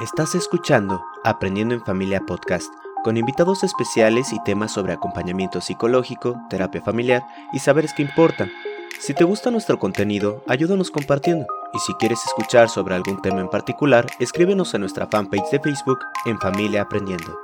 Estás 0.00 0.34
escuchando 0.34 1.04
Aprendiendo 1.24 1.74
en 1.74 1.84
Familia 1.84 2.22
Podcast, 2.24 2.72
con 3.04 3.18
invitados 3.18 3.62
especiales 3.64 4.32
y 4.32 4.42
temas 4.44 4.72
sobre 4.72 4.94
acompañamiento 4.94 5.60
psicológico, 5.60 6.40
terapia 6.48 6.80
familiar 6.80 7.22
y 7.52 7.58
saberes 7.58 7.92
que 7.92 8.00
importan. 8.00 8.50
Si 8.98 9.12
te 9.12 9.24
gusta 9.24 9.50
nuestro 9.50 9.78
contenido, 9.78 10.42
ayúdanos 10.48 10.90
compartiendo. 10.90 11.46
Y 11.74 11.78
si 11.80 11.92
quieres 11.96 12.24
escuchar 12.24 12.70
sobre 12.70 12.94
algún 12.94 13.20
tema 13.20 13.42
en 13.42 13.50
particular, 13.50 14.06
escríbenos 14.18 14.74
a 14.74 14.78
nuestra 14.78 15.06
fanpage 15.06 15.50
de 15.50 15.60
Facebook 15.60 15.98
en 16.24 16.40
Familia 16.40 16.80
Aprendiendo. 16.80 17.38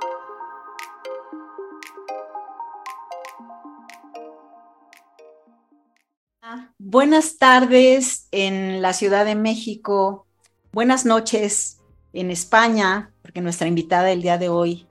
Buenas 6.79 7.37
tardes 7.37 8.27
en 8.31 8.81
la 8.81 8.93
Ciudad 8.93 9.25
de 9.25 9.35
México, 9.35 10.25
buenas 10.71 11.05
noches 11.05 11.76
en 12.17 12.31
España, 12.31 13.11
porque 13.21 13.41
nuestra 13.41 13.67
invitada 13.67 14.05
del 14.05 14.23
día 14.23 14.39
de 14.39 14.49
hoy 14.49 14.87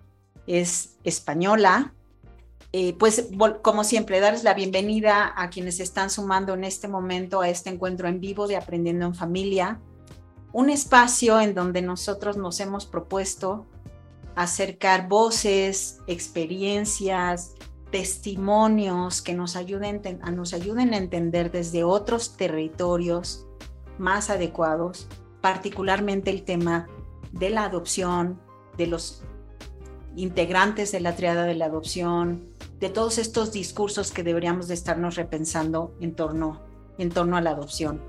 es 0.46 0.96
española. 1.02 1.92
Eh, 2.72 2.94
pues 2.98 3.28
como 3.62 3.82
siempre, 3.82 4.20
darles 4.20 4.44
la 4.44 4.54
bienvenida 4.54 5.32
a 5.36 5.50
quienes 5.50 5.80
están 5.80 6.08
sumando 6.08 6.54
en 6.54 6.62
este 6.62 6.86
momento 6.86 7.40
a 7.40 7.48
este 7.48 7.70
encuentro 7.70 8.06
en 8.06 8.20
vivo 8.20 8.46
de 8.46 8.56
Aprendiendo 8.56 9.06
en 9.06 9.14
Familia, 9.14 9.80
un 10.52 10.70
espacio 10.70 11.40
en 11.40 11.52
donde 11.52 11.82
nosotros 11.82 12.36
nos 12.36 12.60
hemos 12.60 12.86
propuesto 12.86 13.66
acercar 14.36 15.08
voces, 15.08 15.98
experiencias, 16.06 17.54
testimonios 17.90 19.20
que 19.20 19.34
nos 19.34 19.56
ayuden, 19.56 20.00
nos 20.32 20.54
ayuden 20.54 20.94
a 20.94 20.98
entender 20.98 21.50
desde 21.50 21.82
otros 21.82 22.36
territorios 22.36 23.46
más 23.98 24.30
adecuados, 24.30 25.08
particularmente 25.40 26.30
el 26.30 26.44
tema 26.44 26.86
de 27.39 27.51
la 27.51 27.65
adopción, 27.65 28.41
de 28.77 28.87
los 28.87 29.23
integrantes 30.17 30.92
de 30.92 31.01
la 31.01 31.15
triada 31.15 31.45
de 31.45 31.55
la 31.55 31.67
adopción, 31.67 32.48
de 32.81 32.89
todos 32.89 33.19
estos 33.19 33.53
discursos 33.53 34.11
que 34.11 34.23
deberíamos 34.23 34.69
de 34.69 34.75
estarnos 34.75 35.17
repensando 35.17 35.95
en 36.01 36.14
torno, 36.14 36.61
en 36.98 37.11
torno 37.11 37.37
a 37.37 37.41
la 37.41 37.51
adopción. 37.51 38.01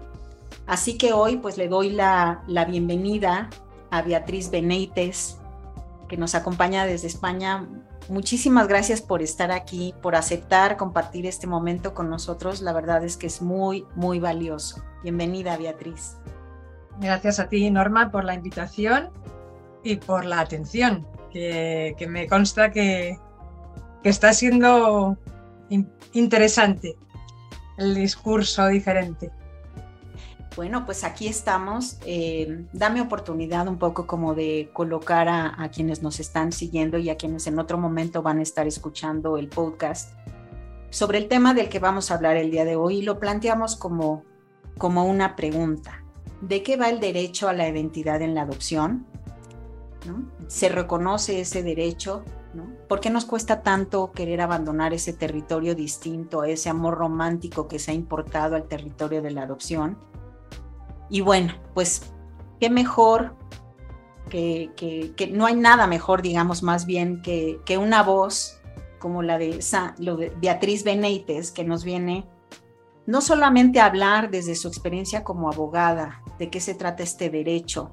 Así 0.66 0.98
que 0.98 1.14
hoy 1.14 1.38
pues 1.38 1.58
le 1.58 1.67
doy 1.67 1.92
la, 1.92 2.44
la 2.48 2.66
bienvenida 2.66 3.50
a 3.92 4.02
Beatriz 4.02 4.50
Benítez, 4.50 5.38
que 6.08 6.17
nos 6.17 6.36
acompaña 6.36 6.86
desde 6.86 7.08
España. 7.08 7.67
Muchísimas 8.09 8.70
gracias 8.70 9.02
por 9.02 9.22
estar 9.22 9.52
aquí, 9.52 9.94
por 10.02 10.16
aceptar 10.16 10.78
compartir 10.78 11.25
este 11.25 11.48
momento 11.48 11.94
con 11.94 12.09
nosotros. 12.09 12.61
La 12.61 12.72
verdad 12.72 13.03
es 13.03 13.17
que 13.17 13.28
es 13.28 13.42
muy, 13.42 13.86
muy 13.95 14.20
valioso. 14.20 14.81
Bienvenida, 15.03 15.58
Beatriz. 15.58 16.16
Gracias 16.99 17.39
a 17.39 17.47
ti, 17.47 17.69
Norma, 17.69 18.11
por 18.11 18.23
la 18.23 18.33
invitación 18.33 19.09
y 19.83 19.97
por 19.97 20.25
la 20.25 20.39
atención, 20.39 21.05
que, 21.31 21.95
me 22.09 22.27
consta 22.27 22.71
que, 22.71 23.17
está 24.03 24.33
siendo 24.33 25.17
interesante 26.13 26.95
el 27.77 27.93
discurso 27.93 28.67
diferente. 28.67 29.31
Bueno, 30.55 30.85
pues 30.85 31.03
aquí 31.03 31.27
estamos. 31.27 31.99
Eh, 32.05 32.65
dame 32.73 33.01
oportunidad 33.01 33.67
un 33.67 33.77
poco 33.77 34.07
como 34.07 34.33
de 34.33 34.71
colocar 34.73 35.29
a, 35.29 35.69
quienes 35.71 36.01
nos 36.01 36.19
están 36.19 36.51
siguiendo 36.51 36.97
y 36.97 37.11
a 37.11 37.17
quienes 37.17 37.45
en 37.45 37.59
otro 37.59 37.77
momento 37.77 38.23
van 38.23 38.39
a 38.39 38.41
estar 38.41 38.65
escuchando 38.65 39.37
el 39.37 39.49
podcast 39.49 40.13
sobre 40.89 41.19
el 41.19 41.27
tema 41.27 41.53
del 41.53 41.69
que 41.69 41.77
vamos 41.77 42.09
a 42.09 42.15
hablar 42.15 42.37
el 42.37 42.49
día 42.49 42.65
de 42.65 42.75
hoy. 42.75 42.97
Y 42.97 43.01
lo 43.03 43.19
planteamos 43.19 43.75
como, 43.75 44.23
como 44.79 45.05
una 45.05 45.35
pregunta. 45.35 46.06
¿De 46.41 46.63
qué 46.63 46.77
va 46.77 46.89
el 46.89 46.99
derecho 46.99 47.49
a 47.49 47.53
la 47.53 47.67
identidad 47.67 48.21
en 48.21 48.35
la 48.35 48.43
adopción? 48.43 49.05
¿Se 50.48 50.70
reconoce 50.70 51.42
ese 51.42 51.64
derecho? 51.64 52.23
¿Por 52.87 52.99
qué 52.99 53.09
nos 53.09 53.25
cuesta 53.25 53.61
tanto 53.61 54.11
querer 54.11 54.42
abandonar 54.42 54.93
ese 54.93 55.14
territorio 55.14 55.75
distinto, 55.75 56.43
ese 56.43 56.70
amor 56.70 56.98
romántico 56.98 57.67
que 57.67 57.80
se 57.80 57.92
ha 57.92 57.93
importado 57.93 58.55
al 58.55 58.67
territorio 58.67 59.21
de 59.21 59.31
la 59.31 59.43
adopción? 59.43 59.98
Y 61.09 61.21
bueno, 61.21 61.53
pues 61.73 62.14
qué 62.59 62.69
mejor 62.69 63.36
que, 64.30 64.71
que, 64.75 65.27
no 65.27 65.45
hay 65.45 65.55
nada 65.55 65.87
mejor, 65.87 66.21
digamos, 66.21 66.64
más 66.64 66.86
bien 66.86 67.21
que, 67.21 67.59
que 67.65 67.77
una 67.77 68.04
voz 68.04 68.59
como 68.99 69.23
la 69.23 69.37
de, 69.37 69.59
de 69.98 70.33
Beatriz 70.42 70.83
Benítez, 70.83 71.52
que 71.52 71.64
nos 71.64 71.83
viene 71.83 72.27
no 73.07 73.21
solamente 73.21 73.79
hablar 73.79 74.29
desde 74.29 74.53
su 74.53 74.67
experiencia 74.67 75.23
como 75.23 75.49
abogada 75.49 76.21
de 76.37 76.49
qué 76.49 76.59
se 76.59 76.75
trata 76.75 77.03
este 77.03 77.29
derecho 77.29 77.91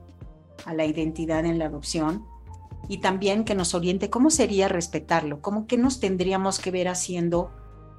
a 0.66 0.75
la 0.75 0.84
identidad 0.84 1.47
en 1.47 1.58
la 1.58 1.66
adopción, 1.66 2.26
y 2.88 2.98
también 2.98 3.44
que 3.44 3.54
nos 3.54 3.75
oriente 3.75 4.10
cómo 4.10 4.28
sería 4.28 4.69
respetarlo, 4.69 5.41
cómo 5.41 5.66
que 5.66 5.78
nos 5.78 6.00
tendríamos 6.00 6.58
que 6.58 6.70
ver 6.70 6.88
haciendo 6.88 7.50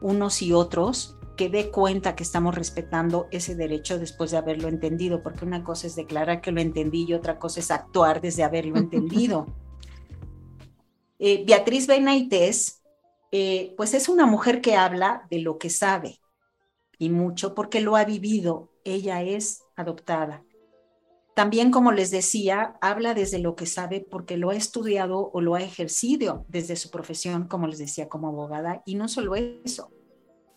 unos 0.02 0.42
y 0.44 0.54
otros 0.54 1.18
que 1.38 1.50
dé 1.50 1.72
cuenta 1.72 2.16
que 2.16 2.24
estamos 2.24 2.54
respetando 2.54 3.28
ese 3.32 3.56
derecho 3.56 3.98
después 3.98 4.32
de 4.32 4.38
haberlo 4.38 4.68
entendido, 4.68 5.24
porque 5.24 5.46
una 5.46 5.64
cosa 5.64 5.88
es 5.88 5.96
declarar 5.96 6.42
que 6.42 6.52
lo 6.52 6.62
entendí 6.62 7.06
y 7.06 7.14
otra 7.14 7.40
cosa 7.40 7.62
es 7.62 7.72
actuar 7.72 8.22
desde 8.22 8.44
haberlo 8.44 8.78
entendido. 8.78 9.48
Eh, 11.18 11.44
Beatriz 11.48 11.88
Benaites, 11.88 12.84
eh, 13.32 13.74
pues 13.76 13.94
es 13.94 14.08
una 14.08 14.26
mujer 14.26 14.62
que 14.62 14.76
habla 14.76 15.26
de 15.30 15.40
lo 15.40 15.58
que 15.58 15.70
sabe 15.70 16.20
y 16.98 17.10
mucho 17.10 17.56
porque 17.56 17.82
lo 17.82 17.96
ha 17.96 18.06
vivido. 18.06 18.70
Ella 18.84 19.22
es 19.22 19.64
adoptada. 19.76 20.44
También, 21.36 21.70
como 21.70 21.92
les 21.92 22.12
decía, 22.12 22.78
habla 22.80 23.14
desde 23.14 23.40
lo 23.40 23.56
que 23.56 23.66
sabe 23.66 24.06
porque 24.10 24.38
lo 24.38 24.52
ha 24.52 24.56
estudiado 24.56 25.32
o 25.34 25.42
lo 25.42 25.56
ha 25.56 25.62
ejercido 25.62 26.46
desde 26.48 26.78
su 26.78 26.90
profesión, 26.90 27.48
como 27.48 27.68
les 27.68 27.78
decía, 27.78 28.08
como 28.08 28.30
abogada. 28.30 28.82
Y 28.86 28.96
no 28.96 29.10
solo 29.10 29.36
eso, 29.36 29.92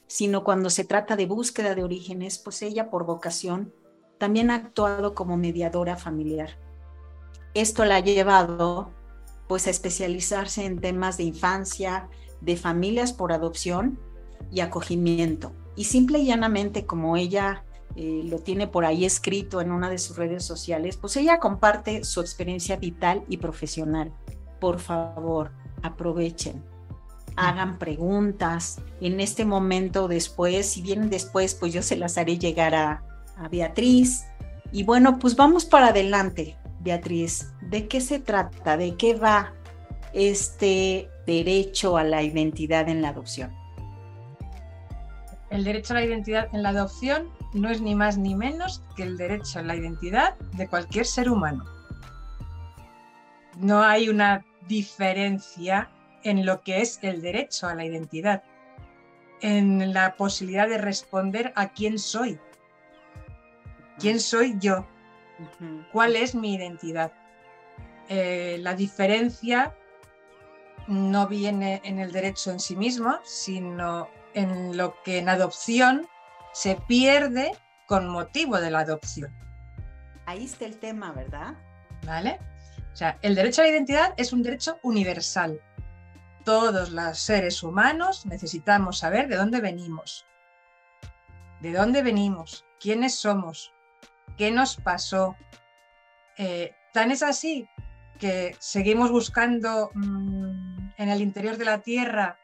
sino 0.07 0.45
cuando 0.45 0.71
se 0.71 0.85
trata 0.85 1.17
de 1.17 1.27
búsqueda 1.27 1.75
de 1.75 1.83
orígenes, 1.83 2.39
pues 2.39 2.63
ella 2.63 2.91
por 2.91 3.07
vocación 3.07 3.75
también 4.19 4.51
ha 4.51 4.55
actuado 4.57 5.15
como 5.15 5.37
mediadora 5.37 5.97
familiar. 5.97 6.59
Esto 7.55 7.85
la 7.85 7.97
ha 7.97 8.01
llevado 8.01 8.93
pues 9.49 9.67
a 9.67 9.71
especializarse 9.71 10.65
en 10.65 10.81
temas 10.81 11.17
de 11.17 11.25
infancia, 11.25 12.09
de 12.41 12.57
familias 12.57 13.13
por 13.13 13.33
adopción 13.33 13.99
y 14.53 14.61
acogimiento. 14.61 15.53
Y 15.79 15.85
simple 15.85 16.19
y 16.19 16.27
llanamente 16.27 16.85
como 16.85 17.17
ella 17.17 17.65
eh, 17.97 18.23
lo 18.25 18.41
tiene 18.41 18.67
por 18.67 18.85
ahí 18.85 19.05
escrito 19.05 19.61
en 19.61 19.71
una 19.71 19.89
de 19.89 19.99
sus 19.99 20.17
redes 20.17 20.45
sociales, 20.45 20.97
pues 20.97 21.17
ella 21.17 21.39
comparte 21.39 22.05
su 22.05 22.21
experiencia 22.21 22.77
vital 22.77 23.25
y 23.29 23.37
profesional. 23.37 24.13
Por 24.61 24.81
favor, 24.81 25.53
aprovechen 25.83 26.63
hagan 27.39 27.79
preguntas. 27.79 28.81
En 29.01 29.21
este 29.21 29.45
momento 29.45 30.09
después, 30.09 30.67
si 30.67 30.83
vienen 30.83 31.09
después, 31.09 31.55
pues 31.55 31.73
yo 31.73 31.83
se 31.83 31.97
las 31.97 32.19
haré 32.19 32.39
llegar 32.39 32.75
a, 32.75 33.05
Beatriz. 33.53 34.25
Y 34.73 34.83
bueno, 34.83 35.21
pues 35.21 35.37
vamos 35.37 35.65
para 35.65 35.89
adelante, 35.89 36.57
Beatriz. 36.81 37.53
¿De 37.61 37.87
qué 37.87 38.01
se 38.01 38.19
trata? 38.19 38.77
¿De 38.77 38.97
qué 38.97 39.15
va 39.15 39.55
este 40.13 41.09
derecho 41.25 41.97
a 41.97 42.03
la 42.03 42.25
identidad 42.25 42.89
en 42.89 43.01
la 43.01 43.11
adopción? 43.11 43.55
El 45.51 45.65
derecho 45.65 45.95
a 45.95 45.97
la 45.97 46.05
identidad 46.05 46.49
en 46.53 46.63
la 46.63 46.71
adopción 46.71 47.31
no 47.55 47.71
es 47.71 47.81
ni 47.81 47.95
más 47.95 48.19
ni 48.19 48.35
menos 48.35 48.83
que 48.97 49.03
el 49.03 49.17
derecho 49.17 49.59
a 49.59 49.63
la 49.63 49.77
identidad 49.77 50.37
de 50.57 50.69
cualquier 50.69 51.07
ser 51.07 51.31
humano. 51.31 51.65
No 53.57 53.83
hay 53.83 54.09
una 54.09 54.45
diferencia 54.67 55.91
en 56.23 56.45
lo 56.45 56.63
que 56.63 56.83
es 56.83 56.99
el 57.03 57.23
derecho 57.23 57.67
a 57.67 57.75
la 57.75 57.85
identidad, 57.85 58.43
en 59.41 59.95
la 59.95 60.17
posibilidad 60.17 60.69
de 60.69 60.79
responder 60.79 61.53
a 61.57 61.69
quién 61.69 61.99
soy. 61.99 62.39
¿Quién 63.99 64.21
soy 64.21 64.57
yo? 64.59 64.87
¿Cuál 65.93 66.17
es 66.17 66.35
mi 66.35 66.55
identidad? 66.55 67.13
Eh, 68.09 68.59
la 68.61 68.75
diferencia 68.75 69.75
no 70.87 71.27
viene 71.27 71.81
en 71.85 71.99
el 71.99 72.13
derecho 72.13 72.51
en 72.51 72.61
sí 72.61 72.77
mismo, 72.77 73.19
sino 73.25 74.09
en 74.35 74.77
lo 74.77 75.03
que 75.03 75.19
en 75.19 75.29
adopción 75.29 76.09
se 76.53 76.77
pierde 76.89 77.53
con 77.87 78.09
motivo 78.09 78.61
de 78.61 78.71
la 78.71 78.81
adopción. 78.81 79.35
Ahí 80.27 80.45
está 80.45 80.67
el 80.67 80.79
tema, 80.79 81.13
¿verdad? 81.13 81.55
¿Vale? 82.07 82.39
O 82.93 82.97
sea, 82.97 83.19
el 83.23 83.35
derecho 83.35 83.63
a 83.63 83.65
la 83.65 83.71
identidad 83.71 84.15
es 84.17 84.33
un 84.33 84.43
derecho 84.43 84.79
universal 84.83 85.61
todos 86.49 86.93
los 86.93 87.19
seres 87.19 87.63
humanos 87.63 88.25
necesitamos 88.25 89.01
saber 89.01 89.29
de 89.29 89.37
dónde 89.37 89.61
venimos. 89.61 90.25
¿De 91.61 91.75
dónde 91.75 92.01
venimos? 92.01 92.65
¿Quiénes 92.81 93.17
somos? 93.17 93.75
¿Qué 94.39 94.51
nos 94.51 94.77
pasó? 94.77 95.37
Eh, 96.39 96.73
tan 96.95 97.11
es 97.11 97.23
así 97.23 97.69
que 98.19 98.57
seguimos 98.61 99.11
buscando 99.11 99.91
mm, 99.93 100.93
en 100.97 101.09
el 101.11 101.21
interior 101.21 101.59
de 101.59 101.67
la 101.67 101.81
Tierra 101.81 102.39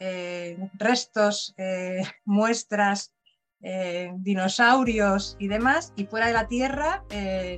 eh, 0.00 0.70
restos, 0.74 1.54
eh, 1.56 2.02
muestras, 2.24 3.12
dinosaurios 4.18 5.36
y 5.38 5.48
demás, 5.48 5.94
y 5.96 6.04
fuera 6.04 6.26
de 6.26 6.34
la 6.34 6.48
Tierra 6.48 7.02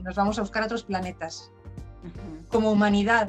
nos 0.05 0.15
vamos 0.15 0.39
a 0.39 0.43
buscar 0.43 0.63
otros 0.63 0.85
planetas. 0.85 1.51
como 2.49 2.71
humanidad, 2.71 3.29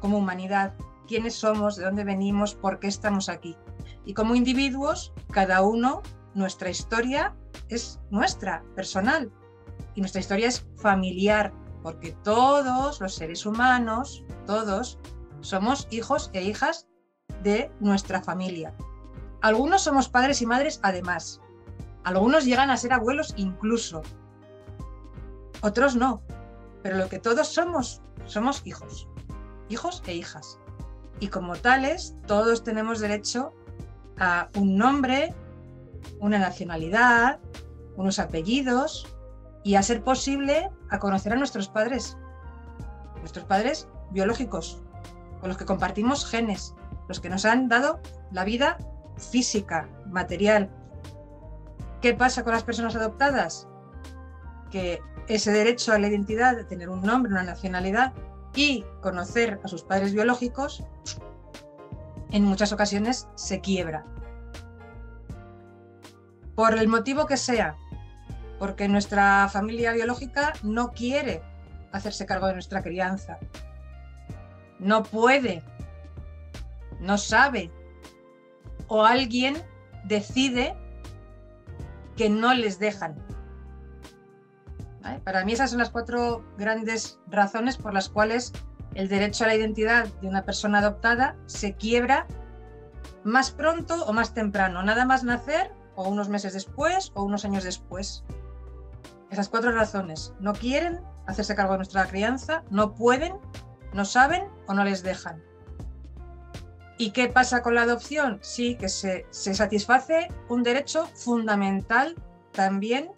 como 0.00 0.16
humanidad, 0.16 0.72
quiénes 1.06 1.34
somos, 1.34 1.76
de 1.76 1.84
dónde 1.84 2.04
venimos, 2.04 2.54
por 2.54 2.78
qué 2.78 2.86
estamos 2.86 3.28
aquí. 3.28 3.58
Y 4.06 4.14
como 4.14 4.34
individuos, 4.34 5.12
cada 5.32 5.60
uno, 5.60 6.02
nuestra 6.34 6.70
historia 6.70 7.36
es 7.68 8.00
nuestra, 8.10 8.64
personal. 8.74 9.30
Y 9.94 10.00
nuestra 10.00 10.20
historia 10.20 10.48
es 10.48 10.66
familiar, 10.76 11.52
porque 11.82 12.12
todos 12.24 13.00
los 13.00 13.14
seres 13.14 13.44
humanos, 13.44 14.24
todos, 14.46 14.98
somos 15.40 15.88
hijos 15.90 16.30
e 16.32 16.42
hijas 16.42 16.88
de 17.42 17.70
nuestra 17.80 18.22
familia. 18.22 18.74
Algunos 19.40 19.82
somos 19.82 20.08
padres 20.08 20.42
y 20.42 20.46
madres 20.46 20.80
además. 20.82 21.40
Algunos 22.04 22.44
llegan 22.44 22.70
a 22.70 22.76
ser 22.76 22.92
abuelos 22.92 23.34
incluso. 23.36 24.02
Otros 25.60 25.96
no. 25.96 26.22
Pero 26.82 26.96
lo 26.96 27.08
que 27.08 27.18
todos 27.18 27.48
somos, 27.48 28.02
somos 28.26 28.62
hijos. 28.64 29.08
Hijos 29.68 30.02
e 30.06 30.14
hijas. 30.14 30.58
Y 31.20 31.28
como 31.28 31.56
tales, 31.56 32.14
todos 32.26 32.64
tenemos 32.64 33.00
derecho 33.00 33.52
a 34.18 34.48
un 34.56 34.76
nombre, 34.76 35.34
una 36.20 36.38
nacionalidad, 36.38 37.40
unos 37.96 38.18
apellidos 38.18 39.06
y 39.64 39.74
a 39.74 39.82
ser 39.82 40.02
posible 40.02 40.70
a 40.90 40.98
conocer 40.98 41.32
a 41.32 41.36
nuestros 41.36 41.68
padres. 41.68 42.16
Nuestros 43.20 43.44
padres 43.44 43.88
biológicos, 44.10 44.80
con 45.40 45.48
los 45.48 45.58
que 45.58 45.66
compartimos 45.66 46.24
genes, 46.24 46.74
los 47.08 47.20
que 47.20 47.30
nos 47.30 47.44
han 47.44 47.68
dado 47.68 48.00
la 48.30 48.44
vida 48.44 48.78
física, 49.16 49.88
material. 50.06 50.70
¿Qué 52.00 52.14
pasa 52.14 52.44
con 52.44 52.52
las 52.52 52.62
personas 52.62 52.94
adoptadas? 52.94 53.66
Que 54.70 55.00
ese 55.26 55.50
derecho 55.50 55.92
a 55.92 55.98
la 55.98 56.08
identidad, 56.08 56.56
de 56.56 56.64
tener 56.64 56.88
un 56.88 57.02
nombre, 57.02 57.32
una 57.32 57.42
nacionalidad 57.42 58.12
y 58.54 58.84
conocer 59.00 59.60
a 59.64 59.68
sus 59.68 59.82
padres 59.82 60.12
biológicos, 60.12 60.84
en 62.30 62.44
muchas 62.44 62.72
ocasiones 62.72 63.28
se 63.34 63.60
quiebra. 63.60 64.04
Por 66.54 66.78
el 66.78 66.88
motivo 66.88 67.26
que 67.26 67.36
sea, 67.36 67.76
porque 68.58 68.88
nuestra 68.88 69.48
familia 69.48 69.92
biológica 69.92 70.52
no 70.62 70.92
quiere 70.92 71.42
hacerse 71.92 72.26
cargo 72.26 72.48
de 72.48 72.54
nuestra 72.54 72.82
crianza, 72.82 73.38
no 74.78 75.02
puede, 75.02 75.62
no 77.00 77.18
sabe, 77.18 77.70
o 78.88 79.04
alguien 79.04 79.62
decide 80.04 80.76
que 82.16 82.28
no 82.28 82.54
les 82.54 82.78
dejan. 82.78 83.16
Para 85.24 85.44
mí 85.44 85.52
esas 85.52 85.70
son 85.70 85.78
las 85.78 85.90
cuatro 85.90 86.44
grandes 86.58 87.18
razones 87.28 87.76
por 87.76 87.94
las 87.94 88.08
cuales 88.08 88.52
el 88.94 89.08
derecho 89.08 89.44
a 89.44 89.46
la 89.46 89.54
identidad 89.54 90.08
de 90.20 90.28
una 90.28 90.44
persona 90.44 90.78
adoptada 90.78 91.36
se 91.46 91.74
quiebra 91.76 92.26
más 93.24 93.50
pronto 93.50 94.04
o 94.04 94.12
más 94.12 94.34
temprano, 94.34 94.82
nada 94.82 95.04
más 95.04 95.24
nacer 95.24 95.72
o 95.94 96.08
unos 96.08 96.28
meses 96.28 96.52
después 96.52 97.12
o 97.14 97.22
unos 97.22 97.44
años 97.44 97.64
después. 97.64 98.24
Esas 99.30 99.48
cuatro 99.48 99.72
razones. 99.72 100.34
No 100.40 100.52
quieren 100.52 101.00
hacerse 101.26 101.54
cargo 101.54 101.72
de 101.72 101.78
nuestra 101.78 102.06
crianza, 102.06 102.64
no 102.70 102.94
pueden, 102.94 103.34
no 103.92 104.04
saben 104.04 104.44
o 104.66 104.74
no 104.74 104.84
les 104.84 105.02
dejan. 105.02 105.42
¿Y 106.98 107.12
qué 107.12 107.28
pasa 107.28 107.62
con 107.62 107.76
la 107.76 107.82
adopción? 107.82 108.40
Sí, 108.42 108.76
que 108.76 108.88
se, 108.88 109.24
se 109.30 109.54
satisface 109.54 110.28
un 110.48 110.64
derecho 110.64 111.06
fundamental 111.14 112.16
también 112.52 113.12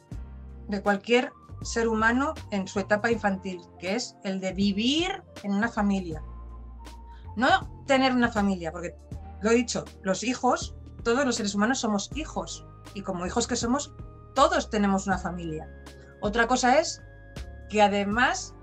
de 0.68 0.82
cualquier 0.82 1.32
ser 1.62 1.88
humano 1.88 2.34
en 2.50 2.68
su 2.68 2.78
etapa 2.78 3.10
infantil, 3.10 3.62
que 3.78 3.96
es 3.96 4.16
el 4.22 4.40
de 4.40 4.52
vivir 4.52 5.22
en 5.42 5.54
una 5.54 5.68
familia. 5.68 6.22
No 7.36 7.82
tener 7.86 8.12
una 8.12 8.30
familia, 8.30 8.70
porque 8.70 8.94
lo 9.40 9.50
he 9.50 9.54
dicho, 9.54 9.84
los 10.02 10.24
hijos, 10.24 10.74
todos 11.02 11.24
los 11.24 11.36
seres 11.36 11.54
humanos 11.54 11.80
somos 11.80 12.10
hijos, 12.14 12.66
y 12.94 13.02
como 13.02 13.26
hijos 13.26 13.46
que 13.46 13.56
somos, 13.56 13.94
todos 14.34 14.70
tenemos 14.70 15.06
una 15.06 15.18
familia. 15.18 15.68
Otra 16.20 16.46
cosa 16.46 16.78
es 16.78 17.02
que 17.68 17.82
además 17.82 18.54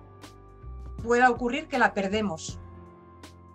pueda 1.04 1.30
ocurrir 1.30 1.68
que 1.68 1.80
la 1.80 1.94
perdemos, 1.94 2.60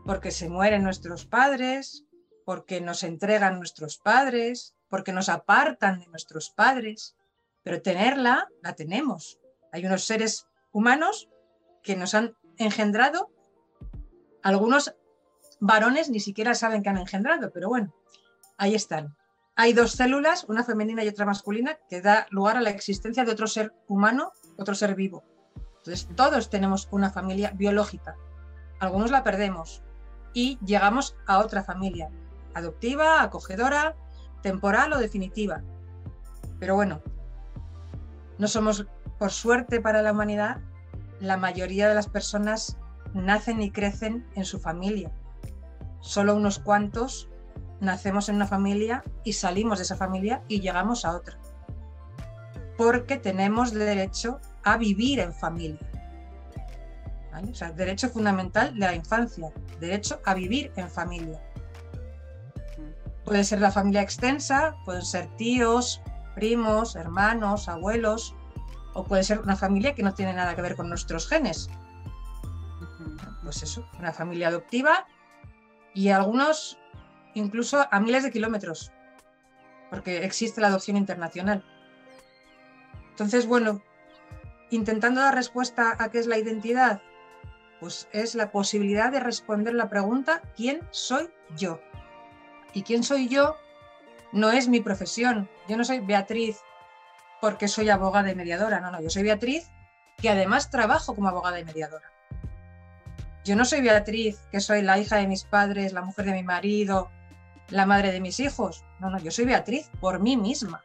porque 0.04 0.30
se 0.30 0.48
mueren 0.48 0.82
nuestros 0.82 1.26
padres, 1.26 2.04
porque 2.44 2.80
nos 2.80 3.02
entregan 3.02 3.58
nuestros 3.58 3.98
padres, 3.98 4.74
porque 4.88 5.12
nos 5.12 5.28
apartan 5.28 6.00
de 6.00 6.06
nuestros 6.08 6.50
padres 6.50 7.16
pero 7.62 7.82
tenerla 7.82 8.48
la 8.62 8.74
tenemos. 8.74 9.38
Hay 9.72 9.86
unos 9.86 10.04
seres 10.04 10.46
humanos 10.72 11.28
que 11.82 11.96
nos 11.96 12.14
han 12.14 12.34
engendrado, 12.58 13.30
algunos 14.42 14.94
varones 15.60 16.10
ni 16.10 16.20
siquiera 16.20 16.54
saben 16.54 16.82
que 16.82 16.88
han 16.88 16.98
engendrado, 16.98 17.50
pero 17.52 17.68
bueno, 17.68 17.94
ahí 18.56 18.74
están. 18.74 19.16
Hay 19.54 19.72
dos 19.72 19.92
células, 19.92 20.44
una 20.44 20.64
femenina 20.64 21.04
y 21.04 21.08
otra 21.08 21.26
masculina, 21.26 21.78
que 21.88 22.00
da 22.00 22.26
lugar 22.30 22.56
a 22.56 22.62
la 22.62 22.70
existencia 22.70 23.24
de 23.24 23.32
otro 23.32 23.46
ser 23.46 23.72
humano, 23.86 24.32
otro 24.56 24.74
ser 24.74 24.94
vivo. 24.94 25.24
Entonces, 25.78 26.08
todos 26.16 26.48
tenemos 26.48 26.88
una 26.90 27.10
familia 27.10 27.52
biológica. 27.54 28.16
Algunos 28.80 29.10
la 29.10 29.24
perdemos 29.24 29.82
y 30.34 30.58
llegamos 30.64 31.16
a 31.26 31.38
otra 31.38 31.62
familia, 31.62 32.10
adoptiva, 32.54 33.22
acogedora, 33.22 33.96
temporal 34.42 34.92
o 34.92 34.98
definitiva. 34.98 35.62
Pero 36.58 36.74
bueno, 36.74 37.00
no 38.38 38.48
somos, 38.48 38.86
por 39.18 39.30
suerte 39.30 39.80
para 39.80 40.02
la 40.02 40.12
humanidad, 40.12 40.60
la 41.20 41.36
mayoría 41.36 41.88
de 41.88 41.94
las 41.94 42.08
personas 42.08 42.76
nacen 43.14 43.62
y 43.62 43.70
crecen 43.70 44.26
en 44.34 44.44
su 44.44 44.58
familia. 44.58 45.12
Solo 46.00 46.34
unos 46.34 46.58
cuantos 46.58 47.28
nacemos 47.80 48.28
en 48.28 48.36
una 48.36 48.46
familia 48.46 49.04
y 49.24 49.34
salimos 49.34 49.78
de 49.78 49.84
esa 49.84 49.96
familia 49.96 50.42
y 50.48 50.60
llegamos 50.60 51.04
a 51.04 51.16
otra. 51.16 51.38
Porque 52.76 53.16
tenemos 53.16 53.72
derecho 53.72 54.40
a 54.64 54.76
vivir 54.76 55.20
en 55.20 55.32
familia. 55.32 55.91
O 57.34 57.54
sea, 57.54 57.72
derecho 57.72 58.08
fundamental 58.08 58.74
de 58.74 58.80
la 58.80 58.94
infancia, 58.94 59.50
derecho 59.80 60.20
a 60.24 60.34
vivir 60.34 60.70
en 60.76 60.88
familia. 60.90 61.40
Puede 63.24 63.44
ser 63.44 63.60
la 63.60 63.70
familia 63.70 64.02
extensa, 64.02 64.76
pueden 64.84 65.04
ser 65.04 65.28
tíos, 65.36 66.02
primos, 66.34 66.94
hermanos, 66.96 67.68
abuelos, 67.68 68.34
o 68.94 69.04
puede 69.04 69.24
ser 69.24 69.40
una 69.40 69.56
familia 69.56 69.94
que 69.94 70.02
no 70.02 70.12
tiene 70.12 70.34
nada 70.34 70.54
que 70.54 70.62
ver 70.62 70.76
con 70.76 70.88
nuestros 70.88 71.28
genes. 71.28 71.70
Pues 73.42 73.62
eso, 73.62 73.88
una 73.98 74.12
familia 74.12 74.48
adoptiva 74.48 75.06
y 75.94 76.08
algunos 76.10 76.78
incluso 77.34 77.86
a 77.90 78.00
miles 78.00 78.22
de 78.22 78.30
kilómetros, 78.30 78.92
porque 79.90 80.24
existe 80.24 80.60
la 80.60 80.68
adopción 80.68 80.96
internacional. 80.96 81.64
Entonces, 83.10 83.46
bueno, 83.46 83.82
intentando 84.70 85.20
dar 85.20 85.34
respuesta 85.34 85.96
a 85.98 86.10
qué 86.10 86.18
es 86.18 86.26
la 86.26 86.38
identidad, 86.38 87.02
pues 87.82 88.08
es 88.12 88.36
la 88.36 88.52
posibilidad 88.52 89.10
de 89.10 89.18
responder 89.18 89.74
la 89.74 89.90
pregunta, 89.90 90.40
¿quién 90.54 90.86
soy 90.92 91.28
yo? 91.56 91.80
¿Y 92.74 92.84
quién 92.84 93.02
soy 93.02 93.26
yo 93.26 93.56
no 94.30 94.52
es 94.52 94.68
mi 94.68 94.80
profesión. 94.80 95.50
Yo 95.68 95.76
no 95.76 95.82
soy 95.82 95.98
Beatriz 95.98 96.60
porque 97.40 97.66
soy 97.66 97.90
abogada 97.90 98.30
y 98.30 98.36
mediadora, 98.36 98.78
no, 98.78 98.92
no, 98.92 99.02
yo 99.02 99.10
soy 99.10 99.24
Beatriz 99.24 99.68
que 100.16 100.30
además 100.30 100.70
trabajo 100.70 101.16
como 101.16 101.28
abogada 101.28 101.58
y 101.58 101.64
mediadora. 101.64 102.08
Yo 103.44 103.56
no 103.56 103.64
soy 103.64 103.80
Beatriz, 103.80 104.38
que 104.52 104.60
soy 104.60 104.82
la 104.82 104.98
hija 104.98 105.16
de 105.16 105.26
mis 105.26 105.42
padres, 105.42 105.92
la 105.92 106.02
mujer 106.02 106.26
de 106.26 106.34
mi 106.34 106.44
marido, 106.44 107.10
la 107.68 107.84
madre 107.84 108.12
de 108.12 108.20
mis 108.20 108.38
hijos. 108.38 108.84
No, 109.00 109.10
no, 109.10 109.18
yo 109.18 109.32
soy 109.32 109.44
Beatriz 109.44 109.90
por 110.00 110.20
mí 110.20 110.36
misma. 110.36 110.84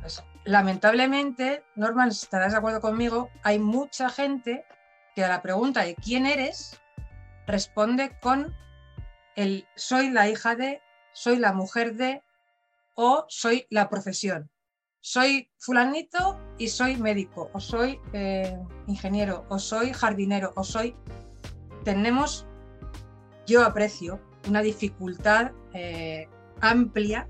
Pues, 0.00 0.22
lamentablemente, 0.44 1.64
Norman, 1.74 2.10
estarás 2.10 2.52
de 2.52 2.58
acuerdo 2.58 2.80
conmigo, 2.80 3.30
hay 3.42 3.58
mucha 3.58 4.08
gente 4.10 4.64
que 5.16 5.24
a 5.24 5.28
la 5.28 5.40
pregunta 5.40 5.82
de 5.82 5.94
quién 5.94 6.26
eres 6.26 6.78
responde 7.46 8.16
con 8.20 8.54
el 9.34 9.66
soy 9.74 10.10
la 10.10 10.28
hija 10.28 10.54
de, 10.54 10.82
soy 11.14 11.38
la 11.38 11.54
mujer 11.54 11.94
de 11.94 12.22
o 12.94 13.24
soy 13.28 13.66
la 13.70 13.88
profesión. 13.88 14.50
Soy 15.00 15.50
fulanito 15.58 16.38
y 16.58 16.68
soy 16.68 16.96
médico, 16.96 17.50
o 17.54 17.60
soy 17.60 17.98
eh, 18.12 18.58
ingeniero, 18.88 19.46
o 19.48 19.58
soy 19.58 19.92
jardinero, 19.92 20.52
o 20.56 20.64
soy... 20.64 20.94
Tenemos, 21.84 22.46
yo 23.46 23.64
aprecio, 23.64 24.20
una 24.48 24.60
dificultad 24.60 25.52
eh, 25.72 26.28
amplia, 26.60 27.28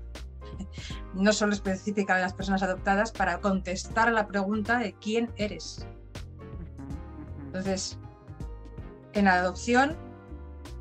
no 1.13 1.31
solo 1.31 1.53
específica 1.53 2.15
de 2.15 2.23
las 2.23 2.33
personas 2.33 2.63
adoptadas, 2.63 3.11
para 3.11 3.39
contestar 3.39 4.07
a 4.07 4.11
la 4.11 4.27
pregunta 4.27 4.79
de 4.79 4.93
quién 4.93 5.31
eres. 5.37 5.85
Entonces, 7.57 7.97
en 9.13 9.27
adopción 9.27 9.97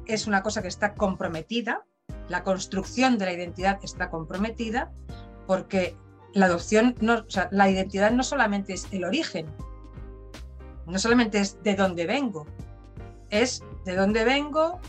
es 0.06 0.26
una 0.26 0.42
cosa 0.42 0.62
que 0.62 0.68
está 0.68 0.94
comprometida 0.94 1.84
la 2.28 2.42
construcción 2.42 3.18
de 3.18 3.26
la 3.26 3.32
identidad 3.32 3.78
está 3.82 4.10
comprometida 4.10 4.92
porque 5.46 5.96
la 6.32 6.46
adopción, 6.46 6.96
no, 7.00 7.24
la 7.50 7.70
identidad 7.70 8.10
no 8.10 8.22
solamente 8.22 8.74
es 8.74 8.88
el 8.92 9.04
origen, 9.04 9.46
No 10.86 10.98
solamente 10.98 11.40
es 11.40 11.60
de 11.62 11.74
dónde 11.74 12.06
vengo, 12.06 12.46
es 13.30 13.64
de 13.84 13.96
dónde 13.96 14.24
vengo, 14.24 14.80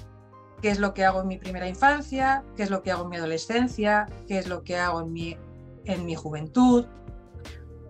qué 0.62 0.70
es 0.70 0.80
lo 0.80 0.94
que 0.94 1.06
hago 1.06 1.22
en 1.22 1.28
mi 1.28 1.38
primera 1.38 1.68
infancia, 1.68 2.44
qué 2.56 2.64
es 2.64 2.70
lo 2.70 2.84
que 2.84 2.92
hago 2.92 3.04
en 3.04 3.10
mi 3.10 3.18
adolescencia, 3.18 4.08
qué 4.28 4.38
es 4.38 4.48
lo 4.48 4.64
que 4.64 4.78
hago 4.78 5.02
en 5.02 5.14
mi, 5.14 5.38
en 5.86 6.06
mi 6.06 6.16
juventud. 6.16 6.86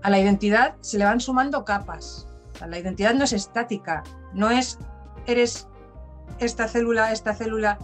A 0.04 0.10
la 0.10 0.20
identidad 0.20 0.76
se 0.82 0.98
le 0.98 1.06
van 1.06 1.20
sumando 1.20 1.66
capas. 1.66 2.27
La 2.66 2.80
identidad 2.80 3.14
no 3.14 3.24
es 3.24 3.34
estática, 3.34 4.04
no 4.34 4.50
es 4.50 4.80
eres 5.26 5.68
esta 6.40 6.68
célula, 6.68 7.12
esta 7.12 7.34
célula, 7.34 7.78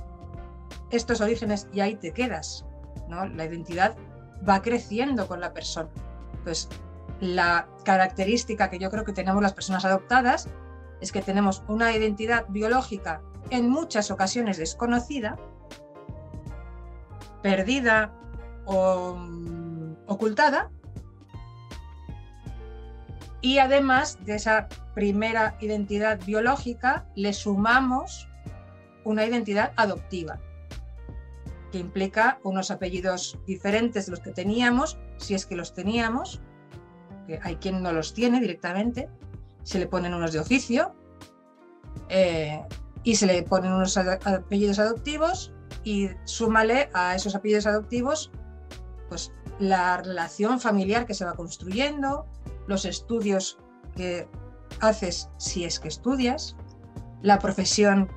estos 0.89 1.22
orígenes 1.22 1.68
y 1.74 1.82
ahí 1.82 1.96
te 1.96 2.12
quedas. 2.12 2.65
¿no? 3.08 3.25
La 3.27 3.46
identidad 3.46 3.96
va 4.48 4.62
creciendo 4.62 5.27
con 5.27 5.39
la 5.39 5.53
persona. 5.53 5.89
Entonces, 6.38 6.70
la 7.20 7.68
característica 7.84 8.70
que 8.70 8.80
yo 8.80 8.89
creo 8.89 9.03
que 9.03 9.13
tenemos 9.13 9.42
las 9.42 9.53
personas 9.53 9.86
adoptadas 9.86 10.48
es 11.01 11.12
que 11.12 11.22
tenemos 11.22 11.63
una 11.68 11.96
identidad 11.96 12.46
biológica 12.50 13.22
en 13.50 13.70
muchas 13.70 14.10
ocasiones 14.10 14.58
desconocida, 14.58 15.38
perdida 17.42 18.13
o 18.65 19.15
mm, 19.15 19.96
ocultada, 20.08 20.72
y 23.43 23.59
además 23.59 24.17
de 24.25 24.35
esa 24.35 24.69
primera 24.95 25.57
identidad 25.59 26.17
biológica 26.25 27.05
le 27.13 27.33
sumamos 27.33 28.29
una 29.03 29.25
identidad 29.25 29.73
adoptiva, 29.75 30.39
que 31.69 31.77
implica 31.77 32.39
unos 32.43 32.71
apellidos 32.71 33.38
diferentes 33.45 34.05
de 34.05 34.12
los 34.12 34.21
que 34.21 34.31
teníamos, 34.31 34.97
si 35.17 35.35
es 35.35 35.45
que 35.45 35.57
los 35.57 35.73
teníamos, 35.73 36.39
que 37.27 37.38
hay 37.43 37.57
quien 37.57 37.83
no 37.83 37.91
los 37.91 38.13
tiene 38.13 38.39
directamente, 38.39 39.09
se 39.63 39.77
le 39.77 39.88
ponen 39.88 40.13
unos 40.13 40.31
de 40.31 40.39
oficio 40.39 40.95
eh, 42.07 42.63
y 43.03 43.17
se 43.17 43.25
le 43.25 43.43
ponen 43.43 43.73
unos 43.73 43.97
apellidos 43.97 44.79
adoptivos 44.79 45.51
y 45.83 46.09
súmale 46.23 46.89
a 46.93 47.13
esos 47.13 47.35
apellidos 47.35 47.67
adoptivos 47.67 48.31
pues 49.09 49.33
la 49.59 49.97
relación 49.97 50.62
familiar 50.62 51.05
que 51.05 51.13
se 51.13 51.25
va 51.25 51.33
construyendo, 51.33 52.25
los 52.67 52.86
estudios 52.86 53.60
que 53.96 54.27
haces 54.79 55.29
si 55.38 55.65
es 55.65 55.79
que 55.79 55.88
estudias, 55.88 56.55
la 57.22 57.39
profesión, 57.39 58.10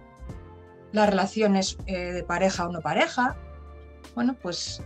las 0.93 1.09
relaciones 1.09 1.79
eh, 1.87 2.13
de 2.13 2.25
pareja 2.25 2.67
o 2.67 2.73
no 2.73 2.81
pareja. 2.81 3.37
Bueno, 4.15 4.37
pues 4.41 4.83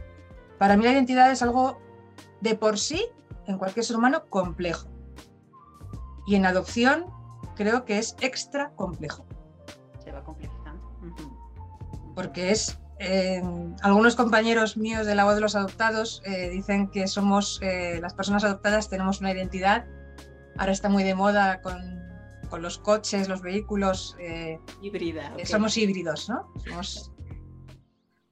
para 0.59 0.77
mí 0.77 0.85
la 0.85 0.93
identidad 0.93 1.31
es 1.31 1.43
algo 1.43 1.79
de 2.41 2.55
por 2.55 2.79
sí, 2.79 3.07
en 3.47 3.59
cualquier 3.59 3.85
ser 3.85 3.97
humano, 3.97 4.25
complejo. 4.29 4.89
Y 6.27 6.35
en 6.35 6.47
adopción 6.47 7.07
creo 7.57 7.85
que 7.85 7.99
es 7.99 8.17
extra 8.21 8.73
complejo. 8.77 9.27
Se 10.05 10.13
va 10.13 10.23
complejizando. 10.23 10.91
Porque 12.15 12.51
es, 12.51 12.79
eh, 13.01 13.43
algunos 13.83 14.15
compañeros 14.15 14.77
míos 14.77 15.07
de 15.07 15.15
la 15.15 15.25
voz 15.25 15.35
de 15.35 15.41
los 15.41 15.57
adoptados 15.57 16.23
eh, 16.25 16.51
dicen 16.51 16.89
que 16.91 17.09
somos, 17.09 17.59
eh, 17.63 17.99
las 18.01 18.15
personas 18.15 18.45
adoptadas 18.45 18.89
tenemos 18.89 19.21
una 19.21 19.33
identidad, 19.33 19.87
ahora 20.57 20.73
está 20.73 20.89
muy 20.89 21.03
de 21.03 21.15
moda 21.15 21.61
con, 21.63 21.81
con 22.49 22.63
los 22.63 22.79
coches, 22.79 23.29
los 23.29 23.43
vehículos. 23.43 24.17
Híbrida. 24.83 25.35
Somos 25.45 25.77
híbridos, 25.77 26.29
¿no? 26.29 26.53
Somos, 26.65 27.13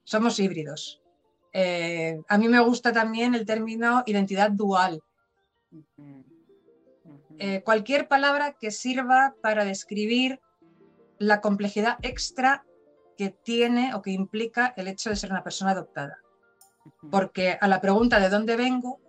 somos 0.05 0.39
híbridos. 0.39 1.03
a 2.29 2.39
mí 2.39 2.49
me 2.49 2.61
gusta 2.61 2.93
también 2.93 3.35
el 3.35 3.47
término 3.47 4.03
identidad 4.07 4.51
dual. 4.51 5.03
Eh, 7.41 7.63
cualquier 7.63 8.09
palabra 8.09 8.57
que 8.59 8.73
sirva 8.73 9.35
para 9.41 9.65
describir 9.65 10.41
la 11.19 11.41
complejidad 11.41 11.97
extra 12.03 12.65
que 13.19 13.31
tiene 13.31 13.95
o 13.97 14.01
que 14.01 14.13
implica 14.13 14.73
el 14.77 14.87
hecho 14.87 15.11
de 15.11 15.17
ser 15.17 15.33
una 15.33 15.43
persona 15.43 15.73
adoptada. 15.73 16.19
Porque 17.11 17.59
a 17.61 17.67
la 17.67 17.81
pregunta 17.81 18.21
de 18.21 18.29
dónde 18.29 18.57
vengo, 18.57 19.01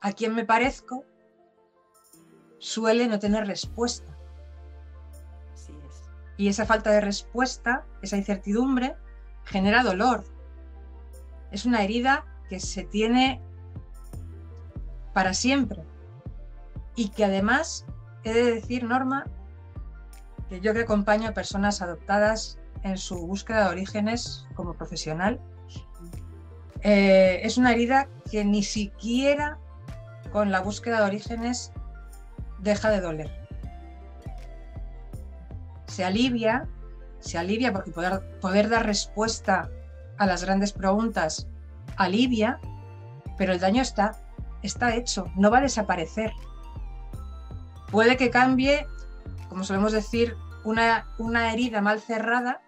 a 0.00 0.12
quién 0.12 0.36
me 0.36 0.44
parezco, 0.44 1.04
suele 2.58 3.08
no 3.08 3.18
tener 3.18 3.48
respuesta. 3.48 4.16
Y 6.36 6.46
esa 6.46 6.64
falta 6.64 6.92
de 6.92 7.00
respuesta, 7.00 7.86
esa 8.02 8.16
incertidumbre, 8.16 8.96
genera 9.44 9.82
dolor. 9.82 10.22
Es 11.50 11.66
una 11.66 11.82
herida 11.82 12.24
que 12.48 12.60
se 12.60 12.84
tiene 12.84 13.42
para 15.12 15.34
siempre 15.34 15.82
y 16.94 17.08
que 17.08 17.24
además 17.24 17.84
he 18.22 18.32
de 18.32 18.54
decir, 18.54 18.84
Norma, 18.84 19.26
que 20.48 20.60
yo 20.60 20.72
que 20.72 20.82
acompaño 20.82 21.28
a 21.28 21.34
personas 21.34 21.82
adoptadas 21.82 22.59
en 22.82 22.98
su 22.98 23.26
búsqueda 23.26 23.64
de 23.64 23.70
orígenes 23.70 24.46
como 24.54 24.74
profesional, 24.74 25.40
eh, 26.82 27.40
es 27.42 27.58
una 27.58 27.72
herida 27.72 28.08
que 28.30 28.44
ni 28.44 28.62
siquiera 28.62 29.58
con 30.32 30.50
la 30.50 30.60
búsqueda 30.60 31.00
de 31.00 31.06
orígenes 31.06 31.72
deja 32.58 32.90
de 32.90 33.00
doler. 33.00 33.30
Se 35.86 36.04
alivia, 36.04 36.68
se 37.18 37.36
alivia 37.36 37.72
porque 37.72 37.90
poder, 37.90 38.38
poder 38.40 38.68
dar 38.68 38.86
respuesta 38.86 39.68
a 40.18 40.26
las 40.26 40.44
grandes 40.44 40.72
preguntas 40.72 41.48
alivia, 41.96 42.60
pero 43.36 43.52
el 43.52 43.60
daño 43.60 43.82
está, 43.82 44.16
está 44.62 44.94
hecho, 44.94 45.26
no 45.36 45.50
va 45.50 45.58
a 45.58 45.62
desaparecer. 45.62 46.32
Puede 47.90 48.16
que 48.16 48.30
cambie, 48.30 48.86
como 49.48 49.64
solemos 49.64 49.92
decir, 49.92 50.36
una, 50.64 51.06
una 51.18 51.52
herida 51.52 51.80
mal 51.80 52.00
cerrada, 52.00 52.60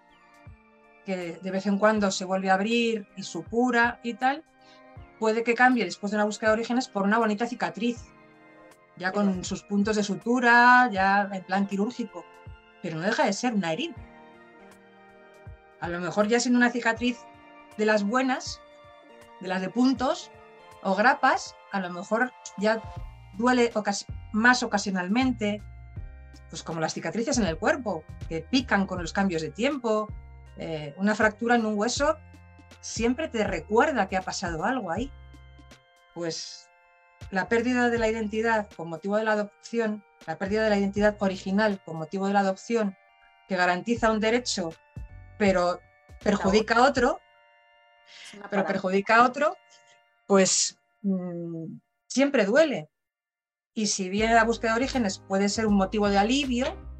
que 1.05 1.39
de 1.41 1.51
vez 1.51 1.65
en 1.65 1.77
cuando 1.77 2.11
se 2.11 2.25
vuelve 2.25 2.49
a 2.49 2.55
abrir 2.55 3.07
y 3.15 3.23
supura 3.23 3.99
y 4.03 4.13
tal, 4.15 4.43
puede 5.19 5.43
que 5.43 5.53
cambie 5.53 5.85
después 5.85 6.11
de 6.11 6.17
una 6.17 6.25
búsqueda 6.25 6.51
de 6.51 6.55
orígenes 6.55 6.87
por 6.87 7.03
una 7.03 7.17
bonita 7.17 7.47
cicatriz, 7.47 8.05
ya 8.97 9.11
con 9.11 9.43
sus 9.43 9.63
puntos 9.63 9.95
de 9.95 10.03
sutura, 10.03 10.89
ya 10.91 11.29
en 11.31 11.43
plan 11.43 11.67
quirúrgico, 11.67 12.25
pero 12.81 12.97
no 12.97 13.03
deja 13.03 13.25
de 13.25 13.33
ser 13.33 13.53
una 13.53 13.73
herida. 13.73 13.95
A 15.79 15.89
lo 15.89 15.99
mejor 15.99 16.27
ya 16.27 16.39
siendo 16.39 16.57
una 16.57 16.69
cicatriz 16.69 17.17
de 17.77 17.85
las 17.85 18.03
buenas, 18.03 18.61
de 19.41 19.47
las 19.47 19.61
de 19.61 19.69
puntos 19.69 20.31
o 20.81 20.95
grapas, 20.95 21.55
a 21.71 21.79
lo 21.79 21.89
mejor 21.89 22.31
ya 22.57 22.81
duele 23.37 23.71
más 24.31 24.63
ocasionalmente, 24.63 25.61
pues 26.49 26.63
como 26.63 26.79
las 26.79 26.93
cicatrices 26.93 27.37
en 27.37 27.45
el 27.45 27.57
cuerpo, 27.57 28.03
que 28.29 28.41
pican 28.41 28.85
con 28.85 29.01
los 29.01 29.11
cambios 29.11 29.41
de 29.41 29.49
tiempo. 29.49 30.07
Eh, 30.57 30.93
una 30.97 31.15
fractura 31.15 31.55
en 31.55 31.65
un 31.65 31.77
hueso 31.77 32.17
siempre 32.79 33.27
te 33.27 33.43
recuerda 33.43 34.07
que 34.07 34.17
ha 34.17 34.21
pasado 34.21 34.63
algo 34.63 34.91
ahí. 34.91 35.11
Pues 36.13 36.69
la 37.31 37.47
pérdida 37.47 37.89
de 37.89 37.97
la 37.97 38.09
identidad 38.09 38.69
con 38.75 38.89
motivo 38.89 39.17
de 39.17 39.23
la 39.23 39.33
adopción, 39.33 40.03
la 40.27 40.37
pérdida 40.37 40.63
de 40.63 40.69
la 40.69 40.77
identidad 40.77 41.15
original 41.19 41.81
con 41.83 41.97
motivo 41.97 42.27
de 42.27 42.33
la 42.33 42.41
adopción, 42.41 42.95
que 43.47 43.55
garantiza 43.55 44.11
un 44.11 44.19
derecho, 44.19 44.73
pero 45.37 45.79
perjudica 46.23 46.75
a 46.75 46.83
otro, 46.83 47.19
pero 48.49 48.65
perjudica 48.65 49.17
a 49.17 49.25
otro, 49.25 49.55
pues 50.27 50.77
mm, 51.01 51.77
siempre 52.07 52.45
duele. 52.45 52.89
Y 53.73 53.87
si 53.87 54.09
bien 54.09 54.35
la 54.35 54.43
búsqueda 54.43 54.71
de 54.71 54.77
orígenes 54.77 55.19
puede 55.19 55.49
ser 55.49 55.65
un 55.65 55.75
motivo 55.75 56.09
de 56.09 56.19
alivio 56.19 56.92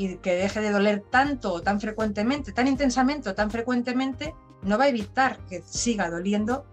y 0.00 0.16
que 0.16 0.34
deje 0.34 0.62
de 0.62 0.70
doler 0.70 1.04
tanto 1.10 1.52
o 1.52 1.60
tan 1.60 1.78
frecuentemente, 1.78 2.52
tan 2.52 2.66
intensamente 2.66 3.28
o 3.28 3.34
tan 3.34 3.50
frecuentemente, 3.50 4.34
no 4.62 4.78
va 4.78 4.84
a 4.84 4.88
evitar 4.88 5.38
que 5.46 5.62
siga 5.62 6.08
doliendo 6.08 6.64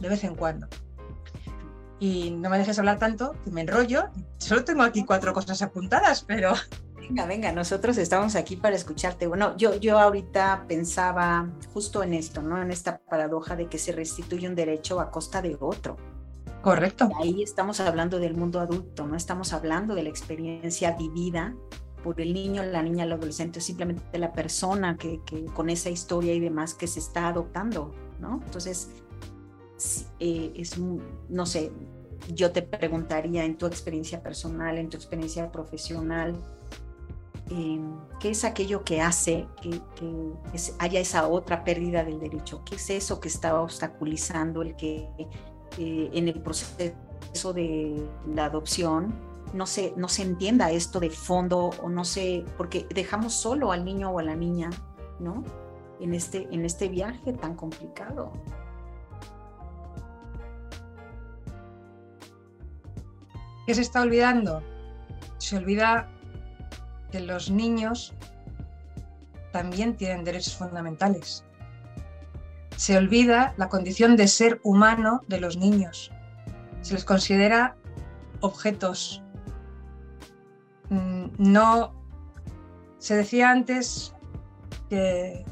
de 0.00 0.08
vez 0.08 0.24
en 0.24 0.34
cuando. 0.34 0.68
Y 2.00 2.30
no 2.30 2.48
me 2.48 2.56
dejes 2.56 2.78
hablar 2.78 2.98
tanto, 2.98 3.36
que 3.44 3.50
me 3.50 3.60
enrollo. 3.60 4.08
Solo 4.38 4.64
tengo 4.64 4.82
aquí 4.84 5.04
cuatro 5.04 5.34
cosas 5.34 5.60
apuntadas, 5.60 6.22
pero... 6.22 6.54
Venga, 6.96 7.26
venga, 7.26 7.50
nosotros 7.50 7.98
estamos 7.98 8.36
aquí 8.36 8.54
para 8.54 8.76
escucharte. 8.76 9.26
Bueno, 9.26 9.56
yo, 9.56 9.74
yo 9.74 9.98
ahorita 9.98 10.66
pensaba 10.68 11.50
justo 11.74 12.04
en 12.04 12.14
esto, 12.14 12.42
¿no? 12.42 12.62
En 12.62 12.70
esta 12.70 12.98
paradoja 12.98 13.56
de 13.56 13.66
que 13.66 13.76
se 13.76 13.90
restituye 13.90 14.48
un 14.48 14.54
derecho 14.54 15.00
a 15.00 15.10
costa 15.10 15.42
de 15.42 15.56
otro. 15.58 15.96
Correcto. 16.62 17.10
ahí 17.20 17.42
estamos 17.42 17.80
hablando 17.80 18.20
del 18.20 18.34
mundo 18.34 18.60
adulto, 18.60 19.04
no 19.04 19.16
estamos 19.16 19.52
hablando 19.52 19.96
de 19.96 20.04
la 20.04 20.10
experiencia 20.10 20.92
vivida 20.92 21.56
por 22.02 22.20
el 22.20 22.34
niño, 22.34 22.62
la 22.62 22.82
niña, 22.82 23.04
el 23.04 23.12
adolescente, 23.12 23.60
simplemente 23.60 24.18
la 24.18 24.32
persona 24.32 24.96
que, 24.96 25.20
con 25.54 25.70
esa 25.70 25.90
historia 25.90 26.34
y 26.34 26.40
demás 26.40 26.74
que 26.74 26.86
se 26.86 27.00
está 27.00 27.28
adoptando, 27.28 27.92
¿no? 28.20 28.40
Entonces, 28.44 28.90
eh, 30.20 30.52
es, 30.56 30.78
no 30.78 31.46
sé, 31.46 31.72
yo 32.34 32.52
te 32.52 32.62
preguntaría 32.62 33.44
en 33.44 33.56
tu 33.56 33.66
experiencia 33.66 34.22
personal, 34.22 34.78
en 34.78 34.88
tu 34.88 34.96
experiencia 34.96 35.50
profesional, 35.50 36.34
em, 37.50 37.96
¿qué 38.20 38.30
es 38.30 38.44
aquello 38.44 38.84
que 38.84 39.00
hace 39.00 39.46
que, 39.60 39.80
haya 40.78 41.00
esa 41.00 41.28
otra 41.28 41.64
pérdida 41.64 42.04
del 42.04 42.20
derecho? 42.20 42.62
¿Qué 42.64 42.76
es 42.76 42.90
eso 42.90 43.20
que 43.20 43.28
está 43.28 43.60
obstaculizando 43.60 44.62
el 44.62 44.76
que 44.76 45.08
eh, 45.78 46.10
en 46.12 46.28
el 46.28 46.40
proceso 46.40 47.52
de 47.52 48.06
la 48.26 48.46
adopción 48.46 49.31
no 49.52 49.66
se, 49.66 49.92
no 49.96 50.08
se 50.08 50.22
entienda 50.22 50.70
esto 50.70 51.00
de 51.00 51.10
fondo 51.10 51.70
o 51.82 51.88
no 51.88 52.04
sé, 52.04 52.44
porque 52.56 52.86
dejamos 52.94 53.34
solo 53.34 53.72
al 53.72 53.84
niño 53.84 54.10
o 54.10 54.18
a 54.18 54.22
la 54.22 54.34
niña, 54.34 54.70
¿no? 55.20 55.44
En 56.00 56.14
este, 56.14 56.48
en 56.50 56.64
este 56.64 56.88
viaje 56.88 57.32
tan 57.32 57.54
complicado. 57.54 58.32
¿Qué 63.66 63.74
se 63.74 63.82
está 63.82 64.02
olvidando? 64.02 64.62
Se 65.38 65.56
olvida 65.56 66.08
que 67.12 67.20
los 67.20 67.50
niños 67.50 68.12
también 69.52 69.96
tienen 69.96 70.24
derechos 70.24 70.56
fundamentales. 70.56 71.44
Se 72.76 72.96
olvida 72.96 73.54
la 73.58 73.68
condición 73.68 74.16
de 74.16 74.26
ser 74.26 74.60
humano 74.64 75.22
de 75.28 75.38
los 75.38 75.56
niños. 75.56 76.10
Se 76.80 76.94
les 76.94 77.04
considera 77.04 77.76
objetos. 78.40 79.22
No. 81.38 81.94
Se 82.98 83.16
decía 83.16 83.50
antes 83.50 84.14
que, 84.88 85.44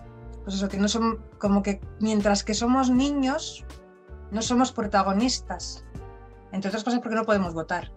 pues 0.44 0.56
eso, 0.56 0.68
que 0.68 0.78
no 0.78 0.88
son 0.88 1.18
como 1.38 1.62
que 1.62 1.80
mientras 2.00 2.44
que 2.44 2.54
somos 2.54 2.90
niños, 2.90 3.64
no 4.30 4.42
somos 4.42 4.72
protagonistas. 4.72 5.84
Entre 6.52 6.68
otras 6.68 6.84
cosas 6.84 7.00
porque 7.00 7.16
no 7.16 7.24
podemos 7.24 7.54
votar. 7.54 7.90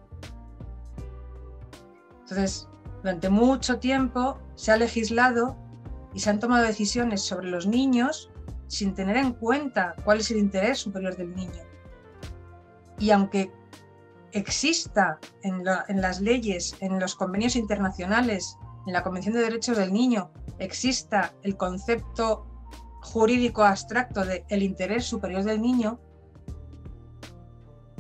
Entonces, 2.22 2.68
durante 3.02 3.30
mucho 3.30 3.80
tiempo 3.80 4.40
se 4.56 4.72
ha 4.72 4.78
legislado 4.78 5.58
y 6.14 6.20
se 6.20 6.30
han 6.30 6.40
tomado 6.40 6.64
decisiones 6.64 7.22
sobre 7.22 7.50
los 7.50 7.68
niños 7.68 8.32
sin 8.68 8.94
tener 8.94 9.18
en 9.18 9.34
cuenta 9.34 9.96
cuál 10.04 10.20
es 10.20 10.32
el 10.32 10.38
interés 10.38 10.80
superior 10.80 11.16
del 11.16 11.36
niño. 11.36 11.62
Y 12.98 13.12
aunque 13.12 13.52
exista 14.34 15.20
en, 15.44 15.64
las 15.64 16.22
leyes, 16.22 16.76
en 16.80 17.00
los 17.00 17.16
convenios 17.16 17.56
internacionales, 17.56 18.58
en 18.86 18.94
la 18.94 19.04
Convención 19.04 19.34
de 19.36 19.42
Derechos 19.42 19.78
del 19.78 19.94
Niño, 19.94 20.32
exista 20.60 21.34
el 21.44 21.56
concepto 21.56 22.46
jurídico 23.02 23.64
abstracto 23.64 24.26
de 24.26 24.46
el 24.50 24.64
interés 24.64 25.06
superior 25.06 25.44
del 25.44 25.62
niño, 25.62 26.00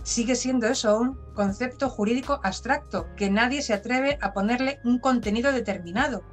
sigue 0.03 0.35
siendo 0.35 0.67
eso 0.67 0.99
un 0.99 1.17
concepto 1.33 1.89
jurídico 1.89 2.39
abstracto, 2.43 3.07
que 3.15 3.29
nadie 3.29 3.61
se 3.61 3.73
atreve 3.73 4.17
a 4.21 4.33
ponerle 4.33 4.79
un 4.83 4.99
contenido 4.99 5.51
determinado. 5.51 6.23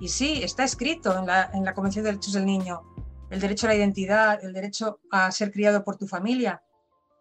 Y 0.00 0.08
sí, 0.08 0.42
está 0.42 0.64
escrito 0.64 1.16
en 1.18 1.26
la, 1.26 1.50
en 1.52 1.64
la 1.64 1.74
Convención 1.74 2.04
de 2.04 2.12
Derechos 2.12 2.32
del 2.32 2.46
Niño, 2.46 2.82
el 3.30 3.40
derecho 3.40 3.66
a 3.66 3.70
la 3.70 3.76
identidad, 3.76 4.42
el 4.42 4.52
derecho 4.52 5.00
a 5.10 5.30
ser 5.30 5.52
criado 5.52 5.84
por 5.84 5.96
tu 5.96 6.06
familia, 6.06 6.62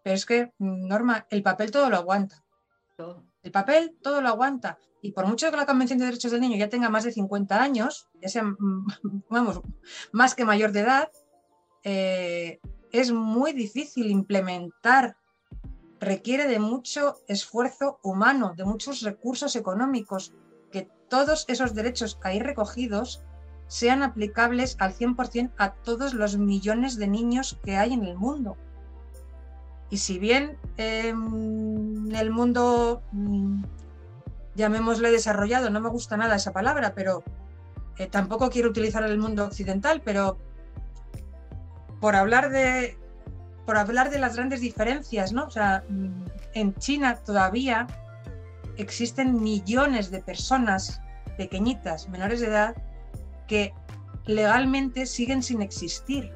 pero 0.04 0.16
es 0.16 0.26
que, 0.26 0.54
mm, 0.58 0.88
Norma, 0.88 1.28
el 1.30 1.44
papel 1.44 1.72
todo 1.72 1.90
lo 1.90 1.98
aguanta. 1.98 2.44
El 3.44 3.52
papel 3.52 3.98
todo 4.02 4.22
lo 4.22 4.30
aguanta. 4.30 4.78
Y 5.02 5.14
por 5.14 5.26
mucho 5.26 5.50
que 5.50 5.58
la 5.58 5.66
Convención 5.66 6.00
de 6.00 6.06
Derechos 6.06 6.32
del 6.32 6.42
Niño 6.42 6.58
ya 6.58 6.70
tenga 6.70 6.90
más 6.90 7.06
de 7.06 7.12
50 7.12 7.62
años, 7.62 8.10
ya 8.22 8.30
sea, 8.30 8.44
mm, 8.44 8.56
vamos, 9.30 9.62
más 10.12 10.36
que 10.36 10.46
mayor 10.46 10.72
de 10.72 10.82
edad, 10.82 11.10
eh, 11.84 12.60
es 12.92 13.12
muy 13.12 13.54
difícil 13.54 14.12
implementar 14.12 15.16
requiere 16.00 16.48
de 16.48 16.60
mucho 16.60 17.18
esfuerzo 17.28 18.00
humano, 18.04 18.54
de 18.56 18.66
muchos 18.66 19.02
recursos 19.02 19.56
económicos, 19.56 20.34
que 20.72 20.90
todos 21.10 21.46
esos 21.48 21.74
derechos 21.74 22.20
ahí 22.24 22.40
recogidos 22.40 23.24
sean 23.68 24.02
aplicables 24.02 24.76
al 24.80 24.94
100% 24.94 25.52
a 25.58 25.76
todos 25.76 26.14
los 26.14 26.38
millones 26.38 26.98
de 26.98 27.08
niños 27.08 27.60
que 27.64 27.78
hay 27.78 27.94
en 27.94 28.04
el 28.04 28.18
mundo. 28.18 28.58
Y 29.90 29.98
si 29.98 30.20
bien 30.20 30.58
en 30.78 32.12
el 32.16 32.32
mundo, 32.32 33.02
mm, 33.12 33.64
llamémosle 34.56 35.12
desarrollado, 35.12 35.70
no 35.70 35.82
me 35.82 35.90
gusta 35.90 36.18
nada 36.18 36.36
esa 36.36 36.54
palabra, 36.54 36.94
pero 36.94 37.24
eh, 37.98 38.08
tampoco 38.08 38.50
quiero 38.50 38.70
utilizar 38.70 39.04
el 39.04 39.18
mundo 39.18 39.46
occidental, 39.46 40.02
pero 40.04 40.38
por 42.00 42.16
hablar 42.16 42.50
de 42.50 42.98
por 43.66 43.78
hablar 43.78 44.10
de 44.10 44.18
las 44.18 44.36
grandes 44.36 44.62
diferencias, 44.62 45.32
¿no? 45.32 45.46
O 45.46 45.52
sea, 45.52 45.84
mm, 45.88 46.26
en 46.54 46.74
China 46.76 47.18
todavía 47.24 47.86
existen 48.78 49.44
millones 49.44 50.10
de 50.10 50.22
personas 50.22 51.00
pequeñitas, 51.38 52.10
menores 52.10 52.40
de 52.40 52.48
edad, 52.48 52.76
que 53.48 53.74
legalmente 54.26 55.06
siguen 55.06 55.44
sin 55.44 55.62
existir. 55.62 56.34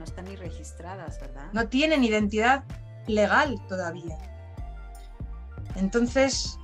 No 0.00 0.04
están 0.04 0.24
ni 0.24 0.34
registradas, 0.34 1.20
¿verdad? 1.20 1.52
No 1.52 1.68
tienen 1.68 2.02
identidad 2.02 2.64
legal 3.06 3.60
todavía. 3.68 4.16
Entonces, 5.76 6.58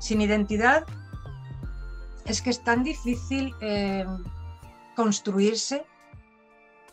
sin 0.00 0.20
identidad, 0.20 0.84
es 2.24 2.42
que 2.42 2.50
es 2.50 2.64
tan 2.64 2.82
difícil 2.82 3.54
eh, 3.60 4.04
construirse 4.96 5.86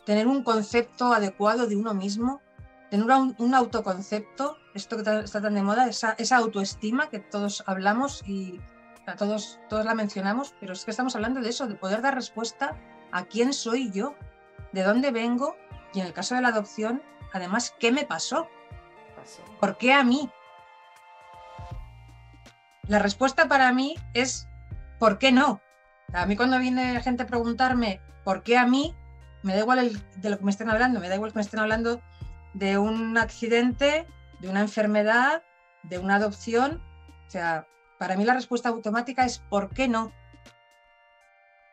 tener 0.04 0.28
un 0.28 0.44
concepto 0.44 1.12
adecuado 1.12 1.66
de 1.66 1.74
uno 1.74 1.92
mismo, 1.92 2.40
tener 2.88 3.06
un, 3.36 3.52
autoconcepto, 3.52 4.56
esto 4.74 4.96
que 4.96 5.02
está 5.02 5.42
tan 5.42 5.54
de 5.54 5.62
moda, 5.62 5.88
esa, 5.88 6.36
autoestima 6.36 7.10
que 7.10 7.18
todos 7.18 7.64
hablamos 7.66 8.22
y 8.28 8.60
todos, 9.18 9.58
todos 9.68 9.84
la 9.84 9.96
mencionamos, 9.96 10.54
pero 10.60 10.72
es 10.72 10.84
que 10.84 10.92
estamos 10.92 11.16
hablando 11.16 11.40
de 11.40 11.48
eso, 11.48 11.66
de 11.66 11.74
poder 11.74 12.00
dar 12.00 12.14
respuesta 12.14 12.76
a 13.10 13.24
quién 13.24 13.52
soy 13.52 13.90
yo, 13.90 14.14
de 14.76 14.82
dónde 14.82 15.10
vengo 15.10 15.56
y 15.94 16.00
en 16.00 16.06
el 16.06 16.12
caso 16.12 16.34
de 16.34 16.42
la 16.42 16.48
adopción, 16.48 17.02
además, 17.32 17.74
¿qué 17.80 17.92
me 17.92 18.04
pasó? 18.04 18.46
¿Por 19.58 19.78
qué 19.78 19.94
a 19.94 20.04
mí? 20.04 20.30
La 22.86 22.98
respuesta 22.98 23.48
para 23.48 23.72
mí 23.72 23.96
es 24.12 24.48
¿por 24.98 25.18
qué 25.18 25.32
no? 25.32 25.62
A 26.12 26.26
mí 26.26 26.36
cuando 26.36 26.58
viene 26.58 27.00
gente 27.00 27.22
a 27.22 27.26
preguntarme 27.26 28.02
¿por 28.22 28.42
qué 28.42 28.58
a 28.58 28.66
mí? 28.66 28.94
me 29.42 29.54
da 29.54 29.60
igual 29.60 30.02
de 30.16 30.28
lo 30.30 30.38
que 30.38 30.44
me 30.44 30.50
estén 30.50 30.68
hablando, 30.68 31.00
me 31.00 31.08
da 31.08 31.14
igual 31.14 31.32
que 31.32 31.38
me 31.38 31.42
estén 31.42 31.60
hablando 31.60 32.02
de 32.52 32.76
un 32.76 33.16
accidente, 33.16 34.06
de 34.40 34.48
una 34.50 34.60
enfermedad, 34.60 35.42
de 35.84 35.98
una 35.98 36.16
adopción. 36.16 36.82
O 37.26 37.30
sea, 37.30 37.66
para 37.98 38.16
mí 38.16 38.24
la 38.24 38.34
respuesta 38.34 38.68
automática 38.68 39.24
es 39.24 39.38
¿por 39.38 39.70
qué 39.70 39.88
no? 39.88 40.12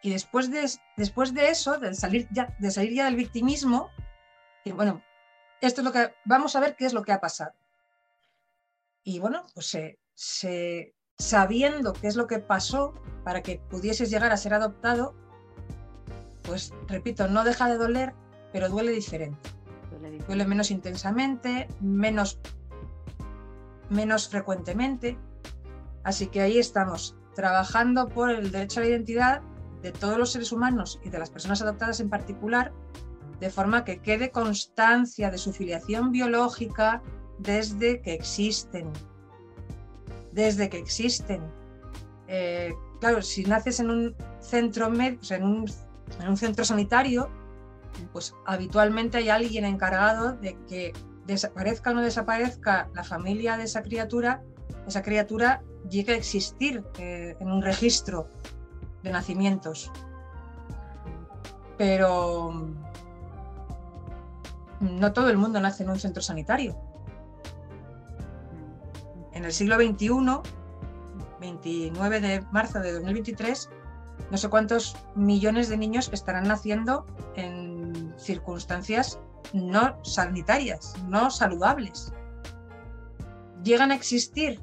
Y 0.03 0.11
después 0.11 0.51
de, 0.51 0.69
después 0.97 1.33
de 1.33 1.49
eso, 1.49 1.79
de 1.79 1.95
salir, 1.95 2.27
ya, 2.31 2.53
de 2.59 2.69
salir 2.69 2.93
ya 2.93 3.05
del 3.05 3.15
victimismo, 3.15 3.89
y 4.65 4.71
bueno, 4.71 5.01
esto 5.61 5.79
es 5.79 5.85
lo 5.85 5.93
que 5.93 6.13
vamos 6.25 6.55
a 6.55 6.59
ver 6.59 6.75
qué 6.75 6.85
es 6.85 6.93
lo 6.93 7.03
que 7.03 7.13
ha 7.13 7.21
pasado. 7.21 7.53
Y 9.01 9.19
bueno, 9.19 9.45
pues 9.53 9.77
sabiendo 11.17 11.93
qué 11.93 12.07
es 12.07 12.17
lo 12.17 12.27
que 12.27 12.39
pasó 12.39 12.93
para 13.23 13.41
que 13.41 13.61
pudieses 13.69 14.09
llegar 14.09 14.33
a 14.33 14.37
ser 14.37 14.53
adoptado, 14.53 15.15
pues 16.43 16.73
repito, 16.87 17.29
no 17.29 17.45
deja 17.45 17.69
de 17.69 17.77
doler, 17.77 18.13
pero 18.51 18.67
duele 18.67 18.91
diferente. 18.91 19.49
Duele, 20.27 20.45
menos 20.45 20.69
intensamente, 20.69 21.69
menos, 21.79 22.39
menos 23.89 24.27
frecuentemente. 24.27 25.17
Así 26.03 26.27
que 26.27 26.41
ahí 26.41 26.59
estamos, 26.59 27.15
trabajando 27.35 28.09
por 28.09 28.29
el 28.31 28.51
derecho 28.51 28.81
a 28.81 28.83
la 28.83 28.89
identidad 28.89 29.41
de 29.83 29.91
todos 29.91 30.17
los 30.17 30.31
seres 30.31 30.51
humanos 30.51 30.99
y 31.03 31.09
de 31.09 31.19
las 31.19 31.29
personas 31.29 31.61
adoptadas 31.61 31.99
en 31.99 32.09
particular, 32.09 32.71
de 33.39 33.49
forma 33.49 33.83
que 33.83 33.99
quede 33.99 34.31
constancia 34.31 35.29
de 35.29 35.37
su 35.37 35.51
filiación 35.51 36.11
biológica 36.11 37.03
desde 37.37 38.01
que 38.01 38.13
existen. 38.13 38.89
Desde 40.31 40.69
que 40.69 40.79
existen. 40.79 41.41
Eh, 42.27 42.73
claro, 43.01 43.21
si 43.21 43.43
naces 43.43 43.81
en 43.81 43.91
un 43.91 44.15
centro 44.39 44.87
en 44.87 45.43
un 45.43 45.69
en 46.19 46.29
un 46.29 46.37
centro 46.37 46.63
sanitario, 46.63 47.29
pues 48.11 48.33
habitualmente 48.45 49.17
hay 49.17 49.29
alguien 49.29 49.65
encargado 49.65 50.33
de 50.33 50.57
que 50.67 50.93
desaparezca 51.25 51.91
o 51.91 51.93
no 51.93 52.01
desaparezca 52.01 52.89
la 52.93 53.03
familia 53.03 53.57
de 53.57 53.63
esa 53.63 53.81
criatura, 53.81 54.43
esa 54.87 55.01
criatura 55.01 55.61
llegue 55.89 56.13
a 56.13 56.17
existir 56.17 56.83
eh, 56.97 57.35
en 57.39 57.51
un 57.51 57.61
registro 57.61 58.27
de 59.03 59.11
nacimientos. 59.11 59.91
Pero 61.77 62.51
mm, 62.51 62.73
no 64.99 65.13
todo 65.13 65.29
el 65.29 65.37
mundo 65.37 65.59
nace 65.59 65.83
en 65.83 65.89
un 65.89 65.99
centro 65.99 66.23
sanitario. 66.23 66.75
En 69.33 69.45
el 69.45 69.51
siglo 69.51 69.75
XXI, 69.75 70.09
29 71.39 72.21
de 72.21 72.41
marzo 72.51 72.79
de 72.79 72.93
2023, 72.93 73.69
no 74.31 74.37
sé 74.37 74.49
cuántos 74.49 74.95
millones 75.15 75.69
de 75.69 75.77
niños 75.77 76.09
estarán 76.13 76.47
naciendo 76.47 77.05
en 77.35 78.13
circunstancias 78.17 79.19
no 79.51 79.97
sanitarias, 80.03 80.95
no 81.07 81.29
saludables. 81.29 82.13
¿Llegan 83.63 83.91
a 83.91 83.95
existir? 83.95 84.59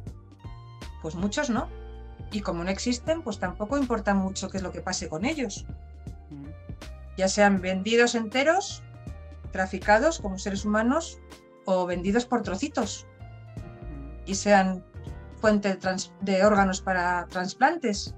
Pues 1.02 1.14
muchos 1.14 1.50
no. 1.50 1.68
Y 2.32 2.40
como 2.40 2.64
no 2.64 2.70
existen, 2.70 3.22
pues 3.22 3.38
tampoco 3.38 3.76
importa 3.76 4.14
mucho 4.14 4.50
qué 4.50 4.58
es 4.58 4.62
lo 4.62 4.72
que 4.72 4.80
pase 4.80 5.08
con 5.08 5.24
ellos. 5.24 5.66
Ya 7.16 7.28
sean 7.28 7.60
vendidos 7.60 8.14
enteros, 8.14 8.82
traficados 9.52 10.20
como 10.20 10.38
seres 10.38 10.64
humanos 10.64 11.18
o 11.64 11.86
vendidos 11.86 12.24
por 12.24 12.42
trocitos. 12.42 13.06
Y 14.26 14.36
sean 14.36 14.84
fuente 15.40 15.78
de, 16.20 16.44
órganos 16.44 16.80
para 16.80 17.26
trasplantes. 17.28 18.14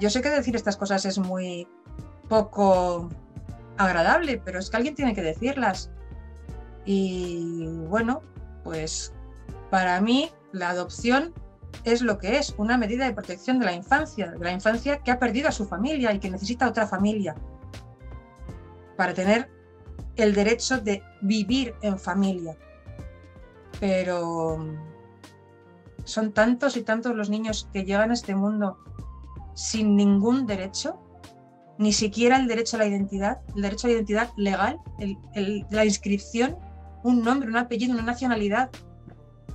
yo 0.00 0.10
sé 0.10 0.22
que 0.22 0.30
decir 0.30 0.56
estas 0.56 0.76
cosas 0.76 1.04
es 1.04 1.18
muy 1.18 1.68
poco 2.28 3.08
agradable, 3.76 4.40
pero 4.44 4.58
es 4.58 4.70
que 4.70 4.76
alguien 4.76 4.94
tiene 4.94 5.14
que 5.14 5.22
decirlas. 5.22 5.90
Y 6.84 7.66
bueno, 7.88 8.22
pues 8.64 9.12
para 9.70 10.00
mí 10.00 10.30
la 10.52 10.70
adopción 10.70 11.32
es 11.84 12.02
lo 12.02 12.18
que 12.18 12.38
es, 12.38 12.54
una 12.58 12.78
medida 12.78 13.06
de 13.06 13.12
protección 13.12 13.58
de 13.58 13.66
la 13.66 13.72
infancia, 13.72 14.30
de 14.30 14.38
la 14.38 14.52
infancia 14.52 14.98
que 14.98 15.10
ha 15.10 15.18
perdido 15.18 15.48
a 15.48 15.52
su 15.52 15.66
familia 15.66 16.12
y 16.12 16.18
que 16.18 16.30
necesita 16.30 16.68
otra 16.68 16.86
familia 16.86 17.34
para 18.96 19.14
tener 19.14 19.50
el 20.16 20.34
derecho 20.34 20.78
de 20.78 21.02
vivir 21.22 21.74
en 21.82 21.98
familia. 21.98 22.56
Pero 23.80 24.64
son 26.04 26.32
tantos 26.32 26.76
y 26.76 26.82
tantos 26.82 27.16
los 27.16 27.30
niños 27.30 27.68
que 27.72 27.84
llegan 27.84 28.10
a 28.10 28.14
este 28.14 28.34
mundo 28.34 28.78
sin 29.54 29.96
ningún 29.96 30.46
derecho, 30.46 30.98
ni 31.78 31.92
siquiera 31.92 32.36
el 32.36 32.46
derecho 32.46 32.76
a 32.76 32.80
la 32.80 32.86
identidad, 32.86 33.40
el 33.56 33.62
derecho 33.62 33.86
a 33.86 33.90
la 33.90 33.96
identidad 33.96 34.30
legal, 34.36 34.78
la 35.70 35.84
inscripción, 35.84 36.56
un 37.02 37.22
nombre, 37.22 37.48
un 37.48 37.56
apellido, 37.56 37.94
una 37.94 38.02
nacionalidad. 38.02 38.70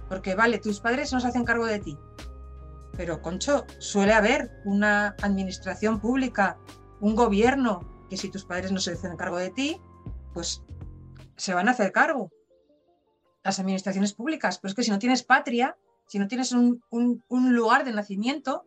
Porque 0.10 0.36
vale, 0.36 0.58
tus 0.60 0.80
padres 0.80 1.12
no 1.14 1.20
se 1.20 1.28
hacen 1.28 1.46
cargo 1.46 1.66
de 1.66 1.80
ti, 1.80 1.98
pero 2.98 3.22
Concho, 3.22 3.66
suele 3.78 4.14
haber 4.14 4.52
una 4.66 5.16
administración 5.22 6.02
pública, 6.02 6.58
un 7.00 7.16
gobierno, 7.16 8.08
que 8.10 8.18
si 8.18 8.30
tus 8.30 8.44
padres 8.44 8.72
no 8.72 8.80
se 8.80 8.94
hacen 8.94 9.16
cargo 9.16 9.38
de 9.38 9.52
ti, 9.52 9.80
pues 10.34 10.64
se 11.36 11.54
van 11.54 11.68
a 11.68 11.72
hacer 11.72 11.92
cargo. 11.92 12.32
Las 13.44 13.60
administraciones 13.60 14.14
públicas, 14.14 14.58
pero 14.58 14.72
es 14.72 14.76
que 14.76 14.84
si 14.84 14.90
no 14.90 14.98
tienes 14.98 15.24
patria, 15.24 15.78
si 16.08 16.18
no 16.18 16.28
tienes 16.28 16.52
un, 16.52 16.82
lugar 17.30 17.86
de 17.86 17.94
nacimiento 17.94 18.66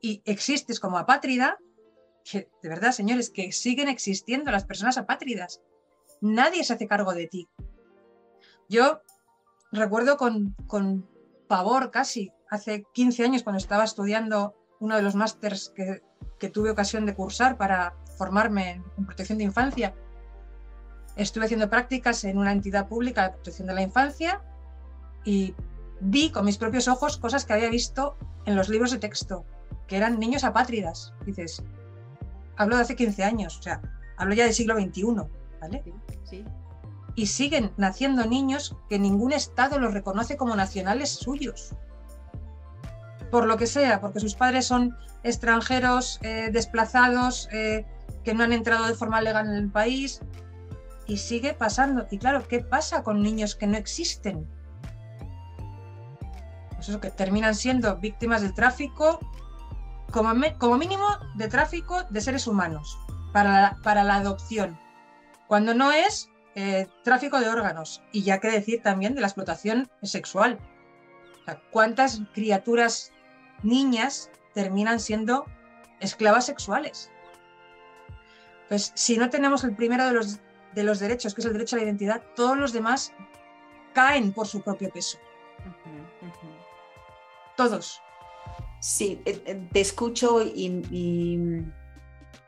y 0.00 0.22
existes 0.24 0.80
como 0.80 0.98
apátrida, 0.98 1.58
que 2.24 2.50
de 2.62 2.68
verdad, 2.68 2.90
señores, 2.90 3.30
que 3.30 3.52
siguen 3.52 3.88
existiendo 3.88 4.50
las 4.50 4.64
personas 4.64 4.98
apátridas. 4.98 5.60
Nadie 6.20 6.64
se 6.64 6.72
hace 6.72 6.88
cargo 6.88 7.14
de 7.14 7.28
ti. 7.28 7.48
Yo 8.68 9.02
recuerdo 9.70 10.16
con, 10.16 10.54
con 10.66 11.08
pavor 11.46 11.90
casi, 11.90 12.32
hace 12.52 12.84
15 12.92 13.24
años 13.24 13.42
cuando 13.42 13.56
estaba 13.56 13.82
estudiando 13.82 14.54
uno 14.78 14.96
de 14.96 15.02
los 15.02 15.14
másters 15.14 15.72
que, 15.74 16.02
que 16.38 16.50
tuve 16.50 16.70
ocasión 16.70 17.06
de 17.06 17.14
cursar 17.14 17.56
para 17.56 17.94
formarme 18.18 18.82
en 18.98 19.06
protección 19.06 19.38
de 19.38 19.44
infancia, 19.44 19.94
estuve 21.16 21.46
haciendo 21.46 21.70
prácticas 21.70 22.24
en 22.24 22.36
una 22.36 22.52
entidad 22.52 22.88
pública 22.88 23.22
de 23.22 23.30
protección 23.30 23.68
de 23.68 23.74
la 23.74 23.80
infancia 23.80 24.42
y 25.24 25.54
vi 26.00 26.30
con 26.30 26.44
mis 26.44 26.58
propios 26.58 26.88
ojos 26.88 27.16
cosas 27.16 27.46
que 27.46 27.54
había 27.54 27.70
visto 27.70 28.18
en 28.44 28.54
los 28.54 28.68
libros 28.68 28.90
de 28.90 28.98
texto, 28.98 29.46
que 29.86 29.96
eran 29.96 30.18
niños 30.18 30.44
apátridas. 30.44 31.14
Dices, 31.24 31.62
hablo 32.56 32.76
de 32.76 32.82
hace 32.82 32.96
15 32.96 33.24
años, 33.24 33.58
o 33.60 33.62
sea, 33.62 33.80
hablo 34.18 34.34
ya 34.34 34.44
del 34.44 34.52
siglo 34.52 34.74
XXI, 34.74 35.04
¿vale? 35.58 35.82
Sí, 36.24 36.44
Y 37.14 37.26
siguen 37.28 37.72
naciendo 37.78 38.26
niños 38.26 38.76
que 38.90 38.98
ningún 38.98 39.32
Estado 39.32 39.78
los 39.78 39.94
reconoce 39.94 40.36
como 40.36 40.54
nacionales 40.54 41.08
suyos. 41.08 41.74
Por 43.32 43.46
lo 43.46 43.56
que 43.56 43.66
sea, 43.66 44.02
porque 44.02 44.20
sus 44.20 44.34
padres 44.34 44.66
son 44.66 44.94
extranjeros, 45.22 46.20
eh, 46.22 46.50
desplazados, 46.52 47.48
eh, 47.50 47.86
que 48.24 48.34
no 48.34 48.44
han 48.44 48.52
entrado 48.52 48.86
de 48.86 48.94
forma 48.94 49.22
legal 49.22 49.48
en 49.48 49.54
el 49.54 49.70
país. 49.70 50.20
Y 51.06 51.16
sigue 51.16 51.54
pasando. 51.54 52.06
Y 52.10 52.18
claro, 52.18 52.46
¿qué 52.46 52.60
pasa 52.60 53.02
con 53.02 53.22
niños 53.22 53.56
que 53.56 53.66
no 53.66 53.78
existen? 53.78 54.46
Pues 56.76 56.90
eso, 56.90 57.00
que 57.00 57.10
terminan 57.10 57.54
siendo 57.54 57.96
víctimas 57.96 58.42
del 58.42 58.52
tráfico, 58.52 59.18
como, 60.10 60.34
como 60.58 60.76
mínimo 60.76 61.08
de 61.34 61.48
tráfico 61.48 62.04
de 62.10 62.20
seres 62.20 62.46
humanos, 62.46 62.98
para 63.32 63.62
la, 63.62 63.78
para 63.82 64.04
la 64.04 64.16
adopción. 64.16 64.78
Cuando 65.48 65.72
no 65.72 65.90
es 65.90 66.28
eh, 66.54 66.86
tráfico 67.02 67.40
de 67.40 67.48
órganos. 67.48 68.02
Y 68.12 68.22
ya 68.24 68.40
que 68.40 68.48
decir 68.48 68.82
también 68.82 69.14
de 69.14 69.22
la 69.22 69.26
explotación 69.28 69.90
sexual. 70.02 70.58
¿Cuántas 71.70 72.20
criaturas 72.34 73.11
niñas 73.62 74.30
terminan 74.54 75.00
siendo 75.00 75.46
esclavas 76.00 76.46
sexuales? 76.46 77.10
Pues 78.68 78.92
si 78.94 79.16
no 79.16 79.30
tenemos 79.30 79.64
el 79.64 79.74
primero 79.74 80.06
de 80.06 80.12
los, 80.12 80.40
de 80.74 80.82
los 80.82 80.98
derechos, 80.98 81.34
que 81.34 81.40
es 81.40 81.46
el 81.46 81.52
derecho 81.52 81.76
a 81.76 81.78
la 81.78 81.84
identidad, 81.84 82.22
todos 82.34 82.56
los 82.56 82.72
demás 82.72 83.12
caen 83.92 84.32
por 84.32 84.46
su 84.46 84.62
propio 84.62 84.90
peso 84.90 85.18
todos. 87.56 88.00
Sí, 88.80 89.22
eh, 89.24 89.42
eh, 89.46 89.68
te 89.72 89.80
escucho 89.80 90.42
y, 90.42 90.82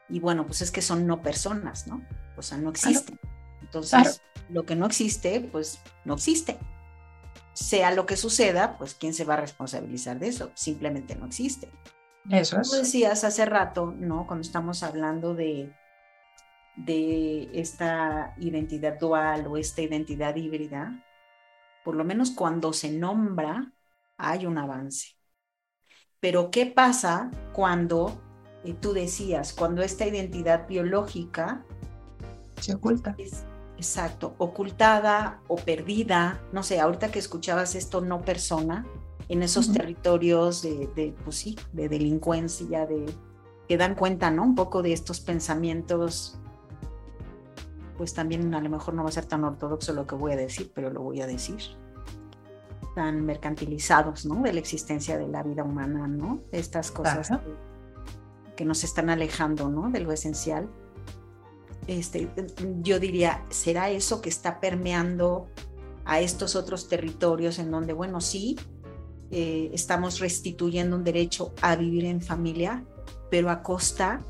y, 0.08 0.20
bueno, 0.20 0.46
pues 0.46 0.62
es 0.62 0.70
que 0.70 0.82
son 0.82 1.06
no 1.06 1.22
personas, 1.22 1.86
¿no? 1.86 2.04
O 2.36 2.42
sea, 2.42 2.58
no 2.58 2.70
existen. 2.70 3.18
Entonces, 3.62 4.20
lo 4.48 4.64
que 4.64 4.74
no 4.74 4.86
existe, 4.86 5.40
pues 5.40 5.80
no 6.04 6.14
existe. 6.14 6.58
Sea 7.54 7.92
lo 7.92 8.04
que 8.06 8.16
suceda, 8.16 8.76
pues 8.76 8.94
¿quién 8.94 9.14
se 9.14 9.24
va 9.24 9.34
a 9.34 9.40
responsabilizar 9.40 10.18
de 10.18 10.28
eso? 10.28 10.50
Simplemente 10.54 11.14
no 11.16 11.26
existe. 11.26 11.70
Eso 12.30 12.60
es. 12.60 12.70
Tú 12.70 12.76
decías 12.76 13.24
hace 13.24 13.46
rato, 13.46 13.94
¿no? 13.96 14.26
Cuando 14.26 14.42
estamos 14.42 14.82
hablando 14.82 15.34
de, 15.34 15.72
de 16.76 17.48
esta 17.52 18.34
identidad 18.38 18.98
dual 18.98 19.46
o 19.46 19.56
esta 19.56 19.82
identidad 19.82 20.34
híbrida, 20.36 21.04
por 21.84 21.94
lo 21.96 22.04
menos 22.04 22.30
cuando 22.30 22.72
se 22.72 22.90
nombra, 22.90 23.72
hay 24.16 24.46
un 24.46 24.58
avance. 24.58 25.16
Pero 26.18 26.50
¿qué 26.50 26.66
pasa 26.66 27.30
cuando, 27.52 28.20
eh, 28.64 28.74
tú 28.74 28.94
decías, 28.94 29.52
cuando 29.52 29.82
esta 29.82 30.06
identidad 30.06 30.66
biológica 30.66 31.64
se 32.60 32.74
oculta? 32.74 33.14
Exacto, 33.76 34.34
ocultada 34.38 35.40
o 35.48 35.56
perdida, 35.56 36.40
no 36.52 36.62
sé, 36.62 36.80
ahorita 36.80 37.10
que 37.10 37.18
escuchabas 37.18 37.74
esto, 37.74 38.00
no 38.00 38.22
persona, 38.22 38.86
en 39.28 39.42
esos 39.42 39.72
territorios 39.72 40.62
de, 40.62 41.14
pues 41.24 41.36
sí, 41.36 41.56
de 41.72 41.88
delincuencia, 41.88 42.86
de, 42.86 43.06
que 43.68 43.76
dan 43.76 43.94
cuenta, 43.94 44.30
¿no? 44.30 44.42
Un 44.42 44.54
poco 44.54 44.82
de 44.82 44.92
estos 44.92 45.20
pensamientos, 45.20 46.38
pues 47.96 48.12
también 48.12 48.54
a 48.54 48.60
lo 48.60 48.68
mejor 48.68 48.94
no 48.94 49.02
va 49.02 49.08
a 49.08 49.12
ser 49.12 49.24
tan 49.24 49.44
ortodoxo 49.44 49.92
lo 49.94 50.06
que 50.06 50.14
voy 50.14 50.32
a 50.32 50.36
decir, 50.36 50.70
pero 50.74 50.90
lo 50.90 51.00
voy 51.00 51.22
a 51.22 51.26
decir 51.26 51.62
tan 52.94 53.24
mercantilizados, 53.26 54.24
¿no? 54.24 54.42
De 54.42 54.52
la 54.52 54.60
existencia 54.60 55.18
de 55.18 55.28
la 55.28 55.42
vida 55.42 55.64
humana, 55.64 56.06
¿no? 56.06 56.40
Estas 56.52 56.90
cosas 56.90 57.30
que, 58.56 58.64
nos 58.64 58.84
están 58.84 59.10
alejando, 59.10 59.68
¿no? 59.68 59.90
De 59.90 60.00
lo 60.00 60.12
esencial. 60.12 60.68
Este, 61.86 62.30
yo 62.80 62.98
diría, 62.98 63.44
¿será 63.50 63.90
eso 63.90 64.20
que 64.20 64.28
está 64.28 64.60
permeando 64.60 65.48
a 66.04 66.20
estos 66.20 66.56
otros 66.56 66.88
territorios 66.88 67.58
en 67.58 67.70
donde, 67.70 67.92
bueno, 67.92 68.20
sí, 68.20 68.56
eh, 69.30 69.70
estamos 69.72 70.20
restituyendo 70.20 70.96
un 70.96 71.04
derecho 71.04 71.54
a 71.60 71.76
vivir 71.76 72.04
en 72.04 72.20
familia, 72.20 72.84
pero 73.30 73.50
a 73.50 73.62
costa 73.62 74.20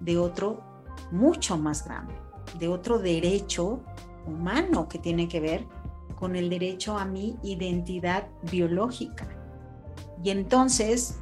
de 0.00 0.18
otro 0.18 0.62
mucho 1.10 1.58
más 1.58 1.84
grande, 1.84 2.14
de 2.58 2.68
otro 2.68 2.98
derecho 2.98 3.82
humano 4.26 4.88
que 4.88 4.98
tiene 4.98 5.28
que 5.28 5.40
ver 5.40 5.66
con 6.16 6.36
el 6.36 6.48
derecho 6.48 6.96
a 6.96 7.04
mi 7.04 7.36
identidad 7.42 8.28
biológica. 8.50 9.28
Y 10.22 10.30
entonces, 10.30 11.18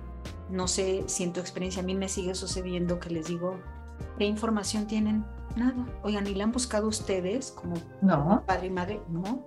no 0.50 0.68
sé 0.68 1.04
si 1.06 1.24
en 1.24 1.32
tu 1.32 1.40
experiencia 1.40 1.82
a 1.82 1.84
mí 1.84 1.94
me 1.94 2.08
sigue 2.08 2.34
sucediendo 2.34 3.00
que 3.00 3.10
les 3.10 3.26
digo, 3.26 3.58
¿qué 4.18 4.26
información 4.26 4.86
tienen? 4.86 5.24
Nada. 5.56 5.86
Oigan, 6.02 6.26
¿y 6.26 6.34
la 6.34 6.44
han 6.44 6.52
buscado 6.52 6.88
ustedes 6.88 7.52
como 7.52 7.76
no. 8.00 8.42
padre 8.46 8.66
y 8.68 8.70
madre? 8.70 9.00
No. 9.08 9.46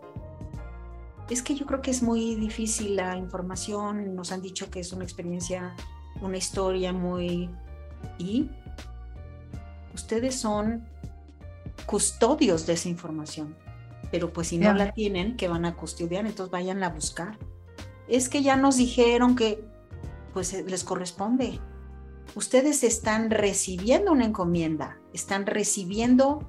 Es 1.30 1.41
que 1.41 1.56
yo 1.56 1.65
creo 1.65 1.82
que 1.82 1.91
es 1.91 2.04
muy 2.04 2.36
difícil 2.36 2.96
la 2.96 3.18
información. 3.18 4.15
Nos 4.15 4.32
han 4.32 4.41
dicho 4.41 4.70
que 4.70 4.80
es 4.80 4.94
una 4.94 5.04
experiencia, 5.04 5.76
una 6.22 6.38
historia 6.38 6.94
muy... 6.94 7.50
¿Y? 8.20 8.50
Ustedes 9.94 10.36
son 10.36 10.88
custodios 11.86 12.65
de 12.68 12.74
esa 12.74 12.89
información 12.89 13.56
pero 14.12 14.32
pues 14.32 14.48
si 14.48 14.58
no 14.58 14.74
la 14.74 14.94
tienen, 14.94 15.36
que 15.36 15.50
van 15.50 15.65
a 15.65 15.76
custodiar, 15.76 16.26
entonces 16.26 16.52
vayan 16.52 16.84
a 16.84 16.89
buscar. 16.89 17.38
Es 18.08 18.30
que 18.30 18.44
ya 18.44 18.56
nos 18.56 18.78
dijeron 18.78 19.36
que 19.36 19.62
pues 20.34 20.54
eh, 20.54 20.63
les 20.65 20.86
corresponde. 20.86 21.60
Ustedes 22.34 22.84
están 22.84 23.30
recibiendo 23.30 24.12
una 24.12 24.26
encomienda, 24.26 24.98
están 25.14 25.46
recibiendo 25.46 26.40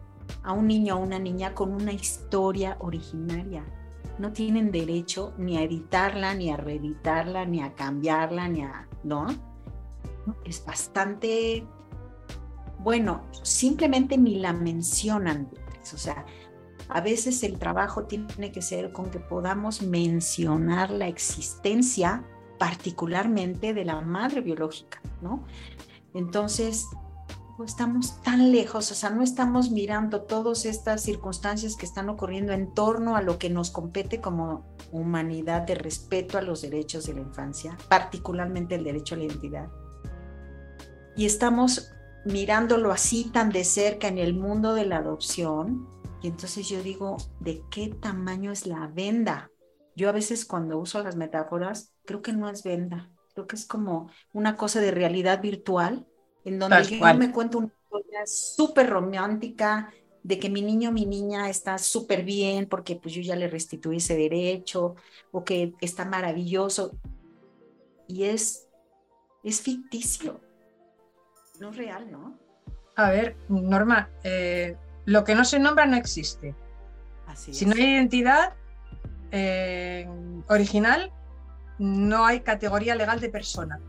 a 0.43 0.53
un 0.53 0.67
niño 0.67 0.97
o 0.97 1.01
una 1.01 1.19
niña 1.19 1.55
con 1.55 1.73
una 1.73 1.93
historia 1.93 2.77
originaria. 2.81 3.65
No 4.19 4.33
tienen 4.33 4.73
derecho 4.73 5.35
ni 5.37 5.59
a 5.59 5.63
editarla, 5.63 6.35
ni 6.35 6.51
a 6.51 6.57
reeditarla, 6.57 7.45
ni 7.45 7.63
a 7.63 7.75
cambiarla, 7.75 8.49
ni 8.49 8.63
a... 8.63 8.89
¿No? 9.05 9.27
Es 10.45 10.65
bastante... 10.65 11.67
Bueno, 12.79 13.25
simplemente 13.43 14.17
ni 14.17 14.37
la 14.37 14.53
mencionan. 14.53 15.51
O 15.93 15.99
sea, 15.99 16.25
a 16.89 17.01
veces 17.01 17.43
el 17.43 17.59
trabajo 17.59 18.05
tiene 18.05 18.53
que 18.53 18.63
ser 18.63 18.93
con 18.93 19.11
que 19.11 19.19
podamos 19.19 19.83
mencionar 19.83 20.91
la 20.91 21.09
existencia 21.09 22.25
particularmente 22.59 23.75
de 23.75 23.85
la 23.85 24.01
madre 24.01 24.41
biológica, 24.41 25.01
¿no? 25.21 25.45
Entonces, 26.15 26.87
pues 27.57 27.71
estamos 27.71 28.21
tan 28.23 28.53
lejos, 28.53 28.91
o 28.93 28.95
sea, 28.95 29.11
no 29.11 29.23
estamos 29.23 29.71
mirando 29.71 30.23
todas 30.23 30.67
estas 30.67 31.03
circunstancias 31.03 31.75
que 31.75 31.87
están 31.87 32.11
ocurriendo 32.11 32.53
en 32.53 32.75
torno 32.75 33.17
a 33.17 33.23
lo 33.23 33.39
que 33.39 33.49
nos 33.49 33.71
compete 33.71 34.21
como 34.21 34.67
humanidad 34.93 35.63
de 35.63 35.75
respeto 35.75 36.37
a 36.37 36.43
los 36.43 36.63
derechos 36.63 37.07
de 37.07 37.15
la 37.15 37.21
infancia, 37.21 37.77
particularmente 37.89 38.75
el 38.75 38.85
derecho 38.85 39.15
a 39.15 39.19
la 39.19 39.25
identidad. 39.25 39.69
Y 41.17 41.25
estamos 41.25 41.93
mirándolo 42.27 42.93
así 42.93 43.31
tan 43.33 43.51
de 43.51 43.65
cerca 43.65 44.09
en 44.09 44.19
el 44.19 44.35
mundo 44.35 44.75
de 44.75 44.85
la 44.85 44.99
adopción. 44.99 45.89
Y 46.23 46.29
entonces 46.29 46.69
yo 46.69 46.83
digo, 46.83 47.17
¿de 47.41 47.63
qué 47.71 47.89
tamaño 47.89 48.53
es 48.53 48.67
la 48.67 48.87
venda? 48.89 49.51
Yo 49.97 50.11
a 50.11 50.13
veces 50.13 50.45
cuando 50.45 50.79
uso 50.79 51.03
las 51.03 51.17
metáforas, 51.17 51.95
creo 52.05 52.21
que 52.21 52.35
no 52.35 52.51
es 52.51 52.63
venda, 52.63 53.11
creo 53.35 53.47
que 53.47 53.57
es 53.57 53.65
como 53.65 54.11
una 54.35 54.57
cosa 54.57 54.81
de 54.81 54.91
realidad 54.91 55.41
virtual, 55.41 56.07
en 56.45 56.59
donde 56.59 56.85
yo 56.85 57.15
me 57.15 57.33
cuento 57.33 57.59
una 57.59 57.67
historia 57.69 58.27
súper 58.27 58.91
romántica 58.91 59.91
de 60.23 60.39
que 60.39 60.51
mi 60.51 60.61
niño, 60.61 60.93
mi 60.93 61.07
niña 61.07 61.49
está 61.49 61.79
súper 61.79 62.25
bien 62.25 62.67
porque 62.67 62.97
pues 62.97 63.15
yo 63.15 63.23
ya 63.23 63.37
le 63.37 63.49
restituí 63.49 63.97
ese 63.97 64.17
derecho 64.17 64.97
o 65.33 65.45
que 65.45 65.73
está 65.81 66.05
maravilloso. 66.05 66.99
Y 68.07 68.25
es, 68.25 68.69
es 69.43 69.63
ficticio, 69.63 70.41
no 71.59 71.71
es 71.71 71.77
real, 71.77 72.11
¿no? 72.11 72.39
A 72.97 73.11
ver, 73.11 73.37
Norma, 73.49 74.11
eh, 74.25 74.77
lo 75.07 75.25
que 75.25 75.35
no 75.35 75.45
se 75.45 75.59
nombra 75.59 75.87
no 75.87 75.97
existe. 75.97 76.55
si 77.35 77.65
no 77.65 77.75
hay 77.75 77.95
identidad 77.95 78.55
eh, 79.31 80.09
original, 80.49 81.13
no 81.79 82.25
hay 82.25 82.41
categoría 82.41 82.95
legal 82.95 83.21
de 83.21 83.29
persona. 83.29 83.81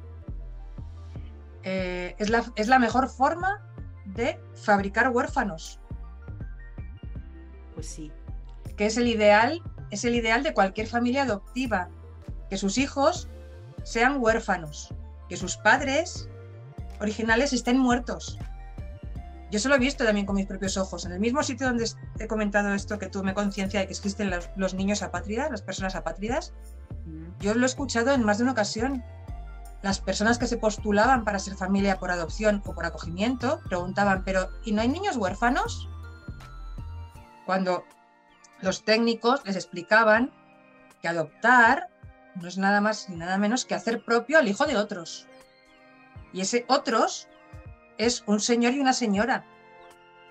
Eh, 1.64 2.16
es, 2.18 2.30
la, 2.30 2.46
es 2.56 2.68
la 2.68 2.80
mejor 2.80 3.10
forma 3.10 3.62
de 4.06 4.40
fabricar 4.56 5.10
huérfanos. 5.10 5.80
Pues 7.74 7.88
sí. 7.88 8.12
Que 8.76 8.86
es 8.86 8.98
el 8.98 9.08
ideal, 9.08 9.62
es 9.92 10.06
el 10.06 10.16
ideal 10.16 10.44
de 10.44 10.54
cualquier 10.54 10.88
familia 10.88 11.24
adoptiva, 11.24 11.90
que 12.50 12.58
sus 12.58 12.78
hijos 12.78 13.28
sean 13.84 14.18
huérfanos, 14.20 14.94
que 15.30 15.38
sus 15.38 15.58
padres 15.58 16.30
originales 17.00 17.54
estén 17.54 17.78
muertos. 17.78 18.38
Yo 19.50 19.60
se 19.60 19.70
lo 19.70 19.76
he 19.76 19.80
visto 19.80 20.04
también 20.04 20.26
con 20.26 20.36
mis 20.36 20.46
propios 20.46 20.76
ojos. 20.78 21.06
En 21.06 21.14
el 21.14 21.20
mismo 21.20 21.42
sitio 21.42 21.68
donde 21.68 21.90
he 22.20 22.28
comentado 22.28 22.74
esto, 22.74 23.00
que 23.00 23.08
tuve 23.08 23.34
conciencia 23.34 23.80
de 23.80 23.88
que 23.88 23.94
existen 23.94 24.30
los, 24.56 24.74
niños 24.74 25.02
apátridas, 25.02 25.50
las 25.50 25.62
personas 25.62 25.96
apátridas, 25.96 26.54
yo 27.40 27.54
lo 27.54 27.64
he 27.64 27.66
escuchado 27.66 28.12
en 28.12 28.24
más 28.24 28.38
de 28.38 28.44
una 28.44 28.52
ocasión. 28.52 29.04
Las 29.84 30.02
personas 30.02 30.38
que 30.38 30.48
se 30.48 30.58
postulaban 30.58 31.24
para 31.24 31.40
ser 31.40 31.56
familia 31.56 31.98
por 31.98 32.12
adopción 32.12 32.62
o 32.66 32.74
por 32.74 32.86
acogimiento 32.86 33.62
preguntaban, 33.70 34.24
pero 34.26 34.50
¿y 34.66 34.74
no 34.74 34.82
hay 34.82 34.90
niños 34.90 35.16
huérfanos? 35.16 35.88
Cuando 37.46 37.86
los 38.60 38.84
técnicos 38.84 39.46
les 39.46 39.56
explicaban 39.56 40.34
que 41.02 41.08
adoptar 41.08 41.90
no 42.36 42.48
es 42.48 42.58
nada 42.58 42.82
más 42.82 43.08
ni 43.08 43.16
nada 43.16 43.38
menos 43.38 43.66
que 43.66 43.76
hacer 43.76 44.04
propio 44.04 44.38
al 44.40 44.48
hijo 44.48 44.66
de 44.66 44.76
otros. 44.76 45.28
Y 46.34 46.42
ese 46.42 46.66
otros 46.68 47.28
es 47.98 48.24
un 48.28 48.40
señor 48.40 48.74
y 48.74 48.80
una 48.80 48.94
señora 48.94 49.46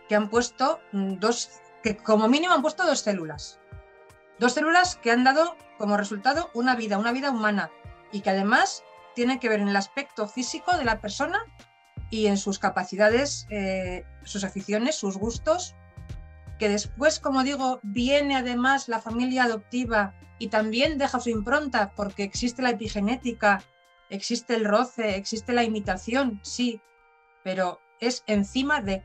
que 0.08 0.14
han 0.14 0.30
puesto 0.30 0.80
dos, 0.92 1.50
que 1.82 1.96
como 1.96 2.28
mínimo 2.28 2.54
han 2.54 2.62
puesto 2.62 2.86
dos 2.86 3.00
células. 3.00 3.60
Dos 4.38 4.52
células 4.52 4.96
que 4.96 5.10
han 5.10 5.24
dado 5.24 5.56
como 5.78 5.96
resultado 5.96 6.50
una 6.54 6.76
vida, 6.76 6.98
una 6.98 7.12
vida 7.12 7.30
humana 7.30 7.70
y 8.12 8.20
que 8.20 8.30
además 8.30 8.84
tienen 9.14 9.38
que 9.38 9.48
ver 9.48 9.60
en 9.60 9.68
el 9.68 9.76
aspecto 9.76 10.28
físico 10.28 10.76
de 10.76 10.84
la 10.84 11.00
persona 11.00 11.40
y 12.10 12.26
en 12.26 12.36
sus 12.36 12.58
capacidades, 12.58 13.46
eh, 13.50 14.04
sus 14.22 14.44
aficiones, 14.44 14.94
sus 14.94 15.16
gustos, 15.16 15.74
que 16.58 16.68
después, 16.68 17.18
como 17.18 17.42
digo, 17.42 17.80
viene 17.82 18.36
además 18.36 18.88
la 18.88 19.00
familia 19.00 19.44
adoptiva 19.44 20.14
y 20.38 20.48
también 20.48 20.98
deja 20.98 21.18
su 21.18 21.30
impronta 21.30 21.92
porque 21.96 22.22
existe 22.22 22.62
la 22.62 22.70
epigenética 22.70 23.62
existe 24.10 24.54
el 24.54 24.64
roce, 24.64 25.16
existe 25.16 25.52
la 25.52 25.64
imitación, 25.64 26.40
sí, 26.42 26.80
pero 27.46 27.80
es 28.00 28.24
encima 28.26 28.80
de, 28.80 29.04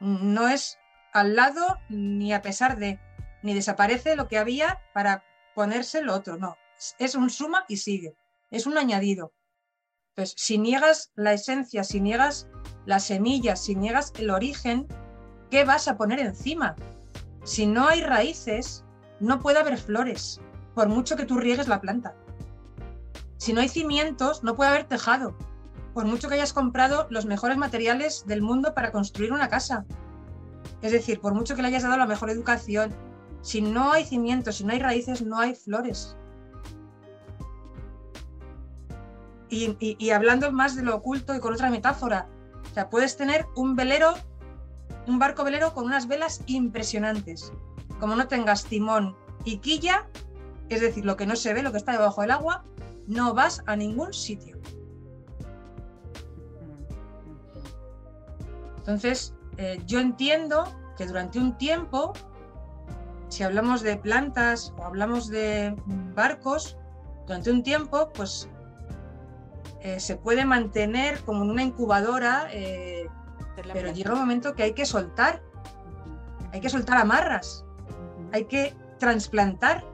no 0.00 0.48
es 0.48 0.80
al 1.12 1.36
lado 1.36 1.78
ni 1.88 2.32
a 2.32 2.42
pesar 2.42 2.76
de, 2.76 2.98
ni 3.44 3.54
desaparece 3.54 4.16
lo 4.16 4.26
que 4.26 4.36
había 4.36 4.80
para 4.94 5.22
ponerse 5.54 6.02
lo 6.02 6.12
otro, 6.12 6.38
no, 6.38 6.56
es 6.98 7.14
un 7.14 7.30
suma 7.30 7.66
y 7.68 7.76
sigue, 7.76 8.16
es 8.50 8.66
un 8.66 8.76
añadido. 8.76 9.32
Entonces, 10.08 10.34
si 10.42 10.58
niegas 10.58 11.12
la 11.14 11.32
esencia, 11.32 11.84
si 11.84 12.00
niegas 12.00 12.48
las 12.84 13.04
semillas, 13.04 13.62
si 13.62 13.76
niegas 13.76 14.12
el 14.18 14.30
origen, 14.30 14.88
¿qué 15.52 15.62
vas 15.62 15.86
a 15.86 15.96
poner 15.96 16.18
encima? 16.18 16.74
Si 17.44 17.64
no 17.64 17.86
hay 17.86 18.02
raíces, 18.02 18.84
no 19.20 19.38
puede 19.38 19.60
haber 19.60 19.78
flores, 19.78 20.40
por 20.74 20.88
mucho 20.88 21.14
que 21.14 21.26
tú 21.26 21.38
riegues 21.38 21.68
la 21.68 21.80
planta. 21.80 22.12
Si 23.36 23.52
no 23.52 23.60
hay 23.60 23.68
cimientos, 23.68 24.42
no 24.42 24.56
puede 24.56 24.70
haber 24.70 24.88
tejado, 24.88 25.38
por 25.94 26.04
mucho 26.04 26.28
que 26.28 26.34
hayas 26.34 26.52
comprado 26.52 27.06
los 27.10 27.26
mejores 27.26 27.56
materiales 27.56 28.24
del 28.26 28.42
mundo 28.42 28.74
para 28.74 28.92
construir 28.92 29.32
una 29.32 29.48
casa. 29.48 29.84
Es 30.82 30.92
decir, 30.92 31.20
por 31.20 31.34
mucho 31.34 31.54
que 31.54 31.62
le 31.62 31.68
hayas 31.68 31.82
dado 31.82 31.96
la 31.96 32.06
mejor 32.06 32.30
educación, 32.30 32.94
si 33.42 33.60
no 33.60 33.92
hay 33.92 34.04
cimientos, 34.04 34.56
si 34.56 34.64
no 34.64 34.72
hay 34.72 34.78
raíces, 34.78 35.22
no 35.22 35.38
hay 35.38 35.54
flores. 35.54 36.16
Y, 39.48 40.10
hablando 40.10 40.52
más 40.52 40.76
de 40.76 40.84
lo 40.84 40.94
oculto 40.94 41.34
y 41.34 41.40
con 41.40 41.52
otra 41.52 41.70
metáfora, 41.70 42.28
o 42.70 42.74
sea, 42.74 42.88
puedes 42.88 43.16
tener 43.16 43.46
un 43.56 43.74
velero, 43.74 44.14
un 45.08 45.18
barco 45.18 45.42
velero 45.42 45.74
con 45.74 45.86
unas 45.86 46.06
velas 46.06 46.42
impresionantes. 46.46 47.52
Como 47.98 48.14
no 48.14 48.28
tengas 48.28 48.64
timón 48.64 49.16
y 49.44 49.58
quilla, 49.58 50.08
es 50.68 50.80
decir, 50.80 51.04
lo 51.04 51.16
que 51.16 51.26
no 51.26 51.34
se 51.34 51.52
ve, 51.52 51.64
lo 51.64 51.72
que 51.72 51.78
está 51.78 51.92
debajo 51.92 52.20
del 52.20 52.30
agua, 52.30 52.64
no 53.08 53.34
vas 53.34 53.64
a 53.66 53.74
ningún 53.74 54.12
sitio. 54.12 54.56
Entonces, 58.80 59.34
eh, 59.56 59.80
yo 59.86 60.00
entiendo 60.00 60.64
que 60.96 61.06
durante 61.06 61.38
un 61.38 61.56
tiempo, 61.56 62.12
si 63.28 63.42
hablamos 63.42 63.82
de 63.82 63.96
plantas 63.96 64.74
o 64.78 64.84
hablamos 64.84 65.28
de 65.28 65.76
barcos, 66.14 66.76
durante 67.26 67.50
un 67.50 67.62
tiempo, 67.62 68.10
pues 68.14 68.48
eh, 69.82 70.00
se 70.00 70.16
puede 70.16 70.44
mantener 70.44 71.22
como 71.24 71.44
en 71.44 71.50
una 71.50 71.62
incubadora, 71.62 72.48
eh, 72.50 73.06
pero 73.72 73.92
llega 73.92 74.12
un 74.12 74.20
momento 74.20 74.54
que 74.54 74.64
hay 74.64 74.72
que 74.72 74.86
soltar, 74.86 75.42
hay 76.52 76.60
que 76.60 76.68
soltar 76.68 76.96
amarras, 76.96 77.64
hay 78.32 78.46
que 78.46 78.74
trasplantar 78.98 79.84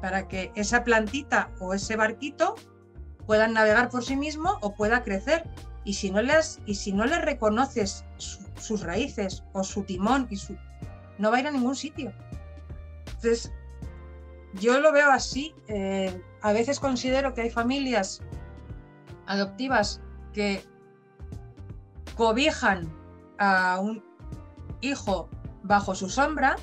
para 0.00 0.26
que 0.26 0.50
esa 0.54 0.82
plantita 0.82 1.50
o 1.60 1.74
ese 1.74 1.96
barquito 1.96 2.56
puedan 3.26 3.52
navegar 3.52 3.88
por 3.90 4.04
sí 4.04 4.16
mismo 4.16 4.58
o 4.60 4.74
pueda 4.74 5.02
crecer. 5.02 5.48
Y 5.84 5.94
si 5.94 6.10
no 6.10 6.22
les, 6.22 6.60
y 6.66 6.74
si 6.74 6.92
no 6.92 7.04
reconoces 7.04 8.04
sus 8.16 8.82
raíces 8.82 9.42
o 9.52 9.64
su 9.64 9.82
timón, 9.82 10.28
y 10.30 10.36
su, 10.36 10.56
no 11.18 11.30
va 11.30 11.38
a 11.38 11.40
ir 11.40 11.46
a 11.46 11.50
ningún 11.50 11.74
sitio. 11.74 12.12
Entonces, 13.06 13.52
yo 14.54 14.80
lo 14.80 14.92
veo 14.92 15.10
así. 15.10 15.54
Eh, 15.68 16.20
a 16.42 16.52
veces 16.52 16.78
considero 16.78 17.34
que 17.34 17.42
hay 17.42 17.50
familias 17.50 18.20
adoptivas 19.26 20.00
que 20.32 20.64
cobijan 22.16 22.92
a 23.38 23.80
un 23.80 24.02
hijo 24.80 25.28
bajo 25.62 25.94
su 25.94 26.08
sombra, 26.08 26.56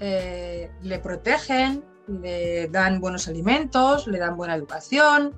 eh, 0.00 0.70
le 0.82 0.98
protegen, 0.98 1.84
le 2.06 2.68
dan 2.68 3.00
buenos 3.00 3.28
alimentos, 3.28 4.06
le 4.06 4.18
dan 4.18 4.36
buena 4.36 4.54
educación, 4.54 5.34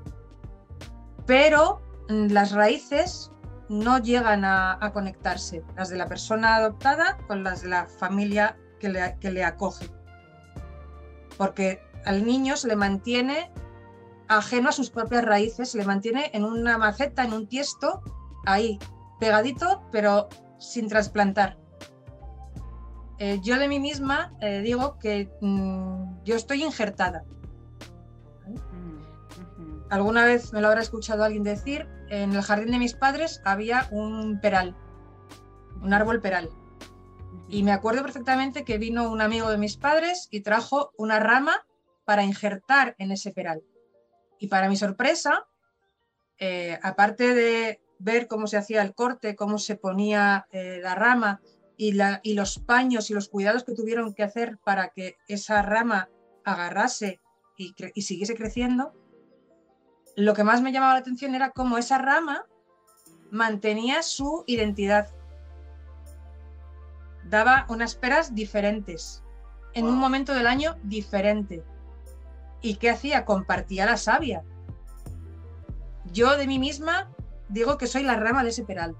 pero 1.27 1.81
las 2.09 2.53
raíces 2.53 3.31
no 3.69 3.99
llegan 3.99 4.45
a, 4.45 4.79
conectarse, 4.93 5.65
las 5.77 5.89
de 5.89 5.97
la 5.97 6.07
persona 6.07 6.57
adoptada 6.57 7.19
con 7.27 7.43
las 7.43 7.63
de 7.63 7.69
la 7.69 7.87
familia 7.87 8.57
que 8.79 8.89
le, 8.89 9.17
que 9.21 9.31
le 9.31 9.45
acoge. 9.45 9.91
Porque 11.37 11.81
al 12.05 12.25
niño 12.25 12.57
se 12.57 12.69
le 12.69 12.77
mantiene 12.77 13.51
ajeno 14.29 14.69
a 14.69 14.73
sus 14.73 14.91
propias 14.91 15.25
raíces, 15.25 15.71
se 15.71 15.79
le 15.79 15.85
mantiene 15.85 16.31
en 16.33 16.45
una 16.45 16.79
maceta, 16.79 17.25
en 17.25 17.33
un 17.33 17.47
tiesto, 17.47 18.03
ahí, 18.45 18.79
pegadito, 19.19 19.83
pero 19.91 20.29
sin 20.59 20.89
trasplantar. 20.89 21.59
Eh, 23.19 23.41
yo 23.43 23.59
de 23.59 23.67
mí 23.69 23.81
misma 23.81 24.35
eh, 24.41 24.61
digo 24.61 24.99
que 24.99 25.31
mm, 25.41 26.23
yo 26.25 26.37
estoy 26.37 26.63
injertada. 26.63 27.25
Alguna 29.89 30.25
vez 30.25 30.53
me 30.53 30.61
lo 30.61 30.69
habrá 30.69 30.81
escuchado 30.81 31.23
alguien 31.23 31.45
decir, 31.45 31.87
en 32.09 32.33
el 32.33 32.43
jardín 32.43 32.73
de 32.73 32.79
mis 32.79 32.95
padres 32.95 33.41
había 33.45 33.89
un 33.91 34.41
peral, 34.41 34.77
un 35.81 35.93
árbol 35.93 36.21
peral. 36.21 36.51
Y 37.49 37.63
me 37.63 37.73
acuerdo 37.73 38.03
perfectamente 38.03 38.65
que 38.65 38.79
vino 38.79 39.09
un 39.11 39.21
amigo 39.21 39.49
de 39.51 39.59
mis 39.59 39.77
padres 39.77 40.29
y 40.33 40.41
trajo 40.41 40.93
una 40.97 41.21
rama 41.21 41.67
para 42.05 42.25
injertar 42.25 42.97
en 42.99 43.13
ese 43.13 43.33
peral. 43.33 43.63
Y 44.41 44.49
para 44.49 44.69
mi 44.69 44.77
sorpresa, 44.77 45.47
eh, 46.39 46.79
aparte 46.83 47.35
de 47.35 47.81
ver 47.99 48.27
cómo 48.27 48.49
se 48.49 48.57
hacía 48.57 48.83
el 48.83 48.95
corte, 48.95 49.37
cómo 49.37 49.59
se 49.59 49.77
ponía 49.77 50.47
eh, 50.51 50.81
la 50.83 50.95
rama 50.97 51.41
y, 51.77 51.93
los 51.93 52.59
paños 52.59 53.11
y 53.11 53.15
los 53.15 53.29
cuidados 53.29 53.65
que 53.65 53.75
tuvieron 53.75 54.15
que 54.15 54.23
hacer 54.23 54.59
para 54.65 54.89
que 54.89 55.17
esa 55.29 55.63
rama 55.63 56.09
agarrase 56.45 57.21
y, 57.57 57.75
y 57.95 58.03
siguiese 58.03 58.35
creciendo, 58.35 58.93
lo 60.17 60.33
que 60.33 60.45
más 60.45 60.63
me 60.63 60.73
llamaba 60.73 60.95
la 60.95 61.01
atención 61.01 61.35
era 61.35 61.51
cómo 61.51 61.77
esa 61.77 61.99
rama 61.99 62.47
mantenía 63.31 64.03
su 64.03 64.45
identidad. 64.47 65.09
Daba 67.25 67.67
unas 67.69 67.95
peras 67.95 68.35
diferentes, 68.35 69.23
en 69.75 69.85
un 69.85 69.99
momento 69.99 70.33
del 70.33 70.47
año 70.47 70.77
diferente. 70.83 71.63
¿Y 72.63 72.77
qué 72.77 72.91
hacía? 72.91 73.27
Compartía 73.27 73.85
la 73.85 73.99
savia. 73.99 74.43
Yo 76.13 76.37
de 76.39 76.47
mí 76.47 76.59
misma 76.59 77.11
digo 77.51 77.77
que 77.77 77.87
soy 77.87 78.03
la 78.03 78.17
rama 78.17 78.43
de 78.43 78.49
ese 78.51 78.65
peral. 78.65 78.97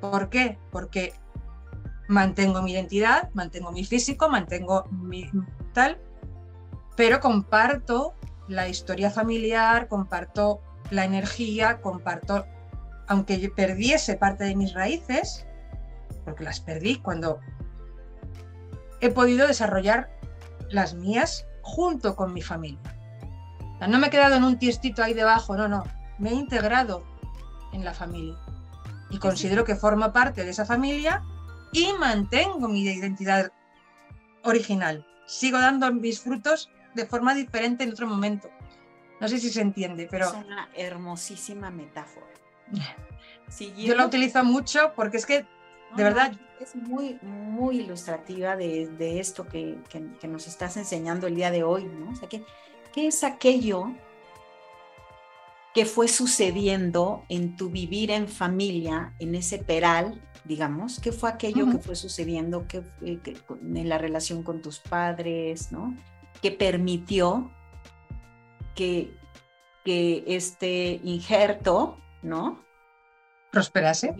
¿Por 0.00 0.28
qué? 0.28 0.58
Porque 0.70 1.14
mantengo 2.08 2.60
mi 2.60 2.72
identidad, 2.72 3.30
mantengo 3.32 3.72
mi 3.72 3.84
físico, 3.84 4.28
mantengo 4.28 4.84
mi 4.90 5.30
tal, 5.72 5.98
pero 6.96 7.20
comparto 7.20 8.14
la 8.50 8.68
historia 8.68 9.10
familiar, 9.10 9.86
comparto 9.86 10.60
la 10.90 11.04
energía, 11.04 11.80
comparto, 11.80 12.46
aunque 13.06 13.48
perdiese 13.54 14.16
parte 14.16 14.42
de 14.42 14.56
mis 14.56 14.74
raíces, 14.74 15.46
porque 16.24 16.42
las 16.42 16.58
perdí 16.58 16.96
cuando 16.96 17.38
he 19.00 19.10
podido 19.10 19.46
desarrollar 19.46 20.10
las 20.68 20.94
mías 20.94 21.46
junto 21.62 22.16
con 22.16 22.34
mi 22.34 22.42
familia. 22.42 22.80
no 23.88 23.98
me 23.98 24.08
he 24.08 24.10
quedado 24.10 24.34
en 24.34 24.44
un 24.44 24.58
tiestito 24.58 25.02
ahí 25.02 25.14
debajo, 25.14 25.56
no, 25.56 25.68
no, 25.68 25.84
me 26.18 26.30
he 26.30 26.34
integrado 26.34 27.04
en 27.72 27.84
la 27.84 27.94
familia 27.94 28.36
y 29.10 29.18
considero 29.18 29.64
que 29.64 29.76
formo 29.76 30.12
parte 30.12 30.44
de 30.44 30.50
esa 30.50 30.64
familia 30.64 31.22
y 31.72 31.92
mantengo 32.00 32.68
mi 32.68 32.82
identidad 32.82 33.52
original. 34.42 35.06
Sigo 35.26 35.58
dando 35.58 35.92
mis 35.92 36.20
frutos 36.20 36.68
de 36.94 37.06
forma 37.06 37.34
diferente 37.34 37.84
en 37.84 37.90
otro 37.90 38.06
momento. 38.06 38.50
No 39.20 39.28
sé 39.28 39.38
si 39.38 39.50
se 39.50 39.60
entiende, 39.60 40.08
pero... 40.10 40.26
Es 40.26 40.32
una 40.32 40.70
hermosísima 40.74 41.70
metáfora. 41.70 42.26
Yo 43.76 43.94
la 43.94 44.06
utilizo 44.06 44.44
mucho 44.44 44.92
porque 44.94 45.18
es 45.18 45.26
que, 45.26 45.46
de 45.96 46.04
verdad... 46.04 46.32
Es 46.60 46.76
muy, 46.76 47.18
muy 47.22 47.80
ilustrativa 47.80 48.54
de, 48.54 49.18
esto 49.18 49.46
que, 49.46 49.78
nos 50.28 50.46
estás 50.46 50.76
enseñando 50.76 51.26
el 51.26 51.34
día 51.34 51.50
de 51.50 51.62
hoy, 51.62 51.84
¿no? 51.84 52.10
O 52.10 52.16
sea, 52.16 52.28
¿qué, 52.28 52.44
qué 52.92 53.06
es 53.06 53.24
aquello 53.24 53.94
que 55.74 55.86
fue 55.86 56.08
sucediendo 56.08 57.24
en 57.28 57.56
tu 57.56 57.70
vivir 57.70 58.10
en 58.10 58.28
familia, 58.28 59.14
en 59.18 59.34
ese 59.34 59.58
peral, 59.58 60.20
digamos? 60.44 61.00
¿Qué 61.00 61.12
fue 61.12 61.30
aquello 61.30 61.70
que 61.70 61.78
fue 61.78 61.96
sucediendo 61.96 62.66
que, 62.66 62.82
en 63.02 63.88
la 63.88 63.98
relación 63.98 64.42
con 64.42 64.60
tus 64.60 64.80
padres, 64.80 65.72
¿no? 65.72 65.96
Que 66.42 66.50
permitió 66.50 67.50
que, 68.74 69.14
que 69.84 70.24
este 70.26 71.00
injerto, 71.04 71.98
¿no? 72.22 72.64
Prosperase. 73.50 74.14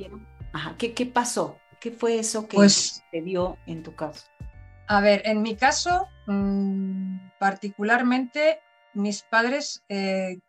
Ajá. 0.53 0.77
¿Qué, 0.77 0.93
¿Qué 0.95 1.07
pasó? 1.07 1.59
¿Qué 1.81 1.91
fue 1.91 2.19
eso 2.19 2.47
que 2.47 2.57
pues, 2.57 3.03
te 3.11 3.23
dio 3.23 3.57
en 3.67 3.83
tu 3.83 3.95
caso? 3.95 4.27
A 4.87 5.01
ver, 5.01 5.23
en 5.25 5.41
mi 5.41 5.57
caso, 5.57 6.09
mm, 6.27 7.31
particularmente, 7.39 8.61
mis 8.93 9.23
padres 9.23 9.85
eh, 9.89 10.41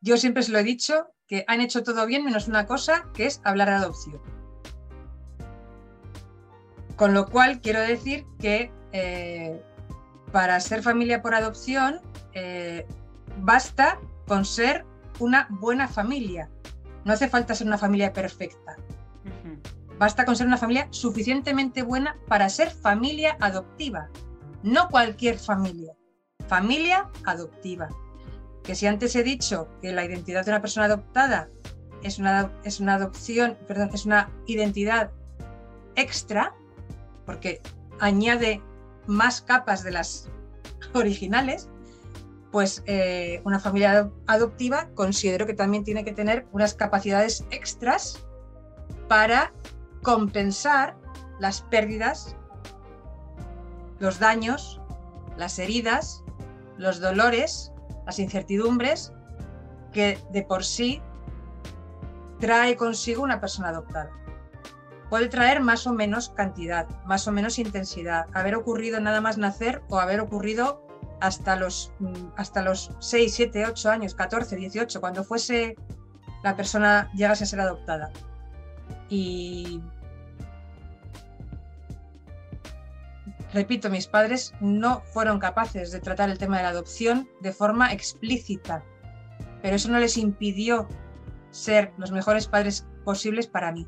yo 0.00 0.16
siempre 0.16 0.42
se 0.42 0.52
lo 0.52 0.58
he 0.58 0.64
dicho 0.64 1.08
que 1.26 1.44
han 1.46 1.60
hecho 1.60 1.82
todo 1.82 2.06
bien 2.06 2.24
menos 2.24 2.48
una 2.48 2.66
cosa, 2.66 3.10
que 3.14 3.26
es 3.26 3.40
hablar 3.44 3.68
de 3.68 3.74
adopción. 3.74 4.20
Con 6.96 7.14
lo 7.14 7.26
cual 7.26 7.60
quiero 7.60 7.80
decir 7.80 8.24
que 8.40 8.72
eh, 8.92 9.62
para 10.32 10.60
ser 10.60 10.82
familia 10.82 11.22
por 11.22 11.34
adopción 11.34 12.00
eh, 12.34 12.86
basta 13.38 13.98
con 14.26 14.44
ser 14.44 14.84
una 15.18 15.46
buena 15.50 15.88
familia. 15.88 16.50
No 17.04 17.12
hace 17.12 17.28
falta 17.28 17.54
ser 17.54 17.66
una 17.66 17.78
familia 17.78 18.12
perfecta. 18.12 18.76
Basta 19.98 20.24
con 20.24 20.36
ser 20.36 20.46
una 20.46 20.58
familia 20.58 20.86
suficientemente 20.90 21.82
buena 21.82 22.16
para 22.28 22.48
ser 22.48 22.70
familia 22.70 23.36
adoptiva. 23.40 24.08
No 24.62 24.88
cualquier 24.88 25.38
familia. 25.38 25.94
Familia 26.46 27.10
adoptiva 27.24 27.88
que 28.68 28.74
si 28.74 28.86
antes 28.86 29.16
he 29.16 29.22
dicho 29.22 29.66
que 29.80 29.92
la 29.92 30.04
identidad 30.04 30.44
de 30.44 30.50
una 30.50 30.60
persona 30.60 30.84
adoptada 30.84 31.48
es 32.02 32.18
una, 32.18 32.52
es 32.64 32.80
una 32.80 32.96
adopción, 32.96 33.56
perdón, 33.66 33.88
es 33.94 34.04
una 34.04 34.30
identidad 34.46 35.10
extra, 35.96 36.54
porque 37.24 37.62
añade 37.98 38.62
más 39.08 39.42
capas 39.42 39.82
de 39.82 39.90
las 39.90 40.28
originales, 40.94 41.68
pues 42.52 42.82
eh, 42.86 43.40
una 43.44 43.58
familia 43.58 44.10
adoptiva 44.26 44.88
considero 44.94 45.46
que 45.46 45.54
también 45.54 45.82
tiene 45.82 46.04
que 46.04 46.12
tener 46.12 46.46
unas 46.52 46.74
capacidades 46.74 47.44
extras 47.50 48.24
para 49.08 49.52
compensar 50.02 50.96
las 51.40 51.62
pérdidas, 51.62 52.36
los 53.98 54.20
daños, 54.20 54.80
las 55.36 55.58
heridas, 55.58 56.22
los 56.76 57.00
dolores 57.00 57.72
las 58.08 58.18
incertidumbres 58.18 59.12
que 59.92 60.18
de 60.32 60.42
por 60.42 60.64
sí 60.64 61.02
trae 62.40 62.74
consigo 62.74 63.22
una 63.22 63.38
persona 63.38 63.68
adoptada. 63.68 64.10
Puede 65.10 65.28
traer 65.28 65.60
más 65.60 65.86
o 65.86 65.92
menos 65.92 66.28
cantidad, 66.30 66.86
más 67.06 67.26
o 67.26 67.32
menos 67.32 67.58
intensidad, 67.58 68.26
haber 68.34 68.54
ocurrido 68.54 69.00
nada 69.00 69.20
más 69.20 69.38
nacer 69.38 69.82
o 69.88 69.98
haber 69.98 70.20
ocurrido 70.20 70.86
hasta 71.20 71.56
los, 71.56 71.92
mm, 71.98 72.28
hasta 72.36 72.62
los 72.62 72.90
6, 73.00 73.34
7, 73.34 73.66
8 73.66 73.90
años, 73.90 74.14
14, 74.14 74.56
18, 74.56 75.00
cuando 75.00 75.24
fuese 75.24 75.76
la 76.42 76.56
persona 76.56 77.10
llegase 77.14 77.44
a 77.44 77.46
ser 77.46 77.60
adoptada. 77.60 78.10
Y 79.08 79.80
repito, 83.52 83.90
mis 83.90 84.06
padres 84.06 84.54
no 84.60 85.00
fueron 85.12 85.38
capaces 85.38 85.90
de 85.90 86.00
tratar 86.00 86.30
el 86.30 86.38
tema 86.38 86.58
de 86.58 86.64
la 86.64 86.68
adopción 86.70 87.28
de 87.40 87.52
forma 87.52 87.92
explícita, 87.92 88.84
pero 89.62 89.76
eso 89.76 89.90
no 89.90 89.98
les 89.98 90.16
impidió 90.16 90.86
ser 91.50 91.92
los 91.96 92.12
mejores 92.12 92.46
padres 92.46 92.86
posibles 93.04 93.46
para 93.46 93.72
mí. 93.72 93.86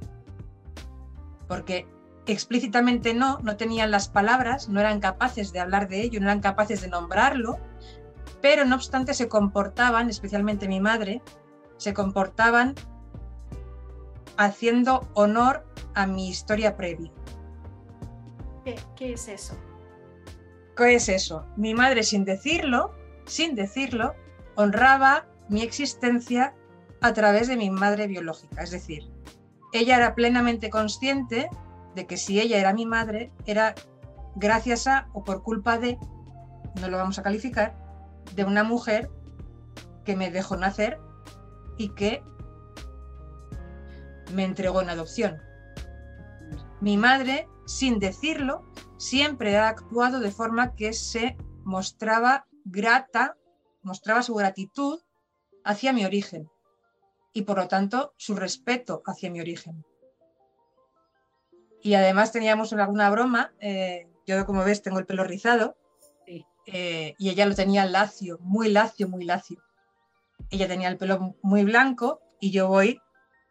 Porque 1.51 1.89
explícitamente 2.27 3.13
no, 3.13 3.41
no 3.41 3.57
tenían 3.57 3.91
las 3.91 4.09
palabras, 4.09 4.69
no 4.69 4.79
eran 4.79 5.01
capaces 5.01 5.53
de 5.53 5.59
hablar 5.59 5.89
de 5.89 6.01
ello, 6.01 6.21
no 6.21 6.27
eran 6.27 6.39
capaces 6.39 6.81
de 6.81 6.87
nombrarlo, 6.87 7.59
pero 8.41 8.65
no 8.65 8.77
obstante 8.77 9.15
se 9.15 9.29
comportaban, 9.29 10.09
especialmente 10.09 10.69
mi 10.69 10.79
madre, 10.79 11.23
se 11.77 11.93
comportaban 11.93 12.77
haciendo 14.37 15.09
honor 15.15 15.67
a 15.95 16.07
mi 16.07 16.29
historia 16.29 16.77
previa. 16.77 17.11
¿Qué, 18.95 19.13
es 19.13 19.27
eso? 19.27 19.59
¿Qué 20.77 20.95
es 20.95 21.09
eso? 21.09 21.47
Mi 21.57 21.75
madre, 21.75 22.05
sin 22.05 22.25
decirlo, 22.25 22.95
sin 23.27 23.57
decirlo, 23.57 24.15
honraba 24.55 25.27
mi 25.49 25.63
existencia 25.63 26.55
a 27.01 27.13
través 27.13 27.49
de 27.49 27.57
mi 27.57 27.71
madre 27.71 28.07
biológica. 28.07 28.63
Es 28.63 28.71
decir, 28.71 29.11
ella 29.73 29.97
era 29.97 30.15
plenamente 30.15 30.71
consciente 30.71 31.49
de 31.95 32.07
que 32.07 32.17
si 32.17 32.41
ella 32.41 32.59
era 32.59 32.73
mi 32.73 32.87
madre, 32.87 33.33
era 33.47 33.75
gracias 34.37 34.87
a 34.87 35.09
o 35.13 35.25
por 35.25 35.43
culpa 35.43 35.79
de, 35.79 35.99
no 36.81 36.89
lo 36.89 36.97
vamos 36.97 37.19
a 37.19 37.23
calificar, 37.23 37.77
de 38.35 38.45
una 38.45 38.65
mujer 38.65 39.11
que 40.05 40.17
me 40.17 40.31
dejó 40.31 40.57
nacer 40.57 40.99
y 41.79 41.91
que 41.91 42.23
me 44.33 44.45
entregó 44.45 44.83
en 44.83 44.91
adopción. 44.91 45.39
Mi 46.81 46.97
madre 46.97 47.49
sin 47.71 48.01
decirlo, 48.01 48.65
siempre 48.97 49.57
ha 49.57 49.69
actuado 49.69 50.19
de 50.19 50.33
forma 50.33 50.75
que 50.75 50.93
se 50.93 51.37
mostraba 51.63 52.47
grata, 52.65 53.37
mostraba 53.83 54.25
su 54.25 54.35
gratitud 54.35 55.01
hacia 55.65 55.93
mi 55.93 56.05
origen 56.05 56.49
y 57.33 57.43
por 57.43 57.59
lo 57.59 57.69
tanto 57.69 58.15
su 58.17 58.35
respeto 58.35 59.03
hacia 59.07 59.31
mi 59.31 59.41
origen. 59.41 59.85
Y 61.83 61.95
además 61.95 62.33
teníamos 62.33 62.73
alguna 62.73 63.11
broma, 63.11 63.53
eh, 63.61 64.09
yo 64.27 64.45
como 64.47 64.65
ves 64.65 64.83
tengo 64.83 64.99
el 64.99 65.07
pelo 65.07 65.25
rizado 65.25 65.77
eh, 66.67 67.15
y 67.19 67.31
ella 67.31 67.47
lo 67.47 67.55
tenía 67.55 67.85
lacio, 67.87 68.39
muy 68.41 68.69
lacio, 68.69 69.09
muy 69.09 69.25
lacio. 69.25 69.63
Ella 70.51 70.69
tenía 70.69 70.89
el 70.89 70.99
pelo 70.99 71.37
muy 71.43 71.65
blanco 71.65 72.21
y 72.39 72.51
yo 72.51 72.69
voy, 72.69 73.01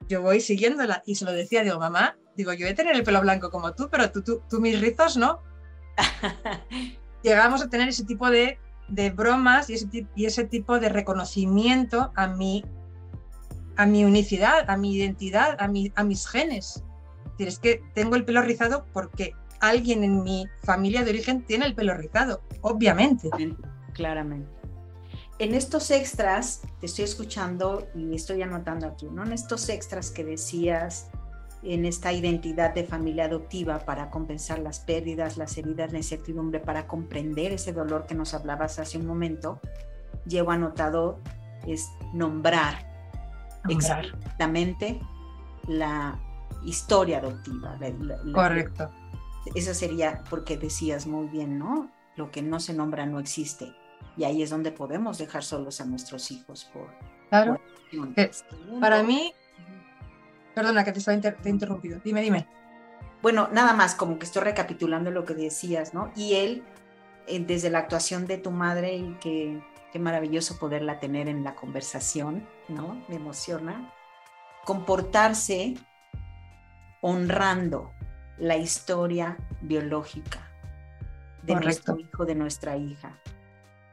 yo 0.08 0.22
voy 0.22 0.42
siguiéndola 0.42 1.04
y 1.06 1.16
se 1.16 1.26
lo 1.26 1.32
decía, 1.32 1.64
digo, 1.64 1.80
mamá, 1.80 2.18
Digo, 2.36 2.54
yo 2.54 2.66
voy 2.66 2.72
a 2.72 2.76
tener 2.76 2.96
el 2.96 3.04
pelo 3.04 3.20
blanco 3.20 3.52
como 3.52 3.76
tú, 3.76 3.90
pero 3.92 4.10
tú, 4.14 4.24
tú, 4.24 4.62
mis 4.62 4.80
rizos 4.80 5.18
no. 5.18 5.42
Llegamos 7.22 7.62
a 7.62 7.70
tener 7.70 7.90
ese 7.90 8.06
tipo 8.06 8.30
de 8.30 8.58
de 8.90 9.12
bromas 9.12 9.70
y 9.70 9.76
ese, 9.76 9.88
y 10.16 10.26
ese 10.26 10.44
tipo 10.44 10.80
de 10.80 10.90
reconocimiento 10.90 12.12
a 12.16 12.28
mi, 12.28 12.66
a 13.80 13.86
mi 13.86 14.04
unicidad, 14.04 14.70
a 14.70 14.76
mi 14.76 14.94
identidad, 14.94 15.56
a, 15.58 15.70
mi, 15.70 15.90
a 15.96 16.04
mis 16.04 16.28
genes. 16.28 16.84
Es, 17.38 17.48
es 17.48 17.60
que 17.60 17.82
tengo 17.94 18.18
el 18.18 18.26
pelo 18.26 18.42
rizado 18.42 18.86
porque 18.92 19.32
alguien 19.62 20.04
en 20.04 20.22
mi 20.22 20.48
familia 20.64 21.06
de 21.06 21.12
origen 21.12 21.46
tiene 21.46 21.66
el 21.66 21.76
pelo 21.76 21.94
rizado, 21.94 22.42
obviamente. 22.60 23.30
Claramente. 23.94 24.52
En 25.40 25.56
estos 25.56 25.92
extras, 25.92 26.62
te 26.82 26.88
estoy 26.88 27.06
escuchando 27.06 27.88
y 27.96 28.14
estoy 28.14 28.42
anotando 28.42 28.86
aquí, 28.86 29.06
¿no? 29.10 29.24
En 29.24 29.32
estos 29.32 29.70
extras 29.70 30.12
que 30.12 30.26
decías, 30.26 31.10
en 31.64 31.86
esta 31.86 32.12
identidad 32.12 32.74
de 32.74 32.84
familia 32.84 33.26
adoptiva 33.26 33.80
para 33.80 34.10
compensar 34.10 34.60
las 34.60 34.82
pérdidas, 34.82 35.38
las 35.38 35.58
heridas, 35.58 35.94
la 35.94 36.00
incertidumbre, 36.00 36.60
para 36.60 36.86
comprender 36.86 37.54
ese 37.54 37.72
dolor 37.72 38.08
que 38.08 38.16
nos 38.16 38.34
hablabas 38.34 38.78
hace 38.78 38.98
un 38.98 39.06
momento, 39.06 39.62
llevo 40.26 40.52
anotado 40.52 41.22
es 41.66 41.88
nombrar, 42.14 42.89
exactamente 43.68 45.02
la 45.68 46.20
historia 46.66 47.20
adoptiva. 47.20 47.78
Correcto. 48.34 48.90
Esa 49.56 49.74
sería 49.74 50.24
porque 50.30 50.58
decías 50.58 51.08
muy 51.08 51.28
bien, 51.28 51.58
¿no? 51.58 51.92
Lo 52.16 52.32
que 52.32 52.42
no 52.42 52.60
se 52.60 52.74
nombra 52.74 53.06
no 53.06 53.20
existe. 53.20 53.74
Y 54.18 54.24
ahí 54.24 54.44
es 54.44 54.50
donde 54.50 54.72
podemos 54.72 55.18
dejar 55.18 55.44
solos 55.44 55.82
a 55.82 55.86
nuestros 55.86 56.32
hijos 56.32 56.70
por... 56.74 56.90
Claro. 57.30 57.60
para 58.80 59.04
mí, 59.04 59.34
Perdona 60.60 60.84
que 60.84 60.92
te 60.92 61.00
estaba 61.00 61.18
interrumpido. 61.46 62.02
Dime, 62.04 62.22
dime. 62.22 62.46
Bueno, 63.22 63.48
nada 63.54 63.72
más, 63.74 63.96
como 63.96 64.20
que 64.20 64.26
estoy 64.26 64.44
recapitulando 64.44 65.10
lo 65.10 65.24
que 65.24 65.34
decías, 65.34 65.94
¿no? 65.94 66.12
Y 66.18 66.36
él, 66.36 66.64
eh, 67.28 67.40
desde 67.40 67.70
la 67.70 67.80
actuación 67.80 68.28
de 68.28 68.38
tu 68.38 68.52
madre, 68.52 68.98
y 68.98 69.18
que 69.22 69.62
qué 69.92 70.00
maravilloso 70.00 70.58
poderla 70.58 71.00
tener 71.00 71.28
en 71.28 71.44
la 71.44 71.56
conversación, 71.56 72.48
¿no? 72.68 73.04
Me 73.08 73.16
emociona. 73.16 73.94
Comportarse 74.66 75.76
honrando 77.02 77.94
la 78.38 78.58
historia 78.58 79.38
biológica 79.62 80.52
de 81.44 81.56
nuestro 81.56 81.98
hijo, 81.98 82.26
de 82.26 82.36
nuestra 82.36 82.78
hija, 82.78 83.20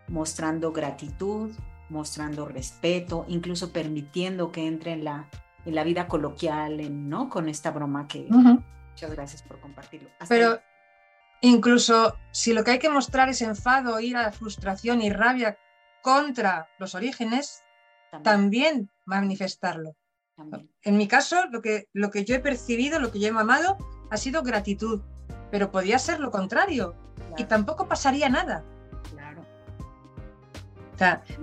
mostrando 0.08 0.72
gratitud, 0.72 1.52
mostrando 1.88 2.46
respeto, 2.46 3.24
incluso 3.28 3.72
permitiendo 3.72 4.50
que 4.50 4.66
entre 4.66 4.92
en 4.92 5.04
la 5.04 5.28
en 5.66 5.74
la 5.74 5.84
vida 5.84 6.06
coloquial, 6.06 6.80
en, 6.80 7.08
¿no? 7.08 7.28
Con 7.28 7.48
esta 7.48 7.70
broma 7.72 8.06
que... 8.06 8.26
Muchas 8.30 9.10
gracias 9.10 9.42
por 9.42 9.60
compartirlo. 9.60 10.08
Pero 10.28 10.58
incluso 11.42 12.16
si 12.30 12.54
lo 12.54 12.64
que 12.64 12.70
hay 12.70 12.78
que 12.78 12.88
mostrar 12.88 13.28
es 13.28 13.42
enfado, 13.42 14.00
ira, 14.00 14.32
frustración 14.32 15.02
y 15.02 15.10
rabia 15.10 15.58
contra 16.06 16.68
los 16.78 16.94
orígenes, 16.94 17.64
también, 18.22 18.88
manifestarlo. 19.06 19.96
En 20.82 20.96
mi 20.96 21.08
caso, 21.08 21.46
lo 21.50 21.60
que, 21.60 21.88
lo 21.92 22.12
que 22.12 22.24
yo 22.24 22.36
he 22.36 22.38
percibido, 22.38 23.00
lo 23.00 23.10
que 23.10 23.18
yo 23.18 23.26
he 23.26 23.32
mamado, 23.32 23.76
ha 24.12 24.16
sido 24.16 24.44
gratitud, 24.44 25.02
pero 25.50 25.72
podía 25.72 25.98
ser 25.98 26.20
lo 26.20 26.30
contrario 26.30 26.94
y 27.36 27.42
tampoco 27.42 27.88
pasaría 27.88 28.28
nada 28.28 28.64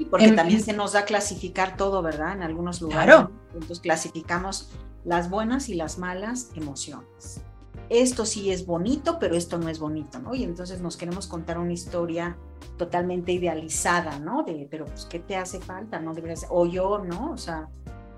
porque 0.10 0.32
también 0.32 0.62
se 0.62 0.74
nos 0.74 0.94
da 0.94 1.06
clasificar 1.06 1.78
todo, 1.78 2.02
¿verdad? 2.02 2.34
En 2.34 2.44
algunos 2.44 2.82
lugares. 2.82 3.16
Entonces 3.54 3.80
clasificamos 3.80 4.72
las 5.04 5.30
buenas 5.30 5.70
y 5.70 5.76
las 5.76 5.98
malas 5.98 6.50
emociones. 6.56 7.42
Esto 7.90 8.26
sí 8.26 8.52
es 8.52 8.66
bonito, 8.66 9.20
pero 9.20 9.36
esto 9.36 9.58
no 9.58 9.70
es 9.70 9.80
bonito, 9.80 10.20
¿no? 10.20 10.34
Y 10.34 10.44
entonces 10.44 10.82
nos 10.82 10.98
queremos 10.98 11.28
contar 11.28 11.58
una 11.58 11.74
historia 11.74 12.38
totalmente 12.78 13.32
idealizada, 13.32 14.20
¿no? 14.20 14.44
De, 14.44 14.68
pero 14.70 14.86
pues, 14.86 15.06
¿qué 15.06 15.20
te 15.20 15.36
hace 15.36 15.60
falta? 15.60 16.00
¿No 16.00 16.14
deberías, 16.14 16.48
o 16.50 16.66
yo, 16.66 17.00
¿no? 17.00 17.32
O 17.32 17.38
sea, 17.38 17.70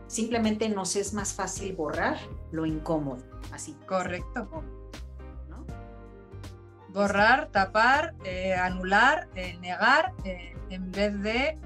simplemente 0.07 0.69
nos 0.69 0.95
es 0.95 1.13
más 1.13 1.33
fácil 1.33 1.75
borrar 1.75 2.17
lo 2.51 2.65
incómodo, 2.65 3.23
así. 3.51 3.75
Correcto. 3.87 4.47
Borrar, 6.89 7.49
tapar, 7.51 8.15
eh, 8.23 8.53
anular, 8.53 9.27
eh, 9.35 9.57
negar, 9.59 10.13
eh, 10.23 10.55
en 10.69 10.91
vez 10.91 11.21
de 11.21 11.59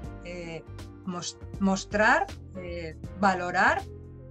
mostrar, 1.60 2.26
valorar, 3.20 3.82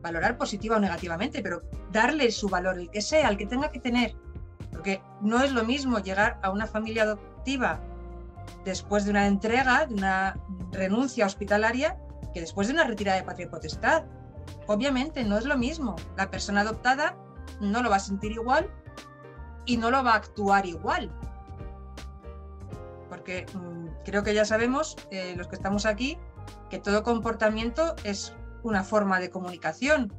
valorar 0.01 0.37
positiva 0.37 0.77
o 0.77 0.79
negativamente, 0.79 1.41
pero 1.41 1.61
darle 1.91 2.31
su 2.31 2.49
valor, 2.49 2.79
el 2.79 2.89
que 2.89 3.01
sea, 3.01 3.29
el 3.29 3.37
que 3.37 3.45
tenga 3.45 3.71
que 3.71 3.79
tener. 3.79 4.15
Porque 4.71 5.01
no 5.21 5.41
es 5.43 5.51
lo 5.51 5.63
mismo 5.63 5.99
llegar 5.99 6.39
a 6.43 6.51
una 6.51 6.67
familia 6.67 7.03
adoptiva 7.03 7.79
después 8.65 9.05
de 9.05 9.11
una 9.11 9.27
entrega, 9.27 9.85
de 9.85 9.95
una 9.95 10.39
renuncia 10.71 11.25
hospitalaria, 11.25 11.97
que 12.33 12.41
después 12.41 12.67
de 12.67 12.73
una 12.73 12.83
retirada 12.83 13.17
de 13.17 13.23
patria 13.23 13.47
y 13.47 13.49
potestad. 13.49 14.03
Obviamente 14.67 15.23
no 15.23 15.37
es 15.37 15.45
lo 15.45 15.57
mismo. 15.57 15.95
La 16.15 16.29
persona 16.29 16.61
adoptada 16.61 17.17
no 17.59 17.81
lo 17.81 17.89
va 17.89 17.97
a 17.97 17.99
sentir 17.99 18.31
igual 18.31 18.69
y 19.65 19.77
no 19.77 19.91
lo 19.91 20.03
va 20.03 20.13
a 20.13 20.17
actuar 20.17 20.65
igual 20.65 21.11
porque 23.09 23.45
mm, 23.53 24.03
creo 24.05 24.23
que 24.23 24.33
ya 24.33 24.45
sabemos, 24.45 24.95
eh, 25.11 25.33
los 25.35 25.47
que 25.47 25.55
estamos 25.55 25.85
aquí, 25.85 26.17
que 26.69 26.79
todo 26.79 27.03
comportamiento 27.03 27.95
es 28.03 28.33
una 28.63 28.83
forma 28.83 29.19
de 29.19 29.29
comunicación. 29.29 30.13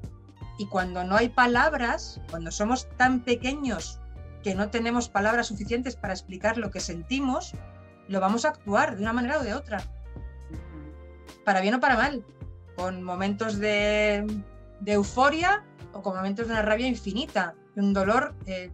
Y 0.58 0.66
cuando 0.66 1.04
no 1.04 1.16
hay 1.16 1.28
palabras, 1.28 2.20
cuando 2.30 2.50
somos 2.50 2.88
tan 2.96 3.20
pequeños 3.20 4.00
que 4.42 4.54
no 4.54 4.70
tenemos 4.70 5.08
palabras 5.08 5.46
suficientes 5.46 5.96
para 5.96 6.12
explicar 6.12 6.58
lo 6.58 6.70
que 6.70 6.80
sentimos, 6.80 7.54
lo 8.08 8.20
vamos 8.20 8.44
a 8.44 8.48
actuar 8.48 8.96
de 8.96 9.02
una 9.02 9.12
manera 9.12 9.38
o 9.38 9.42
de 9.42 9.54
otra. 9.54 9.82
Para 11.44 11.60
bien 11.60 11.74
o 11.74 11.80
para 11.80 11.96
mal. 11.96 12.24
Con 12.76 13.02
momentos 13.02 13.58
de, 13.58 14.26
euforia 14.86 15.64
o 15.92 16.02
con 16.02 16.16
momentos 16.16 16.46
de 16.46 16.52
una 16.54 16.62
rabia 16.62 16.86
infinita, 16.86 17.54
de 17.74 17.82
un 17.82 17.92
dolor 17.92 18.34
eh, 18.46 18.70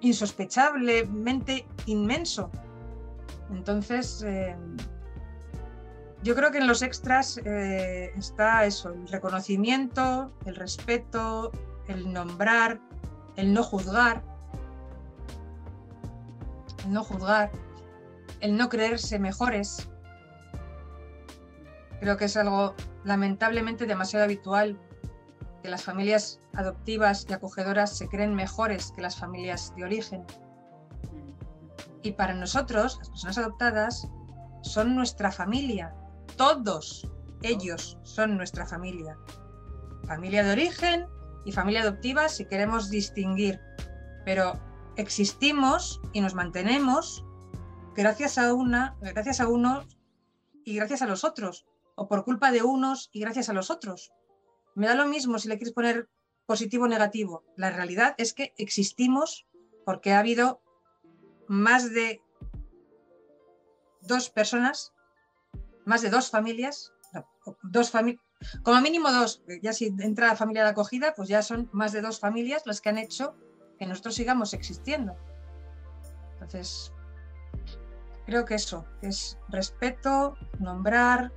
insospechablemente 0.00 1.66
inmenso. 1.86 2.50
Entonces, 3.50 4.22
eh, 4.26 4.56
yo 6.22 6.34
creo 6.34 6.50
que 6.50 6.58
en 6.58 6.66
los 6.66 6.82
extras 6.82 7.38
eh, 7.44 8.12
está 8.16 8.64
eso, 8.66 8.90
el 8.90 9.08
reconocimiento, 9.08 10.32
el 10.44 10.54
respeto, 10.54 11.50
el 11.88 12.12
nombrar, 12.12 12.78
el 13.36 13.54
no 13.54 13.62
juzgar, 13.62 14.22
el 16.84 16.92
no 16.92 17.04
juzgar, 17.04 17.50
el 18.40 18.56
no 18.56 18.68
creerse 18.68 19.18
mejores. 19.18 19.88
Creo 22.00 22.16
que 22.16 22.26
es 22.26 22.36
algo 22.36 22.74
lamentablemente 23.04 23.86
demasiado 23.86 24.24
habitual 24.24 24.78
que 25.62 25.68
las 25.68 25.84
familias 25.84 26.40
adoptivas 26.54 27.26
y 27.28 27.32
acogedoras 27.32 27.96
se 27.96 28.08
creen 28.08 28.34
mejores 28.34 28.92
que 28.92 29.02
las 29.02 29.16
familias 29.16 29.74
de 29.76 29.84
origen. 29.84 30.24
Y 32.02 32.12
para 32.12 32.34
nosotros, 32.34 32.98
las 32.98 33.10
personas 33.10 33.38
adoptadas, 33.38 34.08
son 34.62 34.94
nuestra 34.94 35.30
familia. 35.30 35.94
Todos 36.36 37.06
ellos 37.42 37.98
son 38.02 38.36
nuestra 38.36 38.66
familia. 38.66 39.18
Familia 40.06 40.42
de 40.42 40.52
origen 40.52 41.06
y 41.44 41.52
familia 41.52 41.82
adoptiva 41.82 42.28
si 42.28 42.46
queremos 42.46 42.90
distinguir. 42.90 43.60
Pero 44.24 44.58
existimos 44.96 46.00
y 46.12 46.20
nos 46.20 46.34
mantenemos 46.34 47.24
gracias 47.94 48.38
a 48.38 48.54
una, 48.54 48.96
gracias 49.00 49.40
a 49.40 49.48
unos 49.48 49.98
y 50.64 50.76
gracias 50.76 51.02
a 51.02 51.06
los 51.06 51.24
otros, 51.24 51.66
o 51.96 52.08
por 52.08 52.24
culpa 52.24 52.52
de 52.52 52.62
unos 52.62 53.10
y 53.12 53.20
gracias 53.20 53.48
a 53.48 53.52
los 53.52 53.70
otros. 53.70 54.12
Me 54.74 54.86
da 54.86 54.94
lo 54.94 55.06
mismo 55.06 55.38
si 55.38 55.48
le 55.48 55.56
quieres 55.56 55.74
poner 55.74 56.08
positivo 56.46 56.84
o 56.84 56.88
negativo. 56.88 57.44
La 57.56 57.70
realidad 57.70 58.14
es 58.18 58.32
que 58.32 58.54
existimos 58.56 59.46
porque 59.84 60.12
ha 60.12 60.18
habido 60.18 60.62
más 61.48 61.92
de 61.92 62.22
dos 64.02 64.30
personas, 64.30 64.92
más 65.90 66.02
de 66.02 66.08
dos 66.08 66.30
familias, 66.30 66.92
dos 67.64 67.92
como 68.62 68.80
mínimo 68.80 69.10
dos, 69.10 69.42
ya 69.60 69.72
si 69.72 69.92
entra 69.98 70.28
la 70.28 70.36
familia 70.36 70.62
de 70.62 70.70
acogida, 70.70 71.14
pues 71.16 71.28
ya 71.28 71.42
son 71.42 71.68
más 71.72 71.90
de 71.90 72.00
dos 72.00 72.20
familias 72.20 72.62
las 72.64 72.80
que 72.80 72.90
han 72.90 72.98
hecho 72.98 73.34
que 73.76 73.86
nosotros 73.86 74.14
sigamos 74.14 74.54
existiendo. 74.54 75.16
Entonces, 76.34 76.92
creo 78.24 78.44
que 78.44 78.54
eso 78.54 78.86
es 79.02 79.36
respeto, 79.48 80.36
nombrar, 80.60 81.32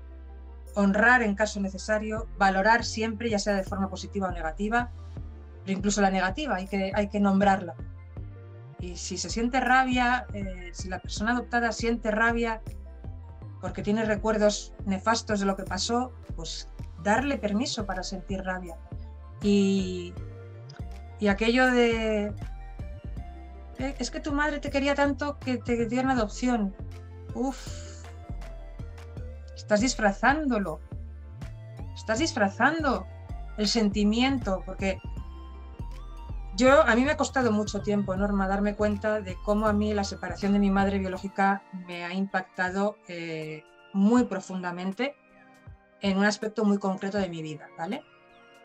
honrar 0.76 1.24
en 1.24 1.34
caso 1.34 1.60
necesario, 1.60 2.30
valorar 2.38 2.86
siempre, 2.86 3.32
ya 3.32 3.40
sea 3.40 3.56
de 3.56 3.64
forma 3.64 3.90
positiva 3.90 4.28
o 4.28 4.32
negativa, 4.32 4.92
pero 5.66 5.76
incluso 5.80 6.00
la 6.00 6.12
negativa 6.12 6.58
hay 6.58 6.68
que, 6.68 6.92
hay 6.94 7.10
que 7.10 7.20
nombrarla. 7.20 7.74
Y 8.80 8.98
si 8.98 9.18
se 9.18 9.32
siente 9.32 9.60
rabia, 9.60 10.28
eh, 10.32 10.70
si 10.74 10.90
la 10.90 11.00
persona 11.00 11.32
adoptada 11.32 11.72
siente 11.72 12.12
rabia 12.12 12.62
porque 13.64 13.82
tiene 13.82 14.04
recuerdos 14.04 14.74
nefastos 14.86 15.40
de 15.40 15.46
lo 15.46 15.56
que 15.56 15.64
pasó, 15.64 16.12
pues 16.36 16.68
darle 17.02 17.38
permiso 17.38 17.86
para 17.86 18.04
sentir 18.04 18.44
rabia. 18.44 18.78
Y, 19.42 20.14
y 21.18 21.30
aquello 21.30 21.68
de, 21.68 22.34
es 23.78 24.12
que 24.12 24.20
tu 24.20 24.34
madre 24.34 24.60
te 24.60 24.70
quería 24.70 24.96
tanto 24.96 25.40
que 25.40 25.60
te 25.60 25.86
dio 25.86 26.02
adopción. 26.02 26.76
Uf, 27.36 28.04
estás 29.56 29.80
disfrazándolo. 29.80 30.82
Estás 31.96 32.20
disfrazando 32.20 33.08
el 33.58 33.70
sentimiento, 33.70 34.62
porque 34.66 35.00
yo, 36.56 36.82
a 36.82 36.96
mí 36.96 37.04
me 37.04 37.12
ha 37.12 37.18
costado 37.18 37.52
mucho 37.52 37.82
tiempo, 37.82 38.16
Norma, 38.16 38.48
darme 38.48 38.76
cuenta 38.76 39.22
de 39.22 39.36
cómo 39.44 39.68
a 39.68 39.74
mí 39.74 39.94
la 39.94 40.04
separación 40.04 40.54
de 40.54 40.60
mi 40.60 40.70
madre 40.70 41.00
biológica 41.00 41.64
me 41.88 42.06
ha 42.06 42.14
impactado 42.14 42.98
eh, 43.08 43.64
muy 43.94 44.26
profundamente 44.26 45.16
en 46.02 46.18
un 46.18 46.26
aspecto 46.26 46.66
muy 46.66 46.78
concreto 46.78 47.18
de 47.18 47.30
mi 47.30 47.42
vida, 47.42 47.68
¿vale? 47.78 48.04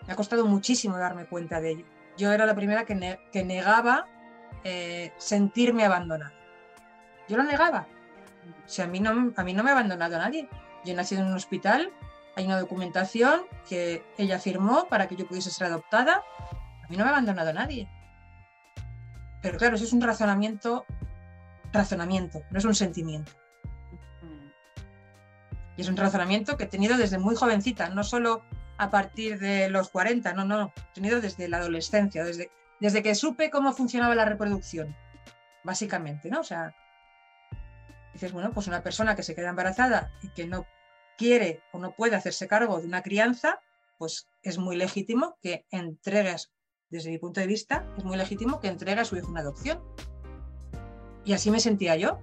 Me 0.07 0.12
ha 0.12 0.16
costado 0.16 0.45
muchísimo 0.45 0.99
darme 0.99 1.26
cuenta 1.26 1.61
de 1.61 1.70
ello. 1.70 1.84
Yo 2.16 2.32
era 2.32 2.45
la 2.47 2.55
primera 2.55 2.84
que, 2.84 3.45
negaba 3.45 4.07
eh, 4.64 5.12
sentirme 5.18 5.84
abandonada. 5.84 6.34
Yo 7.28 7.36
lo 7.36 7.45
negaba. 7.45 7.86
O 8.66 8.68
sea, 8.68 8.86
a 8.86 8.89
mí, 8.89 9.01
no, 9.01 9.32
a 9.36 9.45
mí 9.45 9.55
no 9.55 9.62
me 9.62 9.70
ha 9.70 9.74
abandonado 9.74 10.18
nadie. 10.18 10.49
Yo 10.84 10.93
he 10.93 10.97
nacido 10.97 11.22
en 11.22 11.28
un 11.28 11.34
hospital, 11.34 11.93
hay 12.36 12.47
una 12.47 12.59
documentación 12.59 13.43
que 13.68 14.05
ella 14.16 14.39
firmó 14.39 14.89
para 14.89 15.07
que 15.09 15.16
yo 15.16 15.26
pudiese 15.26 15.51
ser 15.51 15.68
adoptada. 15.68 16.22
A 16.89 16.91
mí 16.91 16.97
no 16.97 17.05
me 17.05 17.11
ha 17.11 17.12
abandonado 17.12 17.53
nadie. 17.53 17.86
Pero 19.43 19.59
claro, 19.59 19.76
eso 19.76 19.84
es 19.84 19.93
un 19.93 20.01
razonamiento, 20.01 20.86
razonamiento, 21.70 22.43
no 22.51 22.59
es 22.59 22.64
un 22.64 22.74
sentimiento. 22.74 23.32
Y 25.76 25.82
es 25.82 25.89
un 25.89 25.97
razonamiento 25.97 26.57
que 26.57 26.64
he 26.64 26.68
tenido 26.68 26.97
desde 26.97 27.18
muy 27.18 27.36
jovencita, 27.36 27.91
no 27.91 28.03
solo 28.03 28.43
a 28.78 28.91
partir 28.91 29.39
de 29.39 29.68
los 29.68 29.91
40, 29.91 30.32
no, 30.32 30.45
no, 30.45 30.72
he 30.76 30.95
tenido 30.95 31.20
desde 31.20 31.49
la 31.49 31.59
adolescencia, 31.59 32.24
desde, 32.24 32.51
desde 32.80 33.03
que 33.03 33.14
supe 33.14 33.51
cómo 33.51 33.72
funcionaba 33.72 34.14
la 34.14 34.24
reproducción, 34.24 34.97
básicamente, 35.62 36.30
¿no? 36.30 36.41
O 36.41 36.45
sea, 36.45 36.74
dices, 38.12 38.32
bueno, 38.32 38.51
pues 38.53 38.66
una 38.66 38.82
persona 38.82 39.14
que 39.14 39.22
se 39.22 39.34
queda 39.34 39.51
embarazada 39.51 40.11
y 40.22 40.30
que 40.30 40.47
no 40.47 40.66
quiere 41.16 41.62
o 41.72 41.78
no 41.78 41.95
puede 41.95 42.16
hacerse 42.16 42.49
cargo 42.49 42.80
de 42.80 42.86
una 42.86 43.03
crianza, 43.03 43.61
pues 43.99 44.26
es 44.43 44.59
muy 44.59 44.76
legítimo 44.76 45.36
que 45.43 45.66
entregues, 45.70 46.51
desde 46.91 47.11
mi 47.11 47.18
punto 47.18 47.41
de 47.41 47.47
vista, 47.47 47.86
es 47.97 48.05
muy 48.05 48.16
legítimo 48.16 48.61
que 48.61 48.68
entregue 48.68 49.01
a 49.01 49.05
su 49.05 49.16
hijo 49.16 49.28
una 49.28 49.41
adopción. 49.41 49.80
Y 51.24 51.32
así 51.32 51.51
me 51.51 51.61
sentía 51.61 51.97
yo, 51.97 52.18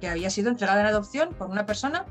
que 0.00 0.08
había 0.08 0.30
sido 0.30 0.50
entregada 0.50 0.80
en 0.80 0.86
adopción 0.86 1.34
por 1.34 1.48
una 1.48 1.66
persona 1.66 2.06